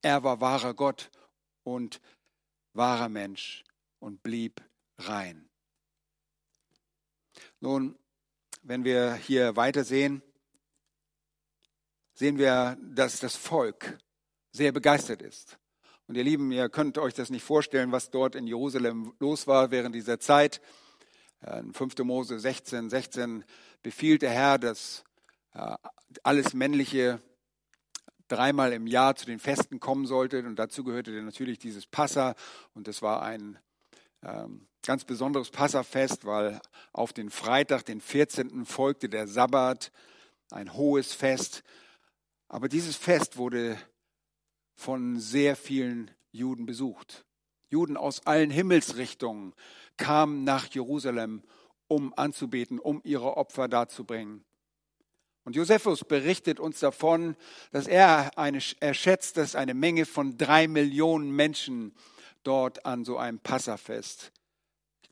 Er 0.02 0.24
war 0.24 0.42
wahrer 0.42 0.74
Gott 0.74 1.10
und 1.64 2.02
wahrer 2.74 3.10
Mensch 3.10 3.64
und 4.00 4.24
blieb 4.24 4.62
rein. 4.98 5.50
Nun, 7.62 7.98
wenn 8.64 8.84
wir 8.84 9.14
hier 9.16 9.56
weitersehen, 9.56 10.24
sehen 12.14 12.38
wir, 12.38 12.78
dass 12.82 13.20
das 13.20 13.36
Volk 13.36 13.98
sehr 14.52 14.72
begeistert 14.72 15.22
ist. 15.22 15.58
Und 16.08 16.16
ihr 16.16 16.24
Lieben, 16.24 16.52
ihr 16.52 16.70
könnt 16.70 16.98
euch 16.98 17.14
das 17.14 17.30
nicht 17.30 17.44
vorstellen, 17.44 17.92
was 17.92 18.10
dort 18.10 18.36
in 18.36 18.48
Jerusalem 18.48 19.14
los 19.20 19.48
war 19.48 19.72
während 19.72 19.96
dieser 19.96 20.20
Zeit. 20.20 20.62
In 21.60 21.74
5. 21.74 21.98
Mose 22.00 22.40
16, 22.40 22.90
16 22.90 23.44
befiehlt 23.82 24.22
der 24.22 24.32
Herr, 24.32 24.58
dass 24.58 25.04
äh, 25.54 25.76
alles 26.24 26.54
Männliche 26.54 27.22
dreimal 28.28 28.72
im 28.74 28.88
Jahr 28.88 29.16
zu 29.16 29.26
den 29.26 29.40
Festen 29.40 29.80
kommen 29.80 30.06
sollte. 30.06 30.40
Und 30.40 30.58
dazu 30.58 30.84
gehörte 30.84 31.12
natürlich 31.22 31.60
dieses 31.60 31.86
Passa. 31.86 32.36
Und 32.74 32.88
das 32.88 33.02
war 33.02 33.24
ein 33.24 33.60
ähm, 34.24 34.68
ganz 34.86 35.06
besonderes 35.06 35.50
Passafest, 35.50 36.26
weil 36.26 36.62
auf 36.92 37.14
den 37.14 37.30
Freitag, 37.30 37.86
den 37.86 38.02
14. 38.02 38.66
folgte 38.66 39.10
der 39.10 39.28
Sabbat, 39.28 39.92
ein 40.52 40.74
hohes 40.74 41.14
Fest. 41.14 41.64
Aber 42.48 42.70
dieses 42.70 42.96
Fest 42.96 43.38
wurde 43.38 43.78
von 44.76 45.20
sehr 45.20 45.56
vielen 45.56 46.12
Juden 46.32 46.66
besucht. 46.66 47.26
Juden 47.70 47.98
aus 47.98 48.26
allen 48.28 48.52
Himmelsrichtungen 48.52 49.54
kamen 49.98 50.44
nach 50.44 50.68
Jerusalem, 50.68 51.44
um 51.88 52.14
anzubeten, 52.16 52.80
um 52.80 53.02
ihre 53.04 53.38
Opfer 53.38 53.68
darzubringen. 53.68 54.44
Und 55.46 55.56
Josephus 55.56 56.04
berichtet 56.06 56.60
uns 56.60 56.80
davon, 56.80 57.36
dass 57.72 57.88
er, 57.88 58.38
eine, 58.38 58.60
er 58.80 58.94
schätzt, 58.94 59.38
dass 59.38 59.56
eine 59.56 59.74
Menge 59.74 60.06
von 60.06 60.38
drei 60.38 60.68
Millionen 60.68 61.32
Menschen 61.32 61.94
dort 62.44 62.86
an 62.86 63.04
so 63.06 63.18
einem 63.18 63.40
Passafest, 63.40 64.32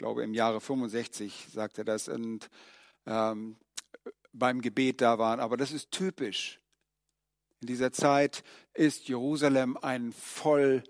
glaube 0.02 0.24
im 0.24 0.34
Jahre 0.34 0.60
65 0.60 1.50
sagt 1.54 1.78
er 1.78 1.84
das, 1.84 2.08
und 2.08 2.50
ähm, 3.06 3.56
beim 4.34 4.62
Gebet 4.62 5.00
da 5.00 5.20
waren. 5.20 5.40
Aber 5.40 5.58
das 5.58 5.72
ist 5.72 5.92
typisch. 5.92 6.60
In 7.62 7.68
dieser 7.68 7.92
Zeit 7.92 8.44
ist 8.74 9.08
Jerusalem 9.08 9.78
ein 9.78 10.12
voll, 10.12 10.84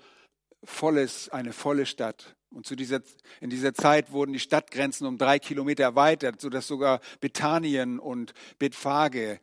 volles, 0.64 1.28
eine 1.28 1.52
volle 1.52 1.86
Stadt. 1.86 2.38
Und 2.52 2.66
zu 2.66 2.78
dieser, 2.78 3.02
in 3.42 3.50
dieser 3.50 3.74
Zeit 3.74 4.14
wurden 4.14 4.32
die 4.32 4.40
Stadtgrenzen 4.40 5.06
um 5.06 5.18
drei 5.18 5.40
Kilometer 5.40 5.84
erweitert, 5.84 6.40
sodass 6.40 6.68
sogar 6.68 7.02
Bethanien 7.20 8.00
und 8.00 8.34
Bethphage 8.60 9.42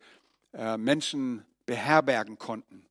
äh, 0.53 0.77
Menschen 0.77 1.45
beherbergen 1.67 2.39
konnten. 2.39 2.87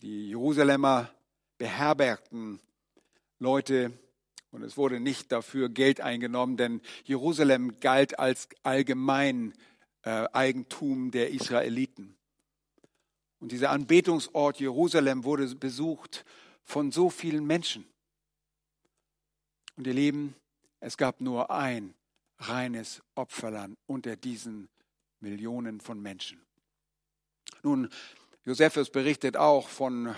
Die 0.00 0.28
Jerusalemer 0.28 1.10
beherbergten 1.58 2.60
Leute 3.40 3.98
und 4.52 4.62
es 4.62 4.76
wurde 4.76 5.00
nicht 5.00 5.32
dafür 5.32 5.68
Geld 5.68 6.00
eingenommen, 6.00 6.56
denn 6.56 6.80
Jerusalem 7.04 7.78
galt 7.80 8.18
als 8.18 8.48
allgemein 8.62 9.54
äh, 10.02 10.28
Eigentum 10.32 11.10
der 11.10 11.30
Israeliten. 11.30 12.14
Und 13.40 13.50
dieser 13.50 13.70
Anbetungsort 13.70 14.60
Jerusalem 14.60 15.24
wurde 15.24 15.52
besucht 15.56 16.24
von 16.62 16.92
so 16.92 17.10
vielen 17.10 17.46
Menschen. 17.46 17.84
Und 19.76 19.86
ihr 19.86 19.94
Lieben, 19.94 20.36
es 20.80 20.96
gab 20.96 21.20
nur 21.20 21.50
ein 21.50 21.94
reines 22.38 23.02
Opferland 23.14 23.76
unter 23.86 24.16
diesen 24.16 24.68
Millionen 25.20 25.80
von 25.80 26.00
Menschen. 26.00 26.40
Nun, 27.62 27.88
Josephus 28.44 28.90
berichtet 28.90 29.36
auch 29.36 29.68
von 29.68 30.14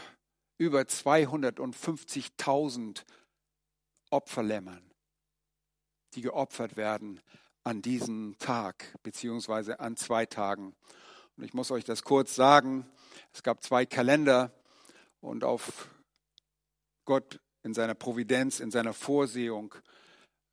über 0.59 0.81
250.000 0.81 3.05
Opferlämmern, 4.11 4.91
die 6.15 6.23
geopfert 6.23 6.77
werden 6.77 7.21
an 7.65 7.83
diesem 7.83 8.37
Tag, 8.39 8.95
beziehungsweise 9.03 9.81
an 9.81 9.97
zwei 9.97 10.27
Tagen. 10.27 10.75
Und 11.37 11.45
ich 11.45 11.55
muss 11.55 11.71
euch 11.71 11.85
das 11.85 12.05
kurz 12.05 12.35
sagen. 12.35 12.87
Es 13.33 13.43
gab 13.43 13.63
zwei 13.63 13.87
Kalender 13.87 14.53
und 15.21 15.45
auf 15.45 15.89
Gott 17.05 17.41
in 17.63 17.75
seiner 17.75 17.95
Providenz, 17.95 18.61
in 18.61 18.71
seiner 18.71 18.93
Vorsehung 18.93 19.75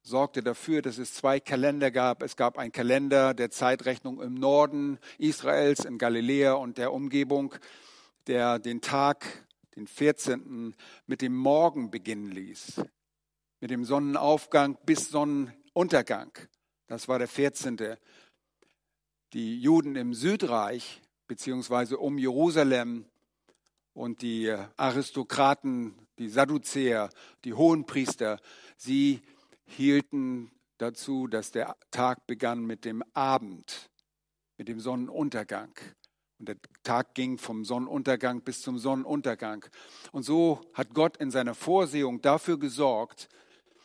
sorgte 0.03 0.41
dafür, 0.41 0.81
dass 0.81 0.97
es 0.97 1.13
zwei 1.13 1.39
Kalender 1.39 1.91
gab. 1.91 2.23
Es 2.23 2.35
gab 2.35 2.57
einen 2.57 2.71
Kalender 2.71 3.33
der 3.33 3.51
Zeitrechnung 3.51 4.21
im 4.21 4.33
Norden 4.33 4.97
Israels, 5.17 5.85
in 5.85 5.97
Galiläa 5.97 6.53
und 6.53 6.77
der 6.77 6.93
Umgebung, 6.93 7.53
der 8.27 8.59
den 8.59 8.81
Tag, 8.81 9.47
den 9.75 9.87
14. 9.87 10.75
mit 11.05 11.21
dem 11.21 11.35
Morgen 11.35 11.91
beginnen 11.91 12.31
ließ. 12.31 12.81
Mit 13.61 13.69
dem 13.69 13.85
Sonnenaufgang 13.85 14.75
bis 14.87 15.09
Sonnenuntergang. 15.09 16.31
Das 16.87 17.07
war 17.07 17.19
der 17.19 17.27
14. 17.27 17.95
Die 19.33 19.61
Juden 19.61 19.95
im 19.95 20.15
Südreich, 20.15 20.99
beziehungsweise 21.27 21.99
um 21.99 22.17
Jerusalem 22.17 23.05
und 23.93 24.23
die 24.23 24.51
Aristokraten 24.77 25.95
die 26.17 26.29
Sadduzäer, 26.29 27.11
die 27.43 27.53
Hohenpriester, 27.53 28.39
sie 28.77 29.21
hielten 29.65 30.51
dazu, 30.79 31.27
dass 31.27 31.51
der 31.51 31.75
Tag 31.91 32.25
begann 32.25 32.65
mit 32.65 32.83
dem 32.83 33.03
Abend, 33.13 33.91
mit 34.57 34.69
dem 34.69 34.79
Sonnenuntergang. 34.79 35.73
Und 36.39 36.49
der 36.49 36.57
Tag 36.81 37.13
ging 37.13 37.37
vom 37.37 37.63
Sonnenuntergang 37.63 38.41
bis 38.41 38.63
zum 38.63 38.79
Sonnenuntergang. 38.79 39.63
Und 40.11 40.23
so 40.23 40.61
hat 40.73 40.95
Gott 40.95 41.17
in 41.17 41.29
seiner 41.29 41.53
Vorsehung 41.53 42.23
dafür 42.23 42.57
gesorgt, 42.57 43.29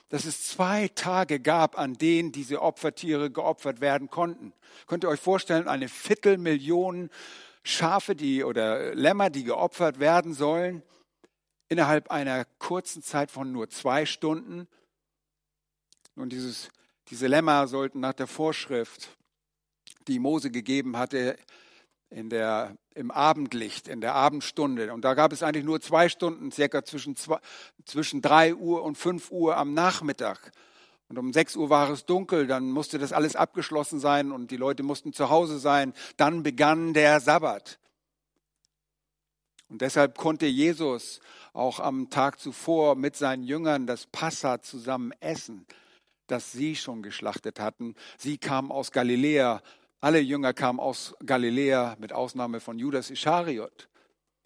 dass 0.09 0.25
es 0.25 0.47
zwei 0.47 0.89
Tage 0.89 1.41
gab, 1.41 1.79
an 1.79 1.95
denen 1.95 2.33
diese 2.33 2.63
Opfertiere 2.63 3.31
geopfert 3.31 3.81
werden 3.81 4.09
konnten. 4.09 4.53
Könnt 4.87 5.05
ihr 5.05 5.09
euch 5.09 5.21
vorstellen, 5.21 5.69
eine 5.69 5.89
Viertelmillion 5.89 7.11
Schafe 7.65 8.15
die, 8.15 8.45
oder 8.45 8.95
Lämmer, 8.95 9.31
die 9.31 9.43
geopfert 9.43 9.99
werden 9.99 10.35
sollen? 10.35 10.83
innerhalb 11.69 12.11
einer 12.11 12.45
kurzen 12.59 13.03
Zeit 13.03 13.31
von 13.31 13.53
nur 13.53 13.69
zwei 13.69 14.07
Stunden. 14.07 14.69
Und 16.15 16.31
dieses, 16.31 16.71
diese 17.09 17.27
Lämmer 17.27 17.67
sollten 17.69 18.01
nach 18.01 18.15
der 18.15 18.27
Vorschrift, 18.27 19.11
die 20.07 20.19
Mose 20.19 20.51
gegeben 20.51 20.97
hatte, 20.97 21.37
in 22.11 22.31
der, 22.31 22.77
im 22.95 23.11
Abendlicht, 23.11 23.89
in 23.89 24.01
der 24.01 24.15
Abendstunde. 24.15 24.93
Und 24.93 25.05
da 25.05 25.15
gab 25.15 25.33
es 25.33 25.43
eigentlich 25.43 25.65
nur 25.65 25.81
zwei 25.81 26.09
Stunden, 26.09 26.53
circa 26.53 26.85
zwischen, 26.85 27.17
zwei, 27.17 27.39
zwischen 27.85 28.23
drei 28.23 28.55
Uhr 28.55 28.83
und 28.83 28.97
fünf 28.97 29.31
Uhr 29.31 29.57
am 29.57 29.75
Nachmittag. 29.75 30.53
Und 31.09 31.19
um 31.19 31.33
sechs 31.33 31.57
Uhr 31.57 31.71
war 31.71 31.91
es 31.91 32.05
dunkel, 32.05 32.47
dann 32.47 32.71
musste 32.71 32.99
das 32.99 33.13
alles 33.13 33.37
abgeschlossen 33.37 34.01
sein 34.01 34.33
und 34.33 34.51
die 34.51 34.57
Leute 34.57 34.83
mussten 34.83 35.13
zu 35.13 35.31
Hause 35.31 35.59
sein. 35.59 35.93
Dann 36.17 36.43
begann 36.43 36.95
der 36.95 37.21
Sabbat. 37.21 37.79
Und 39.69 39.83
deshalb 39.83 40.17
konnte 40.17 40.47
Jesus 40.47 41.21
auch 41.53 41.81
am 41.81 42.11
Tag 42.11 42.39
zuvor 42.39 42.95
mit 42.95 43.17
seinen 43.17 43.43
Jüngern 43.43 43.87
das 43.87 44.07
Passa 44.07 44.63
zusammen 44.63 45.13
essen, 45.21 45.67
das 46.29 46.53
sie 46.53 46.77
schon 46.77 47.03
geschlachtet 47.03 47.59
hatten. 47.59 47.95
Sie 48.19 48.39
kamen 48.39 48.71
aus 48.71 48.93
Galiläa, 48.93 49.63
alle 50.07 50.21
Jünger 50.21 50.55
kamen 50.55 50.79
aus 50.79 51.17
Galiläa, 51.27 51.97
mit 51.99 52.13
Ausnahme 52.13 52.61
von 52.61 52.79
Judas 52.79 53.11
Ischariot. 53.11 53.89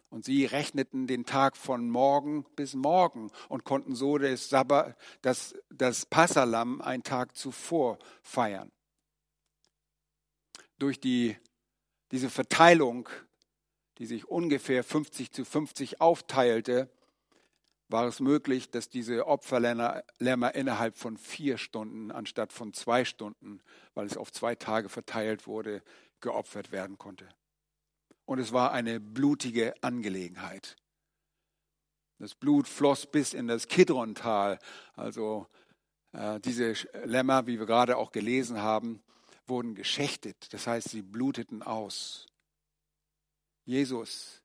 Und 0.08 0.24
sie 0.24 0.46
rechneten 0.46 1.06
den 1.06 1.26
Tag 1.26 1.54
von 1.54 1.90
morgen 1.90 2.46
bis 2.56 2.72
morgen 2.72 3.30
und 3.50 3.64
konnten 3.64 3.94
so 3.94 4.16
das, 4.16 4.48
Sabbat, 4.48 4.96
das, 5.20 5.54
das 5.68 6.06
Passalam 6.06 6.80
einen 6.80 7.02
Tag 7.02 7.36
zuvor 7.36 7.98
feiern. 8.22 8.72
Durch 10.78 10.98
die, 10.98 11.36
diese 12.10 12.30
Verteilung, 12.30 13.10
die 13.98 14.06
sich 14.06 14.26
ungefähr 14.26 14.82
50 14.82 15.30
zu 15.30 15.44
50 15.44 16.00
aufteilte, 16.00 16.88
war 17.90 18.06
es 18.06 18.20
möglich, 18.20 18.70
dass 18.70 18.88
diese 18.88 19.26
Opferlämmer 19.26 20.54
innerhalb 20.54 20.96
von 20.96 21.16
vier 21.16 21.58
Stunden 21.58 22.10
anstatt 22.10 22.52
von 22.52 22.72
zwei 22.72 23.04
Stunden, 23.04 23.60
weil 23.94 24.06
es 24.06 24.16
auf 24.16 24.32
zwei 24.32 24.54
Tage 24.54 24.88
verteilt 24.88 25.46
wurde, 25.46 25.82
geopfert 26.20 26.72
werden 26.72 26.98
konnte. 26.98 27.28
Und 28.26 28.38
es 28.38 28.52
war 28.52 28.72
eine 28.72 29.00
blutige 29.00 29.74
Angelegenheit. 29.82 30.76
Das 32.18 32.34
Blut 32.34 32.68
floss 32.68 33.06
bis 33.06 33.34
in 33.34 33.48
das 33.48 33.66
Kidrontal. 33.66 34.58
Also 34.94 35.48
äh, 36.12 36.38
diese 36.40 36.74
Lämmer, 37.04 37.46
wie 37.46 37.58
wir 37.58 37.66
gerade 37.66 37.96
auch 37.96 38.12
gelesen 38.12 38.62
haben, 38.62 39.02
wurden 39.46 39.74
geschächtet. 39.74 40.52
Das 40.52 40.66
heißt, 40.66 40.90
sie 40.90 41.02
bluteten 41.02 41.62
aus. 41.62 42.26
Jesus 43.64 44.42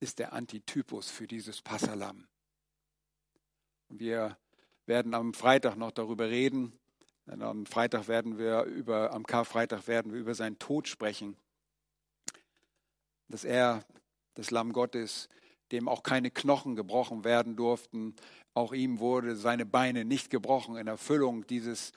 ist 0.00 0.18
der 0.18 0.32
Antitypus 0.32 1.10
für 1.10 1.26
dieses 1.26 1.62
Passalam. 1.62 2.26
Wir 3.92 4.38
werden 4.86 5.14
am 5.14 5.34
Freitag 5.34 5.76
noch 5.76 5.90
darüber 5.90 6.30
reden. 6.30 6.72
Am 7.26 7.66
Freitag 7.66 8.06
werden 8.06 8.38
wir 8.38 8.62
über, 8.62 9.12
am 9.12 9.26
Karfreitag 9.26 9.88
werden 9.88 10.12
wir 10.12 10.20
über 10.20 10.34
seinen 10.34 10.60
Tod 10.60 10.86
sprechen. 10.86 11.36
Dass 13.28 13.42
er, 13.44 13.84
das 14.34 14.52
Lamm 14.52 14.72
Gottes, 14.72 15.28
dem 15.72 15.88
auch 15.88 16.04
keine 16.04 16.30
Knochen 16.30 16.76
gebrochen 16.76 17.24
werden 17.24 17.56
durften, 17.56 18.14
auch 18.54 18.72
ihm 18.72 19.00
wurde 19.00 19.34
seine 19.34 19.66
Beine 19.66 20.04
nicht 20.04 20.30
gebrochen 20.30 20.76
in 20.76 20.86
Erfüllung 20.86 21.46
dieses, 21.48 21.90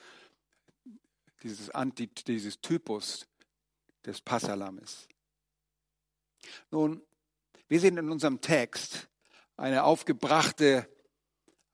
dieses, 1.44 1.70
Anti, 1.70 2.08
dieses 2.08 2.60
Typus 2.60 3.28
des 4.04 4.20
Passalammes. 4.20 5.08
Nun, 6.72 7.02
wir 7.68 7.78
sehen 7.78 7.96
in 7.98 8.10
unserem 8.10 8.40
Text 8.40 9.08
eine 9.56 9.84
aufgebrachte 9.84 10.88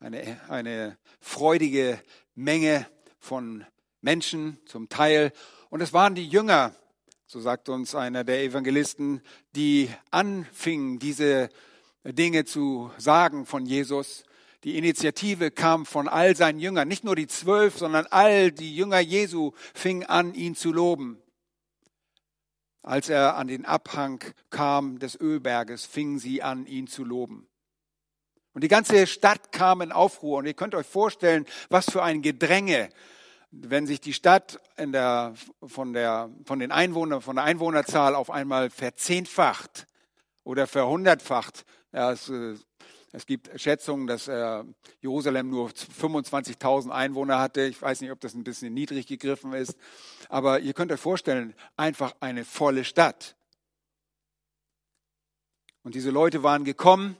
eine, 0.01 0.41
eine 0.49 0.99
freudige 1.21 2.01
Menge 2.35 2.87
von 3.19 3.65
Menschen 4.01 4.59
zum 4.65 4.89
Teil. 4.89 5.33
Und 5.69 5.83
es 5.83 5.93
waren 5.93 6.15
die 6.15 6.27
Jünger, 6.27 6.75
so 7.27 7.39
sagt 7.39 7.69
uns 7.69 7.95
einer 7.95 8.25
der 8.25 8.43
Evangelisten, 8.43 9.21
die 9.55 9.91
anfingen, 10.11 10.99
diese 10.99 11.51
Dinge 12.03 12.47
zu 12.47 12.91
sagen 12.97 13.45
von 13.45 13.67
Jesus. 13.67 14.25
Die 14.65 14.77
Initiative 14.79 15.51
kam 15.51 15.87
von 15.87 16.09
all 16.09 16.35
seinen 16.35 16.59
Jüngern, 16.59 16.89
nicht 16.89 17.05
nur 17.05 17.17
die 17.17 17.27
zwölf, 17.27 17.79
sondern 17.79 18.07
all 18.07 18.53
die 18.53 18.75
Jünger 18.75 19.01
Jesu 19.01 19.53
fingen 19.75 20.05
an, 20.05 20.35
ihn 20.35 20.55
zu 20.55 20.73
loben. 20.73 21.23
Als 22.83 23.11
er 23.11 23.37
an 23.37 23.49
den 23.49 23.67
Abhang 23.67 24.25
kam 24.49 24.99
des 24.99 25.21
Ölberges, 25.21 25.85
fingen 25.85 26.19
sie 26.19 26.43
an, 26.43 26.67
ihn 26.67 26.87
zu 26.87 27.05
loben. 27.05 27.50
Und 28.61 28.65
die 28.65 28.69
ganze 28.69 29.07
Stadt 29.07 29.53
kam 29.53 29.81
in 29.81 29.91
Aufruhr. 29.91 30.37
Und 30.37 30.45
ihr 30.45 30.53
könnt 30.53 30.75
euch 30.75 30.87
vorstellen, 30.87 31.47
was 31.71 31.87
für 31.87 32.03
ein 32.03 32.21
Gedränge, 32.21 32.91
wenn 33.51 33.87
sich 33.87 34.03
die 34.03 34.13
Stadt 34.13 34.61
der, 34.79 35.33
von, 35.67 35.95
der, 35.95 36.29
von 36.45 36.59
den 36.59 36.71
Einwohnern, 36.71 37.23
von 37.23 37.37
der 37.37 37.47
Einwohnerzahl 37.47 38.15
auf 38.15 38.31
einmal 38.31 38.69
verzehnfacht 38.69 39.87
oder 40.45 40.67
verhundertfacht. 40.67 41.65
Ja, 41.95 42.13
es, 42.13 42.29
äh, 42.29 42.55
es 43.13 43.25
gibt 43.25 43.49
Schätzungen, 43.59 44.07
dass 44.07 44.29
äh, 44.29 44.63
Jerusalem 45.01 45.49
nur 45.49 45.71
25.000 45.71 46.91
Einwohner 46.91 47.39
hatte. 47.39 47.63
Ich 47.63 47.81
weiß 47.81 48.03
nicht, 48.03 48.11
ob 48.11 48.21
das 48.21 48.35
ein 48.35 48.45
bisschen 48.45 48.75
niedrig 48.75 49.07
gegriffen 49.07 49.55
ist. 49.55 49.75
Aber 50.29 50.61
ihr 50.61 50.75
könnt 50.75 50.93
euch 50.93 51.01
vorstellen, 51.01 51.55
einfach 51.79 52.15
eine 52.21 52.45
volle 52.45 52.85
Stadt. 52.85 53.37
Und 55.83 55.95
diese 55.95 56.11
Leute 56.11 56.43
waren 56.43 56.65
gekommen 56.65 57.17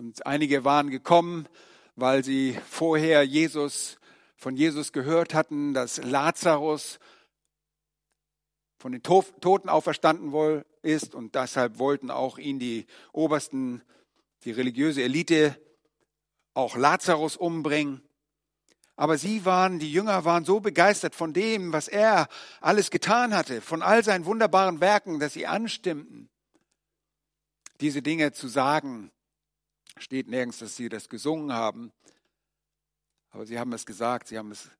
und 0.00 0.26
einige 0.26 0.64
waren 0.64 0.88
gekommen, 0.88 1.46
weil 1.94 2.24
sie 2.24 2.58
vorher 2.66 3.22
Jesus, 3.22 3.98
von 4.34 4.56
Jesus 4.56 4.92
gehört 4.92 5.34
hatten, 5.34 5.74
dass 5.74 6.02
Lazarus 6.02 6.98
von 8.78 8.92
den 8.92 9.02
Toten 9.02 9.68
auferstanden 9.68 10.64
ist 10.80 11.14
und 11.14 11.34
deshalb 11.34 11.78
wollten 11.78 12.10
auch 12.10 12.38
ihn 12.38 12.58
die 12.58 12.86
Obersten, 13.12 13.82
die 14.44 14.52
religiöse 14.52 15.02
Elite, 15.02 15.60
auch 16.54 16.78
Lazarus 16.78 17.36
umbringen. 17.36 18.00
Aber 18.96 19.18
sie 19.18 19.44
waren, 19.44 19.78
die 19.78 19.92
Jünger 19.92 20.24
waren 20.24 20.46
so 20.46 20.60
begeistert 20.60 21.14
von 21.14 21.34
dem, 21.34 21.74
was 21.74 21.88
er 21.88 22.28
alles 22.62 22.90
getan 22.90 23.34
hatte, 23.34 23.60
von 23.60 23.82
all 23.82 24.02
seinen 24.02 24.24
wunderbaren 24.24 24.80
Werken, 24.80 25.20
dass 25.20 25.34
sie 25.34 25.46
anstimmten, 25.46 26.30
diese 27.80 28.00
Dinge 28.00 28.32
zu 28.32 28.48
sagen 28.48 29.12
Steht 29.98 30.28
nirgends, 30.28 30.58
dass 30.58 30.76
sie 30.76 30.88
das 30.88 31.08
gesungen 31.08 31.52
haben. 31.52 31.92
Aber 33.30 33.46
sie 33.46 33.58
haben 33.58 33.72
es 33.72 33.86
gesagt, 33.86 34.28
sie 34.28 34.38
haben 34.38 34.50
es 34.50 34.70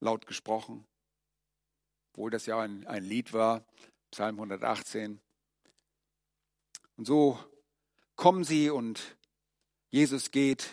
laut 0.00 0.26
gesprochen. 0.26 0.86
Obwohl 2.12 2.30
das 2.30 2.46
ja 2.46 2.60
ein, 2.60 2.86
ein 2.86 3.04
Lied 3.04 3.32
war, 3.32 3.64
Psalm 4.10 4.36
118. 4.36 5.20
Und 6.96 7.06
so 7.06 7.38
kommen 8.14 8.44
sie 8.44 8.70
und 8.70 9.16
Jesus 9.90 10.30
geht 10.30 10.68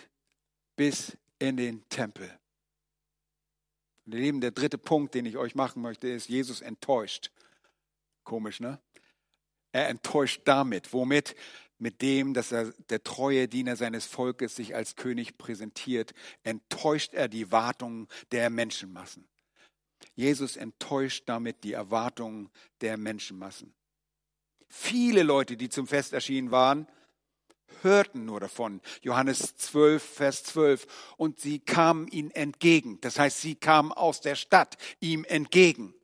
bis 0.76 1.18
in 1.40 1.58
den 1.58 1.88
Tempel. 1.90 2.38
Und 4.06 4.14
eben 4.14 4.42
der 4.42 4.52
dritte 4.52 4.78
Punkt, 4.78 5.16
den 5.16 5.26
ich 5.26 5.38
euch 5.38 5.56
machen 5.56 5.82
möchte, 5.82 6.08
ist 6.08 6.30
Jesus 6.30 6.62
enttäuscht. 6.62 7.32
Komisch, 8.24 8.60
ne? 8.60 8.80
Er 9.72 9.90
enttäuscht 9.90 10.42
damit. 10.46 10.92
Womit? 10.94 11.36
Mit 11.82 12.02
dem, 12.02 12.34
dass 12.34 12.52
er 12.52 12.72
der 12.90 13.04
treue 13.04 13.48
Diener 13.48 13.76
seines 13.76 14.06
Volkes 14.06 14.56
sich 14.56 14.76
als 14.76 14.96
König 14.96 15.38
präsentiert, 15.38 16.14
enttäuscht 16.44 17.14
er 17.14 17.28
die 17.28 17.52
Wartungen 17.52 18.08
der 18.32 18.50
Menschenmassen. 18.50 19.28
Jesus 20.14 20.58
enttäuscht 20.58 21.24
damit 21.26 21.64
die 21.64 21.74
Erwartungen 21.74 22.50
der 22.82 22.98
Menschenmassen. 22.98 23.74
Viele 24.70 25.24
Leute, 25.24 25.58
die 25.58 25.70
zum 25.70 25.88
Fest 25.88 26.14
erschienen 26.14 26.52
waren, 26.52 26.88
hörten 27.82 28.26
nur 28.26 28.40
davon. 28.40 28.82
Johannes 29.02 29.56
12, 29.56 30.04
Vers 30.04 30.44
12. 30.44 30.86
Und 31.18 31.40
sie 31.40 31.60
kamen 31.60 32.08
ihm 32.08 32.30
entgegen. 32.32 33.00
Das 33.02 33.18
heißt, 33.18 33.42
sie 33.42 33.56
kamen 33.56 33.92
aus 33.92 34.22
der 34.22 34.36
Stadt 34.36 34.78
ihm 35.00 35.26
entgegen. 35.26 35.96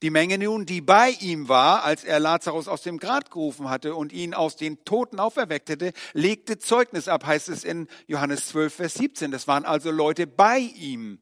Die 0.00 0.10
Menge 0.10 0.38
nun, 0.38 0.64
die 0.64 0.80
bei 0.80 1.10
ihm 1.20 1.48
war, 1.48 1.84
als 1.84 2.04
er 2.04 2.18
Lazarus 2.18 2.68
aus 2.68 2.82
dem 2.82 2.98
Grab 2.98 3.30
gerufen 3.30 3.68
hatte 3.68 3.94
und 3.94 4.12
ihn 4.12 4.34
aus 4.34 4.56
den 4.56 4.84
Toten 4.84 5.20
auferweckt 5.20 5.68
hätte, 5.68 5.92
legte 6.14 6.58
Zeugnis 6.58 7.08
ab, 7.08 7.26
heißt 7.26 7.48
es 7.48 7.64
in 7.64 7.88
Johannes 8.06 8.48
12, 8.48 8.74
Vers 8.74 8.94
17. 8.94 9.30
Das 9.30 9.46
waren 9.46 9.64
also 9.64 9.90
Leute 9.90 10.26
bei 10.26 10.58
ihm. 10.58 11.20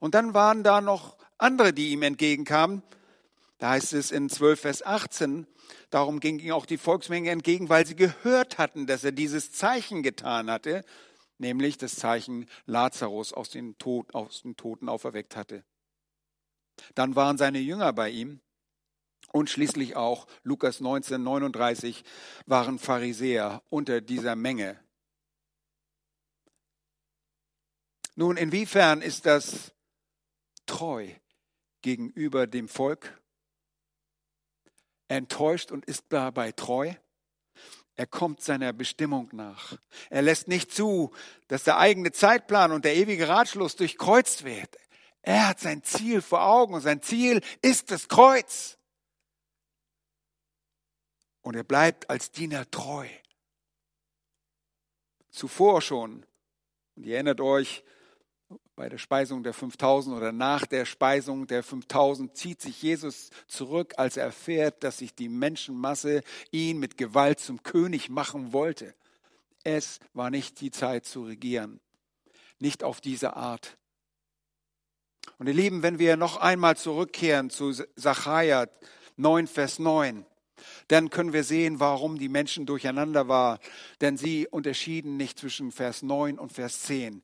Und 0.00 0.14
dann 0.14 0.34
waren 0.34 0.62
da 0.62 0.80
noch 0.80 1.16
andere, 1.38 1.72
die 1.72 1.90
ihm 1.92 2.02
entgegenkamen. 2.02 2.82
Da 3.58 3.70
heißt 3.70 3.94
es 3.94 4.10
in 4.10 4.28
12, 4.28 4.60
Vers 4.60 4.84
18, 4.84 5.46
darum 5.90 6.20
ging 6.20 6.38
ihm 6.38 6.52
auch 6.52 6.66
die 6.66 6.76
Volksmenge 6.76 7.30
entgegen, 7.30 7.68
weil 7.68 7.86
sie 7.86 7.96
gehört 7.96 8.58
hatten, 8.58 8.86
dass 8.86 9.04
er 9.04 9.12
dieses 9.12 9.52
Zeichen 9.52 10.02
getan 10.02 10.50
hatte, 10.50 10.84
nämlich 11.38 11.78
das 11.78 11.96
Zeichen 11.96 12.46
Lazarus 12.66 13.32
aus 13.32 13.50
den, 13.50 13.78
Tod, 13.78 14.14
aus 14.14 14.42
den 14.42 14.56
Toten 14.56 14.88
auferweckt 14.88 15.36
hatte. 15.36 15.64
Dann 16.94 17.16
waren 17.16 17.38
seine 17.38 17.58
Jünger 17.58 17.92
bei 17.92 18.10
ihm 18.10 18.40
und 19.32 19.50
schließlich 19.50 19.96
auch 19.96 20.26
Lukas 20.42 20.80
19, 20.80 21.22
39 21.22 22.04
waren 22.46 22.78
Pharisäer 22.78 23.62
unter 23.68 24.00
dieser 24.00 24.36
Menge. 24.36 24.78
Nun, 28.16 28.36
inwiefern 28.36 29.02
ist 29.02 29.26
das 29.26 29.72
treu 30.66 31.08
gegenüber 31.82 32.46
dem 32.46 32.68
Volk? 32.68 33.20
enttäuscht 35.08 35.70
und 35.70 35.84
ist 35.84 36.04
dabei 36.08 36.52
treu. 36.52 36.92
Er 37.96 38.06
kommt 38.06 38.42
seiner 38.42 38.72
Bestimmung 38.72 39.28
nach. 39.32 39.78
Er 40.10 40.22
lässt 40.22 40.48
nicht 40.48 40.72
zu, 40.72 41.12
dass 41.46 41.62
der 41.62 41.78
eigene 41.78 42.10
Zeitplan 42.10 42.72
und 42.72 42.84
der 42.84 42.96
ewige 42.96 43.28
Ratschluss 43.28 43.76
durchkreuzt 43.76 44.44
wird. 44.44 44.76
Er 45.26 45.48
hat 45.48 45.58
sein 45.58 45.82
Ziel 45.82 46.20
vor 46.20 46.44
Augen 46.44 46.74
und 46.74 46.82
sein 46.82 47.00
Ziel 47.00 47.40
ist 47.62 47.90
das 47.90 48.08
Kreuz. 48.08 48.76
Und 51.40 51.56
er 51.56 51.64
bleibt 51.64 52.10
als 52.10 52.30
Diener 52.30 52.70
treu. 52.70 53.08
Zuvor 55.30 55.80
schon, 55.80 56.26
und 56.94 57.06
ihr 57.06 57.14
erinnert 57.14 57.40
euch, 57.40 57.82
bei 58.76 58.90
der 58.90 58.98
Speisung 58.98 59.42
der 59.42 59.54
5000 59.54 60.14
oder 60.14 60.30
nach 60.30 60.66
der 60.66 60.84
Speisung 60.84 61.46
der 61.46 61.62
5000 61.62 62.36
zieht 62.36 62.60
sich 62.60 62.82
Jesus 62.82 63.30
zurück, 63.46 63.94
als 63.96 64.18
er 64.18 64.24
erfährt, 64.24 64.84
dass 64.84 64.98
sich 64.98 65.14
die 65.14 65.30
Menschenmasse 65.30 66.20
ihn 66.50 66.78
mit 66.78 66.98
Gewalt 66.98 67.40
zum 67.40 67.62
König 67.62 68.10
machen 68.10 68.52
wollte. 68.52 68.94
Es 69.62 70.00
war 70.12 70.28
nicht 70.28 70.60
die 70.60 70.70
Zeit 70.70 71.06
zu 71.06 71.24
regieren. 71.24 71.80
Nicht 72.58 72.84
auf 72.84 73.00
diese 73.00 73.36
Art. 73.36 73.78
Und 75.38 75.46
ihr 75.46 75.54
Lieben, 75.54 75.82
wenn 75.82 75.98
wir 75.98 76.16
noch 76.16 76.36
einmal 76.36 76.76
zurückkehren 76.76 77.50
zu 77.50 77.72
Sacharja 77.96 78.66
9, 79.16 79.46
Vers 79.46 79.78
9, 79.78 80.24
dann 80.88 81.10
können 81.10 81.32
wir 81.32 81.44
sehen, 81.44 81.80
warum 81.80 82.18
die 82.18 82.28
Menschen 82.28 82.66
durcheinander 82.66 83.28
waren. 83.28 83.58
Denn 84.00 84.16
sie 84.16 84.46
unterschieden 84.48 85.16
nicht 85.16 85.38
zwischen 85.38 85.72
Vers 85.72 86.02
9 86.02 86.38
und 86.38 86.52
Vers 86.52 86.82
10. 86.82 87.22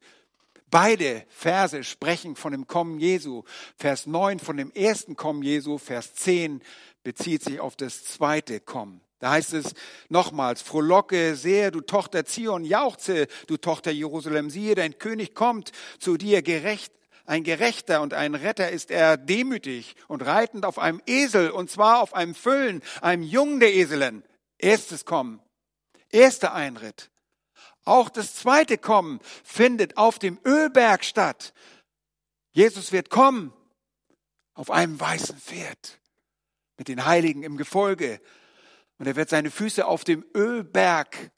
Beide 0.70 1.24
Verse 1.28 1.82
sprechen 1.82 2.36
von 2.36 2.52
dem 2.52 2.66
Kommen 2.66 3.00
Jesu. 3.00 3.42
Vers 3.76 4.06
9 4.06 4.38
von 4.38 4.56
dem 4.56 4.70
ersten 4.70 5.16
Kommen 5.16 5.42
Jesu, 5.42 5.78
Vers 5.78 6.14
10 6.14 6.62
bezieht 7.02 7.42
sich 7.42 7.60
auf 7.60 7.76
das 7.76 8.04
zweite 8.04 8.60
Kommen. 8.60 9.00
Da 9.18 9.32
heißt 9.32 9.52
es 9.52 9.74
nochmals, 10.08 10.62
frohlocke 10.62 11.34
sehr, 11.34 11.70
du 11.70 11.82
Tochter 11.82 12.24
Zion, 12.24 12.64
jauchze, 12.64 13.26
du 13.48 13.58
Tochter 13.58 13.90
Jerusalem, 13.90 14.48
siehe, 14.48 14.74
dein 14.74 14.98
König 14.98 15.34
kommt 15.34 15.72
zu 15.98 16.16
dir 16.16 16.40
gerecht, 16.40 16.92
ein 17.30 17.44
Gerechter 17.44 18.02
und 18.02 18.12
ein 18.12 18.34
Retter 18.34 18.70
ist 18.70 18.90
er 18.90 19.16
demütig 19.16 19.94
und 20.08 20.22
reitend 20.22 20.64
auf 20.64 20.80
einem 20.80 21.00
Esel, 21.06 21.52
und 21.52 21.70
zwar 21.70 22.00
auf 22.00 22.12
einem 22.12 22.34
Füllen, 22.34 22.82
einem 23.02 23.22
Jungen 23.22 23.60
der 23.60 23.72
Eselen. 23.72 24.24
Erstes 24.58 25.04
Kommen, 25.04 25.40
erster 26.08 26.52
Einritt. 26.52 27.08
Auch 27.84 28.08
das 28.10 28.34
zweite 28.34 28.78
Kommen 28.78 29.20
findet 29.44 29.96
auf 29.96 30.18
dem 30.18 30.40
Ölberg 30.44 31.04
statt. 31.04 31.54
Jesus 32.50 32.90
wird 32.90 33.10
kommen 33.10 33.52
auf 34.54 34.72
einem 34.72 34.98
weißen 34.98 35.38
Pferd 35.38 36.00
mit 36.78 36.88
den 36.88 37.04
Heiligen 37.04 37.44
im 37.44 37.56
Gefolge. 37.56 38.20
Und 38.98 39.06
er 39.06 39.14
wird 39.14 39.28
seine 39.28 39.52
Füße 39.52 39.86
auf 39.86 40.02
dem 40.02 40.24
Ölberg 40.34 41.30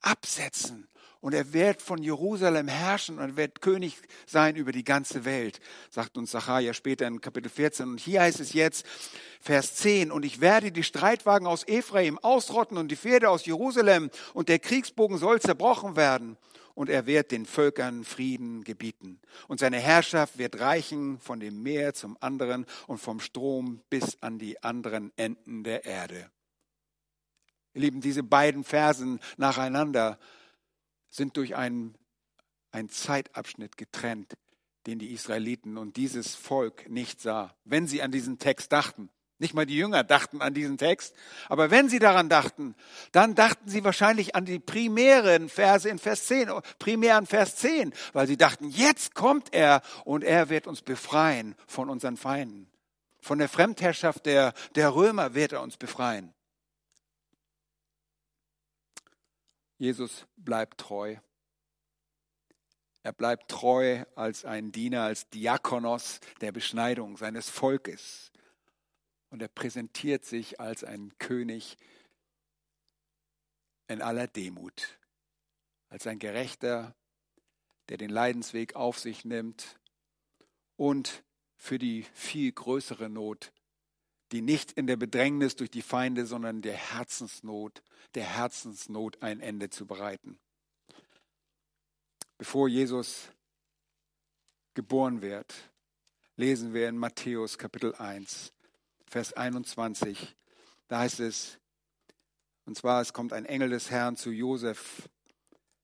absetzen 0.00 0.88
und 1.24 1.32
er 1.32 1.54
wird 1.54 1.80
von 1.80 2.02
Jerusalem 2.02 2.68
herrschen 2.68 3.18
und 3.18 3.38
wird 3.38 3.62
König 3.62 3.96
sein 4.26 4.56
über 4.56 4.72
die 4.72 4.84
ganze 4.84 5.24
Welt, 5.24 5.58
sagt 5.88 6.18
uns 6.18 6.32
Sacharja 6.32 6.74
später 6.74 7.06
in 7.06 7.22
Kapitel 7.22 7.48
14. 7.48 7.92
Und 7.92 7.98
hier 7.98 8.20
heißt 8.20 8.40
es 8.40 8.52
jetzt, 8.52 8.84
Vers 9.40 9.74
10, 9.76 10.12
und 10.12 10.26
ich 10.26 10.42
werde 10.42 10.70
die 10.70 10.82
Streitwagen 10.82 11.46
aus 11.46 11.66
Ephraim 11.66 12.18
ausrotten 12.18 12.76
und 12.76 12.88
die 12.88 12.96
Pferde 12.96 13.30
aus 13.30 13.46
Jerusalem 13.46 14.10
und 14.34 14.50
der 14.50 14.58
Kriegsbogen 14.58 15.16
soll 15.16 15.40
zerbrochen 15.40 15.96
werden. 15.96 16.36
Und 16.74 16.90
er 16.90 17.06
wird 17.06 17.30
den 17.30 17.46
Völkern 17.46 18.04
Frieden 18.04 18.62
gebieten. 18.62 19.18
Und 19.48 19.60
seine 19.60 19.78
Herrschaft 19.78 20.36
wird 20.36 20.60
reichen 20.60 21.18
von 21.20 21.40
dem 21.40 21.62
Meer 21.62 21.94
zum 21.94 22.18
anderen 22.20 22.66
und 22.86 22.98
vom 22.98 23.20
Strom 23.20 23.80
bis 23.88 24.18
an 24.20 24.38
die 24.38 24.62
anderen 24.62 25.10
Enden 25.16 25.64
der 25.64 25.86
Erde. 25.86 26.30
Ihr 27.72 27.80
Lieben, 27.80 28.02
diese 28.02 28.22
beiden 28.22 28.62
Versen 28.62 29.20
nacheinander 29.38 30.18
sind 31.14 31.36
durch 31.36 31.54
einen, 31.54 31.94
einen 32.72 32.88
Zeitabschnitt 32.88 33.76
getrennt, 33.76 34.34
den 34.86 34.98
die 34.98 35.12
Israeliten 35.12 35.78
und 35.78 35.96
dieses 35.96 36.34
Volk 36.34 36.88
nicht 36.88 37.20
sah. 37.20 37.54
Wenn 37.64 37.86
sie 37.86 38.02
an 38.02 38.10
diesen 38.10 38.38
Text 38.38 38.72
dachten, 38.72 39.10
nicht 39.38 39.54
mal 39.54 39.66
die 39.66 39.76
Jünger 39.76 40.04
dachten 40.04 40.42
an 40.42 40.54
diesen 40.54 40.76
Text, 40.76 41.14
aber 41.48 41.70
wenn 41.70 41.88
sie 41.88 41.98
daran 41.98 42.28
dachten, 42.28 42.74
dann 43.12 43.34
dachten 43.34 43.68
sie 43.68 43.84
wahrscheinlich 43.84 44.34
an 44.34 44.44
die 44.44 44.58
primären 44.58 45.48
Verse 45.48 45.88
in 45.88 45.98
Vers 45.98 46.26
10, 46.26 46.50
primären 46.78 47.26
Vers 47.26 47.56
10, 47.56 47.92
weil 48.12 48.26
sie 48.26 48.36
dachten, 48.36 48.68
jetzt 48.68 49.14
kommt 49.14 49.52
er 49.52 49.82
und 50.04 50.24
er 50.24 50.48
wird 50.48 50.66
uns 50.66 50.82
befreien 50.82 51.54
von 51.66 51.90
unseren 51.90 52.16
Feinden. 52.16 52.68
Von 53.20 53.38
der 53.38 53.48
Fremdherrschaft 53.48 54.26
der, 54.26 54.52
der 54.74 54.94
Römer 54.94 55.34
wird 55.34 55.52
er 55.52 55.62
uns 55.62 55.76
befreien. 55.76 56.34
Jesus 59.84 60.26
bleibt 60.36 60.80
treu. 60.80 61.16
Er 63.02 63.12
bleibt 63.12 63.50
treu 63.50 64.02
als 64.14 64.46
ein 64.46 64.72
Diener, 64.72 65.02
als 65.02 65.28
Diakonos 65.28 66.20
der 66.40 66.52
Beschneidung 66.52 67.18
seines 67.18 67.50
Volkes. 67.50 68.32
Und 69.28 69.42
er 69.42 69.48
präsentiert 69.48 70.24
sich 70.24 70.58
als 70.58 70.84
ein 70.84 71.12
König 71.18 71.76
in 73.86 74.00
aller 74.00 74.26
Demut, 74.26 74.98
als 75.90 76.06
ein 76.06 76.18
Gerechter, 76.18 76.94
der 77.90 77.98
den 77.98 78.08
Leidensweg 78.08 78.76
auf 78.76 78.98
sich 78.98 79.26
nimmt 79.26 79.78
und 80.76 81.24
für 81.56 81.78
die 81.78 82.04
viel 82.14 82.50
größere 82.52 83.10
Not 83.10 83.52
die 84.34 84.42
nicht 84.42 84.72
in 84.72 84.88
der 84.88 84.96
Bedrängnis 84.96 85.54
durch 85.54 85.70
die 85.70 85.80
Feinde, 85.80 86.26
sondern 86.26 86.60
der 86.60 86.74
Herzensnot, 86.74 87.84
der 88.16 88.24
Herzensnot 88.24 89.22
ein 89.22 89.38
Ende 89.38 89.70
zu 89.70 89.86
bereiten. 89.86 90.40
Bevor 92.36 92.68
Jesus 92.68 93.28
geboren 94.74 95.22
wird, 95.22 95.54
lesen 96.34 96.74
wir 96.74 96.88
in 96.88 96.98
Matthäus 96.98 97.58
Kapitel 97.58 97.94
1, 97.94 98.52
Vers 99.06 99.34
21. 99.34 100.34
Da 100.88 100.98
heißt 100.98 101.20
es, 101.20 101.60
und 102.64 102.76
zwar, 102.76 103.00
es 103.02 103.12
kommt 103.12 103.32
ein 103.32 103.46
Engel 103.46 103.70
des 103.70 103.92
Herrn 103.92 104.16
zu 104.16 104.32
Josef 104.32 105.08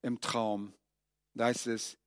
im 0.02 0.20
Traum. 0.20 0.74
Da 1.34 1.44
heißt 1.44 1.68
es, 1.68 1.98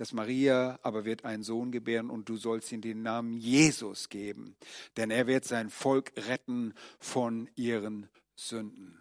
dass 0.00 0.14
Maria 0.14 0.78
aber 0.82 1.04
wird 1.04 1.26
einen 1.26 1.42
Sohn 1.42 1.70
gebären 1.70 2.08
und 2.08 2.30
du 2.30 2.38
sollst 2.38 2.72
ihm 2.72 2.80
den 2.80 3.02
Namen 3.02 3.34
Jesus 3.34 4.08
geben, 4.08 4.56
denn 4.96 5.10
er 5.10 5.26
wird 5.26 5.44
sein 5.44 5.68
Volk 5.68 6.10
retten 6.16 6.72
von 6.98 7.50
ihren 7.54 8.08
Sünden. 8.34 8.98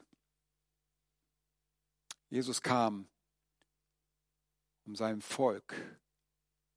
Jesus 2.29 2.61
kam, 2.61 3.07
um 4.85 4.93
seinem 4.97 5.21
Volk 5.21 5.73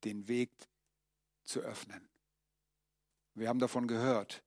den 0.04 0.28
Weg 0.28 0.52
zu 1.42 1.58
öffnen. 1.58 2.08
Wir 3.34 3.48
haben 3.48 3.58
davon 3.58 3.88
gehört, 3.88 4.44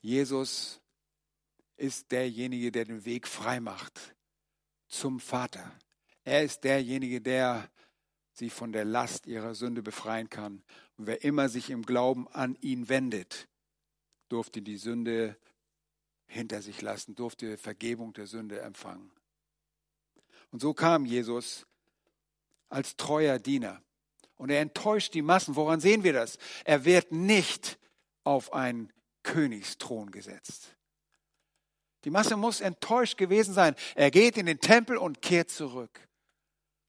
Jesus 0.00 0.80
ist 1.76 2.10
derjenige, 2.10 2.72
der 2.72 2.86
den 2.86 3.04
Weg 3.04 3.28
frei 3.28 3.60
macht 3.60 4.16
zum 4.88 5.20
Vater. 5.20 5.78
Er 6.24 6.42
ist 6.42 6.64
derjenige, 6.64 7.20
der 7.20 7.70
sie 8.38 8.50
von 8.50 8.72
der 8.72 8.84
Last 8.84 9.26
ihrer 9.26 9.54
Sünde 9.54 9.82
befreien 9.82 10.28
kann. 10.28 10.62
Und 10.98 11.06
wer 11.06 11.24
immer 11.24 11.48
sich 11.48 11.70
im 11.70 11.82
Glauben 11.82 12.28
an 12.28 12.56
ihn 12.60 12.88
wendet, 12.88 13.48
durfte 14.28 14.60
die 14.60 14.76
Sünde 14.76 15.36
hinter 16.26 16.60
sich 16.60 16.82
lassen, 16.82 17.14
durfte 17.14 17.56
Vergebung 17.56 18.12
der 18.12 18.26
Sünde 18.26 18.60
empfangen. 18.60 19.10
Und 20.50 20.60
so 20.60 20.74
kam 20.74 21.06
Jesus 21.06 21.66
als 22.68 22.96
treuer 22.96 23.38
Diener. 23.38 23.82
Und 24.36 24.50
er 24.50 24.60
enttäuscht 24.60 25.14
die 25.14 25.22
Massen. 25.22 25.56
Woran 25.56 25.80
sehen 25.80 26.04
wir 26.04 26.12
das? 26.12 26.36
Er 26.64 26.84
wird 26.84 27.12
nicht 27.12 27.78
auf 28.22 28.52
einen 28.52 28.92
Königsthron 29.22 30.10
gesetzt. 30.10 30.76
Die 32.04 32.10
Masse 32.10 32.36
muss 32.36 32.60
enttäuscht 32.60 33.16
gewesen 33.16 33.54
sein. 33.54 33.74
Er 33.94 34.10
geht 34.10 34.36
in 34.36 34.46
den 34.46 34.60
Tempel 34.60 34.98
und 34.98 35.22
kehrt 35.22 35.50
zurück. 35.50 36.06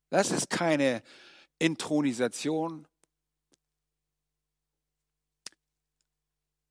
Das 0.09 0.31
ist 0.31 0.49
keine 0.49 1.01
Intronisation. 1.59 2.87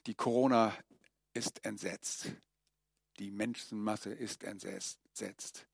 Die 0.06 0.14
Corona 0.14 0.76
ist 1.32 1.64
entsetzt. 1.64 2.32
Die 3.18 3.30
Menschenmasse 3.30 4.12
ist 4.12 4.44
entsetzt. 4.44 5.66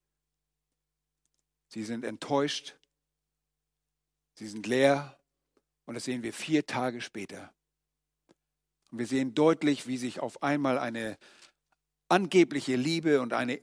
Sie 1.69 1.85
sind 1.85 2.05
enttäuscht. 2.05 2.77
Sie 4.35 4.47
sind 4.47 4.67
leer. 4.67 5.19
Und 5.85 5.95
das 5.95 6.05
sehen 6.05 6.23
wir 6.23 6.33
vier 6.33 6.67
Tage 6.67 7.01
später. 7.01 7.53
Und 8.91 8.99
wir 8.99 9.07
sehen 9.07 9.35
deutlich, 9.35 9.87
wie 9.87 9.97
sich 9.97 10.21
auf 10.21 10.43
einmal 10.43 10.79
eine 10.79 11.19
angebliche 12.09 12.77
Liebe 12.77 13.21
und 13.21 13.33
eine 13.33 13.61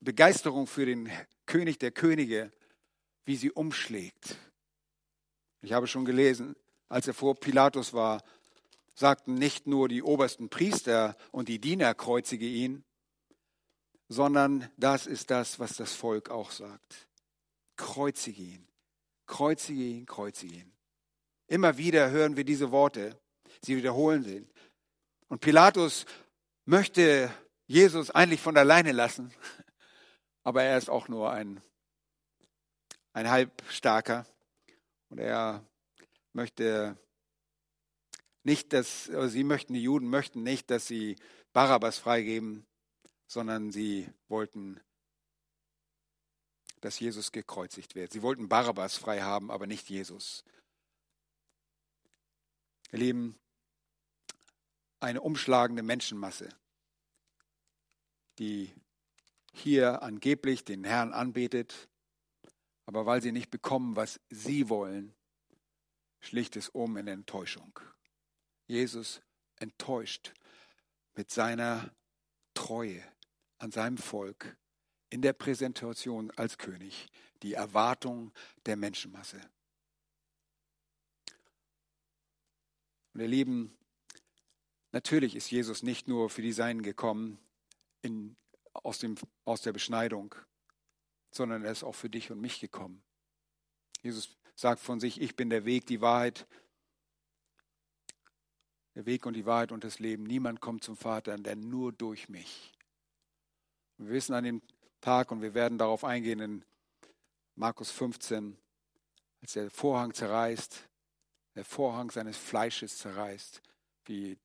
Begeisterung 0.00 0.66
für 0.66 0.86
den 0.86 1.10
König 1.46 1.78
der 1.78 1.92
Könige 1.92 2.52
wie 3.26 3.36
sie 3.36 3.50
umschlägt. 3.50 4.38
Ich 5.60 5.72
habe 5.72 5.86
schon 5.86 6.04
gelesen, 6.04 6.56
als 6.88 7.06
er 7.06 7.14
vor 7.14 7.34
Pilatus 7.34 7.92
war, 7.92 8.22
sagten 8.94 9.34
nicht 9.34 9.66
nur 9.66 9.88
die 9.88 10.02
obersten 10.02 10.48
Priester 10.48 11.16
und 11.32 11.48
die 11.48 11.58
Diener 11.58 11.94
kreuzige 11.94 12.46
ihn, 12.46 12.84
sondern 14.08 14.70
das 14.76 15.06
ist 15.06 15.30
das, 15.30 15.58
was 15.58 15.76
das 15.76 15.92
Volk 15.92 16.30
auch 16.30 16.50
sagt. 16.50 17.08
Kreuzige 17.76 18.42
ihn, 18.42 18.68
kreuzige 19.26 19.82
ihn, 19.82 20.06
kreuzige 20.06 20.54
ihn. 20.54 20.72
Immer 21.48 21.76
wieder 21.76 22.10
hören 22.10 22.36
wir 22.36 22.44
diese 22.44 22.70
Worte, 22.70 23.18
sie 23.60 23.76
wiederholen 23.76 24.22
sie. 24.22 24.46
Und 25.28 25.40
Pilatus 25.40 26.06
möchte 26.64 27.30
Jesus 27.66 28.10
eigentlich 28.10 28.40
von 28.40 28.56
alleine 28.56 28.92
lassen, 28.92 29.32
aber 30.44 30.62
er 30.62 30.78
ist 30.78 30.88
auch 30.88 31.08
nur 31.08 31.32
ein, 31.32 31.60
ein 33.16 33.30
Halbstarker 33.30 34.26
und 35.08 35.16
er 35.16 35.64
möchte 36.34 36.98
nicht, 38.42 38.74
dass, 38.74 39.04
sie 39.04 39.42
möchten, 39.42 39.72
die 39.72 39.82
Juden 39.82 40.10
möchten 40.10 40.42
nicht, 40.42 40.70
dass 40.70 40.86
sie 40.86 41.16
Barabbas 41.54 41.96
freigeben, 41.96 42.66
sondern 43.26 43.72
sie 43.72 44.12
wollten, 44.28 44.78
dass 46.82 47.00
Jesus 47.00 47.32
gekreuzigt 47.32 47.94
wird. 47.94 48.12
Sie 48.12 48.20
wollten 48.20 48.50
Barabbas 48.50 48.98
frei 48.98 49.22
haben, 49.22 49.50
aber 49.50 49.66
nicht 49.66 49.88
Jesus. 49.88 50.44
Ihr 52.92 52.98
Lieben, 52.98 53.38
eine 55.00 55.22
umschlagende 55.22 55.82
Menschenmasse, 55.82 56.50
die 58.38 58.74
hier 59.54 60.02
angeblich 60.02 60.66
den 60.66 60.84
Herrn 60.84 61.14
anbetet, 61.14 61.88
aber 62.86 63.04
weil 63.04 63.20
sie 63.20 63.32
nicht 63.32 63.50
bekommen, 63.50 63.96
was 63.96 64.20
sie 64.30 64.68
wollen, 64.68 65.14
schlicht 66.20 66.56
es 66.56 66.68
um 66.68 66.96
in 66.96 67.08
Enttäuschung. 67.08 67.78
Jesus 68.66 69.20
enttäuscht 69.56 70.32
mit 71.14 71.30
seiner 71.30 71.92
Treue 72.54 73.02
an 73.58 73.70
seinem 73.70 73.98
Volk 73.98 74.56
in 75.10 75.22
der 75.22 75.32
Präsentation 75.32 76.30
als 76.32 76.58
König 76.58 77.08
die 77.42 77.54
Erwartung 77.54 78.32
der 78.66 78.76
Menschenmasse. 78.76 79.40
Und 83.14 83.20
ihr 83.20 83.28
Lieben, 83.28 83.76
natürlich 84.92 85.36
ist 85.36 85.50
Jesus 85.50 85.82
nicht 85.82 86.08
nur 86.08 86.28
für 86.28 86.42
die 86.42 86.52
Seinen 86.52 86.82
gekommen 86.82 87.38
in, 88.02 88.36
aus, 88.72 88.98
dem, 88.98 89.16
aus 89.44 89.62
der 89.62 89.72
Beschneidung, 89.72 90.34
sondern 91.36 91.64
er 91.64 91.72
ist 91.72 91.84
auch 91.84 91.94
für 91.94 92.10
dich 92.10 92.30
und 92.30 92.40
mich 92.40 92.60
gekommen. 92.60 93.02
Jesus 94.02 94.36
sagt 94.54 94.80
von 94.80 95.00
sich, 95.00 95.20
ich 95.20 95.36
bin 95.36 95.50
der 95.50 95.64
Weg, 95.64 95.86
die 95.86 96.00
Wahrheit 96.00 96.46
der 98.96 99.04
Weg 99.04 99.26
und 99.26 99.34
die 99.34 99.44
Wahrheit 99.44 99.72
und 99.72 99.84
das 99.84 99.98
Leben. 99.98 100.24
Niemand 100.24 100.60
kommt 100.60 100.82
zum 100.82 100.96
Vater, 100.96 101.36
denn 101.36 101.68
nur 101.68 101.92
durch 101.92 102.28
mich. 102.30 102.72
wir 103.98 104.08
wissen 104.08 104.34
an 104.34 104.44
dem 104.44 104.62
Tag, 105.02 105.30
und 105.30 105.42
wir 105.42 105.54
werden 105.54 105.78
darauf 105.78 106.02
eingehen 106.02 106.40
in 106.40 106.64
Markus 107.54 107.90
15, 107.90 108.56
als 109.42 109.52
der 109.52 109.70
Vorhang 109.70 110.14
zerreißt, 110.14 110.88
der 111.54 111.64
Vorhang 111.64 112.10
seines 112.10 112.38
Fleisches 112.38 112.96
zerreißt, 112.96 113.62
wie 114.06 114.38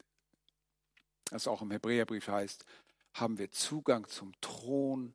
es 1.31 1.47
auch 1.47 1.61
im 1.61 1.71
Hebräerbrief 1.71 2.27
heißt, 2.27 2.65
haben 3.13 3.37
wir 3.37 3.51
Zugang 3.51 4.07
zum 4.07 4.33
Thron 4.41 5.13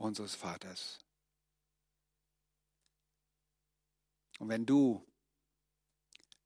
unseres 0.00 0.34
Vaters. 0.34 0.98
Und 4.38 4.48
wenn 4.48 4.64
du 4.64 5.06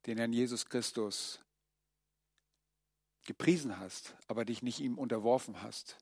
den 0.06 0.18
Herrn 0.18 0.32
Jesus 0.32 0.66
Christus 0.66 1.40
gepriesen 3.24 3.78
hast, 3.78 4.16
aber 4.26 4.44
dich 4.44 4.62
nicht 4.62 4.80
ihm 4.80 4.98
unterworfen 4.98 5.62
hast. 5.62 5.96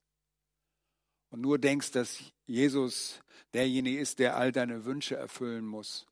Und 1.28 1.40
nur 1.40 1.58
denkst, 1.58 1.92
dass 1.92 2.20
Jesus 2.46 3.20
derjenige 3.52 4.00
ist, 4.00 4.18
der 4.18 4.36
all 4.36 4.50
deine 4.50 4.84
Wünsche 4.84 5.16
erfüllen 5.16 5.64
muss. 5.64 6.06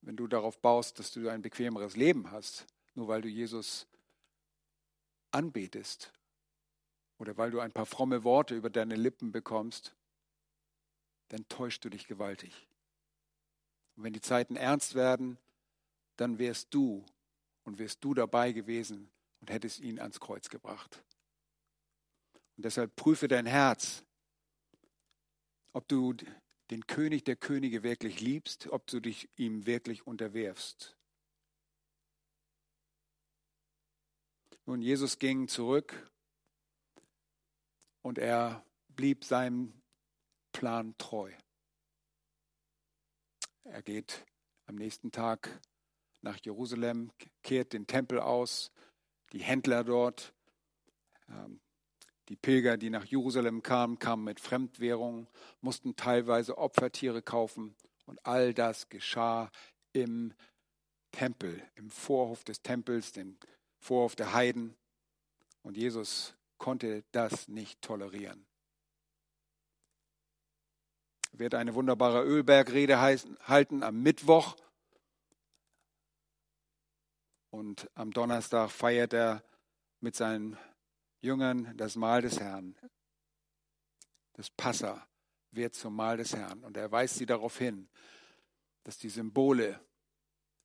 Wenn 0.00 0.16
du 0.16 0.26
darauf 0.26 0.58
baust, 0.60 0.98
dass 0.98 1.12
du 1.12 1.28
ein 1.28 1.42
bequemeres 1.42 1.96
Leben 1.96 2.30
hast, 2.30 2.66
nur 2.94 3.08
weil 3.08 3.20
du 3.20 3.28
Jesus 3.28 3.86
anbetest 5.30 6.12
oder 7.18 7.36
weil 7.36 7.50
du 7.50 7.60
ein 7.60 7.72
paar 7.72 7.86
fromme 7.86 8.24
Worte 8.24 8.54
über 8.54 8.70
deine 8.70 8.96
Lippen 8.96 9.32
bekommst, 9.32 9.94
dann 11.28 11.48
täuschst 11.48 11.84
du 11.84 11.88
dich 11.88 12.06
gewaltig. 12.06 12.68
Und 13.96 14.04
wenn 14.04 14.12
die 14.12 14.20
Zeiten 14.20 14.56
ernst 14.56 14.94
werden, 14.94 15.38
dann 16.16 16.38
wirst 16.38 16.72
du 16.72 17.04
und 17.64 17.78
wärst 17.78 18.02
du 18.04 18.14
dabei 18.14 18.52
gewesen 18.52 19.10
und 19.40 19.50
hättest 19.50 19.80
ihn 19.80 19.98
ans 19.98 20.20
Kreuz 20.20 20.48
gebracht. 20.48 21.02
Und 22.56 22.64
deshalb 22.64 22.94
prüfe 22.96 23.28
dein 23.28 23.46
Herz, 23.46 24.04
ob 25.72 25.88
du 25.88 26.14
den 26.70 26.86
König 26.86 27.24
der 27.24 27.36
Könige 27.36 27.82
wirklich 27.82 28.20
liebst, 28.20 28.68
ob 28.68 28.86
du 28.86 29.00
dich 29.00 29.28
ihm 29.36 29.66
wirklich 29.66 30.06
unterwerfst. 30.06 30.96
Nun, 34.64 34.82
Jesus 34.82 35.18
ging 35.18 35.48
zurück 35.48 36.10
und 38.06 38.18
er 38.18 38.64
blieb 38.94 39.24
seinem 39.24 39.82
Plan 40.52 40.94
treu. 40.96 41.32
Er 43.64 43.82
geht 43.82 44.24
am 44.66 44.76
nächsten 44.76 45.10
Tag 45.10 45.60
nach 46.20 46.38
Jerusalem, 46.40 47.10
kehrt 47.42 47.72
den 47.72 47.88
Tempel 47.88 48.20
aus, 48.20 48.70
die 49.32 49.40
Händler 49.40 49.82
dort, 49.82 50.32
ähm, 51.28 51.60
die 52.28 52.36
Pilger, 52.36 52.76
die 52.76 52.90
nach 52.90 53.04
Jerusalem 53.04 53.64
kamen, 53.64 53.98
kamen 53.98 54.22
mit 54.22 54.38
Fremdwährungen, 54.38 55.26
mussten 55.60 55.96
teilweise 55.96 56.58
Opfertiere 56.58 57.22
kaufen 57.22 57.74
und 58.04 58.24
all 58.24 58.54
das 58.54 58.88
geschah 58.88 59.50
im 59.92 60.32
Tempel, 61.10 61.60
im 61.74 61.90
Vorhof 61.90 62.44
des 62.44 62.62
Tempels, 62.62 63.10
dem 63.10 63.36
Vorhof 63.80 64.14
der 64.14 64.32
Heiden. 64.32 64.76
Und 65.62 65.76
Jesus 65.76 66.35
konnte 66.58 67.04
das 67.12 67.48
nicht 67.48 67.82
tolerieren. 67.82 68.46
Er 71.32 71.38
wird 71.38 71.54
eine 71.54 71.74
wunderbare 71.74 72.22
Ölbergrede 72.24 73.00
halten 73.00 73.82
am 73.82 74.02
Mittwoch 74.02 74.56
und 77.50 77.90
am 77.94 78.10
Donnerstag 78.10 78.70
feiert 78.70 79.12
er 79.12 79.42
mit 80.00 80.14
seinen 80.14 80.58
Jüngern 81.20 81.76
das 81.76 81.96
Mahl 81.96 82.22
des 82.22 82.38
Herrn. 82.38 82.76
Das 84.34 84.50
Passa 84.50 85.06
wird 85.52 85.74
zum 85.74 85.96
Mahl 85.96 86.18
des 86.18 86.34
Herrn. 86.34 86.62
Und 86.62 86.76
er 86.76 86.92
weist 86.92 87.16
sie 87.16 87.26
darauf 87.26 87.58
hin, 87.58 87.88
dass 88.84 88.98
die 88.98 89.08
Symbole 89.08 89.80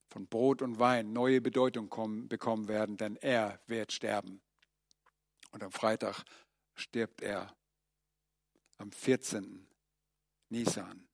von 0.09 0.27
Brot 0.27 0.61
und 0.61 0.79
Wein 0.79 1.13
neue 1.13 1.39
Bedeutung 1.39 1.89
kommen, 1.89 2.27
bekommen 2.27 2.67
werden, 2.67 2.97
denn 2.97 3.15
er 3.15 3.59
wird 3.67 3.93
sterben. 3.93 4.41
Und 5.51 5.63
am 5.63 5.71
Freitag 5.71 6.23
stirbt 6.75 7.21
er 7.21 7.55
am 8.77 8.91
14. 8.91 9.67
Nisan. 10.49 11.07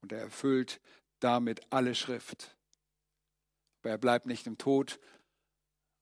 Und 0.00 0.12
er 0.12 0.20
erfüllt 0.20 0.80
damit 1.20 1.60
alle 1.70 1.94
Schrift. 1.94 2.56
Aber 3.80 3.90
er 3.90 3.98
bleibt 3.98 4.26
nicht 4.26 4.46
im 4.46 4.58
Tod, 4.58 5.00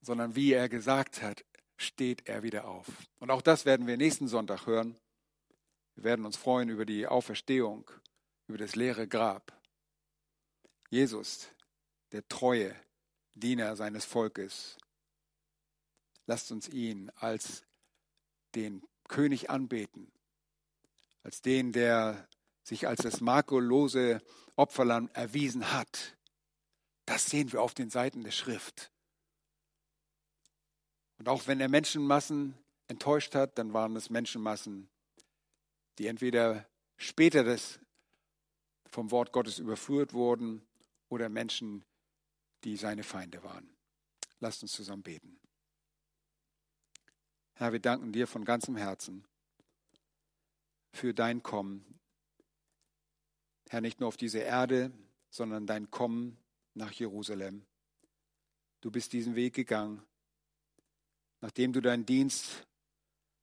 sondern 0.00 0.34
wie 0.34 0.52
er 0.52 0.68
gesagt 0.68 1.22
hat, 1.22 1.44
steht 1.76 2.28
er 2.28 2.42
wieder 2.42 2.66
auf. 2.66 2.86
Und 3.18 3.30
auch 3.30 3.42
das 3.42 3.64
werden 3.64 3.86
wir 3.86 3.96
nächsten 3.96 4.28
Sonntag 4.28 4.66
hören. 4.66 4.98
Wir 5.94 6.04
werden 6.04 6.26
uns 6.26 6.36
freuen 6.36 6.68
über 6.68 6.84
die 6.84 7.06
Auferstehung, 7.06 7.90
über 8.46 8.58
das 8.58 8.76
leere 8.76 9.06
Grab. 9.06 9.52
Jesus, 10.90 11.48
der 12.12 12.26
treue 12.28 12.74
Diener 13.34 13.76
seines 13.76 14.04
Volkes. 14.04 14.76
Lasst 16.30 16.52
uns 16.52 16.68
ihn 16.68 17.10
als 17.16 17.64
den 18.54 18.86
König 19.08 19.50
anbeten, 19.50 20.12
als 21.24 21.42
den, 21.42 21.72
der 21.72 22.28
sich 22.62 22.86
als 22.86 23.02
das 23.02 23.20
makellose 23.20 24.22
Opferlamm 24.54 25.10
erwiesen 25.12 25.72
hat, 25.72 26.16
das 27.04 27.26
sehen 27.26 27.50
wir 27.50 27.60
auf 27.60 27.74
den 27.74 27.90
Seiten 27.90 28.22
der 28.22 28.30
Schrift. 28.30 28.92
Und 31.18 31.28
auch 31.28 31.48
wenn 31.48 31.60
er 31.60 31.68
Menschenmassen 31.68 32.56
enttäuscht 32.86 33.34
hat, 33.34 33.58
dann 33.58 33.72
waren 33.72 33.96
es 33.96 34.08
Menschenmassen, 34.08 34.88
die 35.98 36.06
entweder 36.06 36.64
später 36.96 37.42
das 37.42 37.80
vom 38.88 39.10
Wort 39.10 39.32
Gottes 39.32 39.58
überführt 39.58 40.12
wurden 40.12 40.64
oder 41.08 41.28
Menschen, 41.28 41.84
die 42.62 42.76
seine 42.76 43.02
Feinde 43.02 43.42
waren. 43.42 43.68
Lasst 44.38 44.62
uns 44.62 44.70
zusammen 44.70 45.02
beten. 45.02 45.39
Herr, 47.60 47.72
wir 47.72 47.78
danken 47.78 48.10
dir 48.10 48.26
von 48.26 48.46
ganzem 48.46 48.74
Herzen 48.74 49.22
für 50.94 51.12
dein 51.12 51.42
Kommen. 51.42 51.84
Herr, 53.68 53.82
nicht 53.82 54.00
nur 54.00 54.08
auf 54.08 54.16
diese 54.16 54.38
Erde, 54.38 54.90
sondern 55.28 55.66
dein 55.66 55.90
Kommen 55.90 56.38
nach 56.72 56.90
Jerusalem. 56.92 57.66
Du 58.80 58.90
bist 58.90 59.12
diesen 59.12 59.34
Weg 59.34 59.52
gegangen. 59.52 60.02
Nachdem 61.42 61.74
du 61.74 61.82
deinen 61.82 62.06
Dienst, 62.06 62.66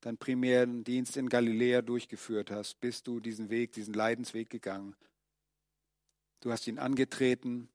deinen 0.01 0.17
primären 0.17 0.83
Dienst 0.83 1.15
in 1.15 1.29
Galiläa 1.29 1.83
durchgeführt 1.83 2.49
hast, 2.49 2.79
bist 2.79 3.05
du 3.05 3.19
diesen 3.19 3.51
Weg, 3.51 3.73
diesen 3.73 3.93
Leidensweg 3.93 4.49
gegangen. 4.49 4.95
Du 6.39 6.51
hast 6.51 6.65
ihn 6.65 6.79
angetreten 6.79 7.69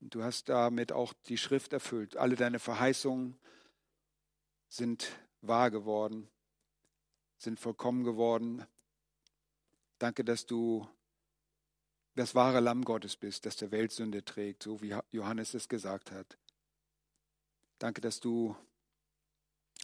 und 0.00 0.16
du 0.16 0.24
hast 0.24 0.48
damit 0.48 0.90
auch 0.90 1.12
die 1.28 1.38
Schrift 1.38 1.72
erfüllt. 1.72 2.16
Alle 2.16 2.34
deine 2.34 2.58
Verheißungen 2.58 3.38
sind 4.68 5.10
wahr 5.40 5.70
geworden, 5.70 6.28
sind 7.38 7.58
vollkommen 7.58 8.04
geworden. 8.04 8.66
Danke, 9.98 10.24
dass 10.24 10.46
du 10.46 10.86
das 12.14 12.34
wahre 12.34 12.60
Lamm 12.60 12.84
Gottes 12.84 13.16
bist, 13.16 13.46
das 13.46 13.56
der 13.56 13.70
Welt 13.70 13.92
Sünde 13.92 14.24
trägt, 14.24 14.62
so 14.62 14.82
wie 14.82 14.94
Johannes 15.10 15.54
es 15.54 15.68
gesagt 15.68 16.10
hat. 16.10 16.38
Danke, 17.78 18.00
dass 18.00 18.18
du 18.20 18.56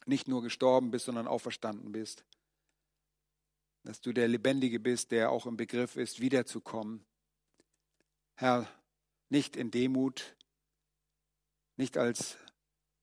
nicht 0.07 0.29
nur 0.29 0.43
gestorben 0.43 0.91
bist, 0.91 1.07
sondern 1.07 1.29
auferstanden 1.29 1.93
bist. 1.93 2.25
Dass 3.85 4.01
du 4.01 4.13
der 4.13 4.29
Lebendige 4.29 4.81
bist, 4.81 5.13
der 5.13 5.31
auch 5.31 5.47
im 5.47 5.57
Begriff 5.57 5.97
ist, 5.97 6.21
wiederzukommen. 6.21 7.05
Herr, 8.35 8.69
nicht 9.29 9.57
in 9.57 9.71
Demut, 9.71 10.37
nicht 11.77 11.97
als 11.97 12.37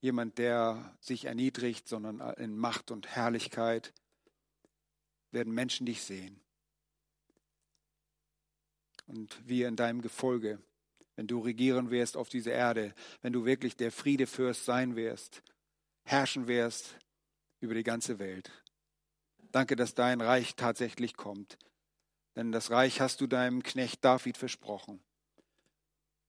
jemand, 0.01 0.37
der 0.37 0.95
sich 0.99 1.25
erniedrigt, 1.25 1.87
sondern 1.87 2.19
in 2.35 2.57
Macht 2.57 2.91
und 2.91 3.07
Herrlichkeit 3.07 3.93
werden 5.31 5.53
Menschen 5.53 5.85
dich 5.85 6.03
sehen 6.03 6.41
und 9.11 9.47
wir 9.47 9.67
in 9.67 9.75
deinem 9.75 10.01
Gefolge, 10.01 10.59
wenn 11.15 11.27
du 11.27 11.39
regieren 11.39 11.91
wirst 11.91 12.15
auf 12.15 12.29
dieser 12.29 12.53
Erde, 12.53 12.93
wenn 13.21 13.33
du 13.33 13.45
wirklich 13.45 13.75
der 13.75 13.91
Friedefürst 13.91 14.65
sein 14.65 14.95
wirst, 14.95 15.43
herrschen 16.03 16.47
wirst 16.47 16.95
über 17.59 17.73
die 17.73 17.83
ganze 17.83 18.19
Welt. 18.19 18.51
Danke, 19.51 19.75
dass 19.75 19.93
dein 19.93 20.21
Reich 20.21 20.55
tatsächlich 20.55 21.15
kommt. 21.15 21.57
Denn 22.37 22.53
das 22.53 22.71
Reich 22.71 23.01
hast 23.01 23.19
du 23.19 23.27
deinem 23.27 23.61
Knecht 23.63 24.03
David 24.05 24.37
versprochen. 24.37 25.01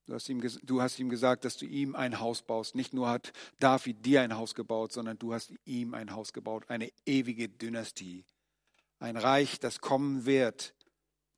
Du 0.07 0.15
hast, 0.15 0.29
ihm, 0.29 0.41
du 0.63 0.83
hast 0.83 0.99
ihm 0.99 1.09
gesagt, 1.09 1.45
dass 1.45 1.57
du 1.57 1.65
ihm 1.65 1.95
ein 1.95 2.19
Haus 2.19 2.43
baust. 2.43 2.75
Nicht 2.75 2.93
nur 2.93 3.09
hat 3.09 3.33
David 3.61 4.05
dir 4.05 4.23
ein 4.23 4.37
Haus 4.37 4.55
gebaut, 4.55 4.93
sondern 4.93 5.19
du 5.19 5.33
hast 5.33 5.53
ihm 5.65 5.95
ein 5.95 6.13
Haus 6.13 6.33
gebaut, 6.33 6.69
eine 6.69 6.91
ewige 7.07 7.49
Dynastie. 7.49 8.25
Ein 8.99 9.17
Reich, 9.17 9.61
das 9.61 9.81
kommen 9.81 10.27
wird, 10.27 10.75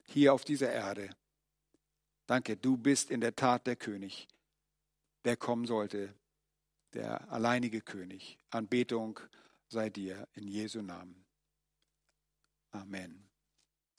hier 0.05 0.33
auf 0.33 0.45
dieser 0.45 0.73
Erde. 0.73 1.11
Danke, 2.27 2.57
du 2.57 2.77
bist 2.77 3.11
in 3.11 3.21
der 3.21 3.37
Tat 3.37 3.67
der 3.67 3.77
König, 3.77 4.29
der 5.25 5.37
kommen 5.37 5.67
sollte, 5.67 6.15
der 6.95 7.31
alleinige 7.31 7.83
König. 7.83 8.39
Anbetung 8.51 9.21
sei 9.69 9.91
dir 9.91 10.27
in 10.35 10.49
Jesu 10.49 10.81
Namen. 10.81 11.25
Amen. 12.71 13.34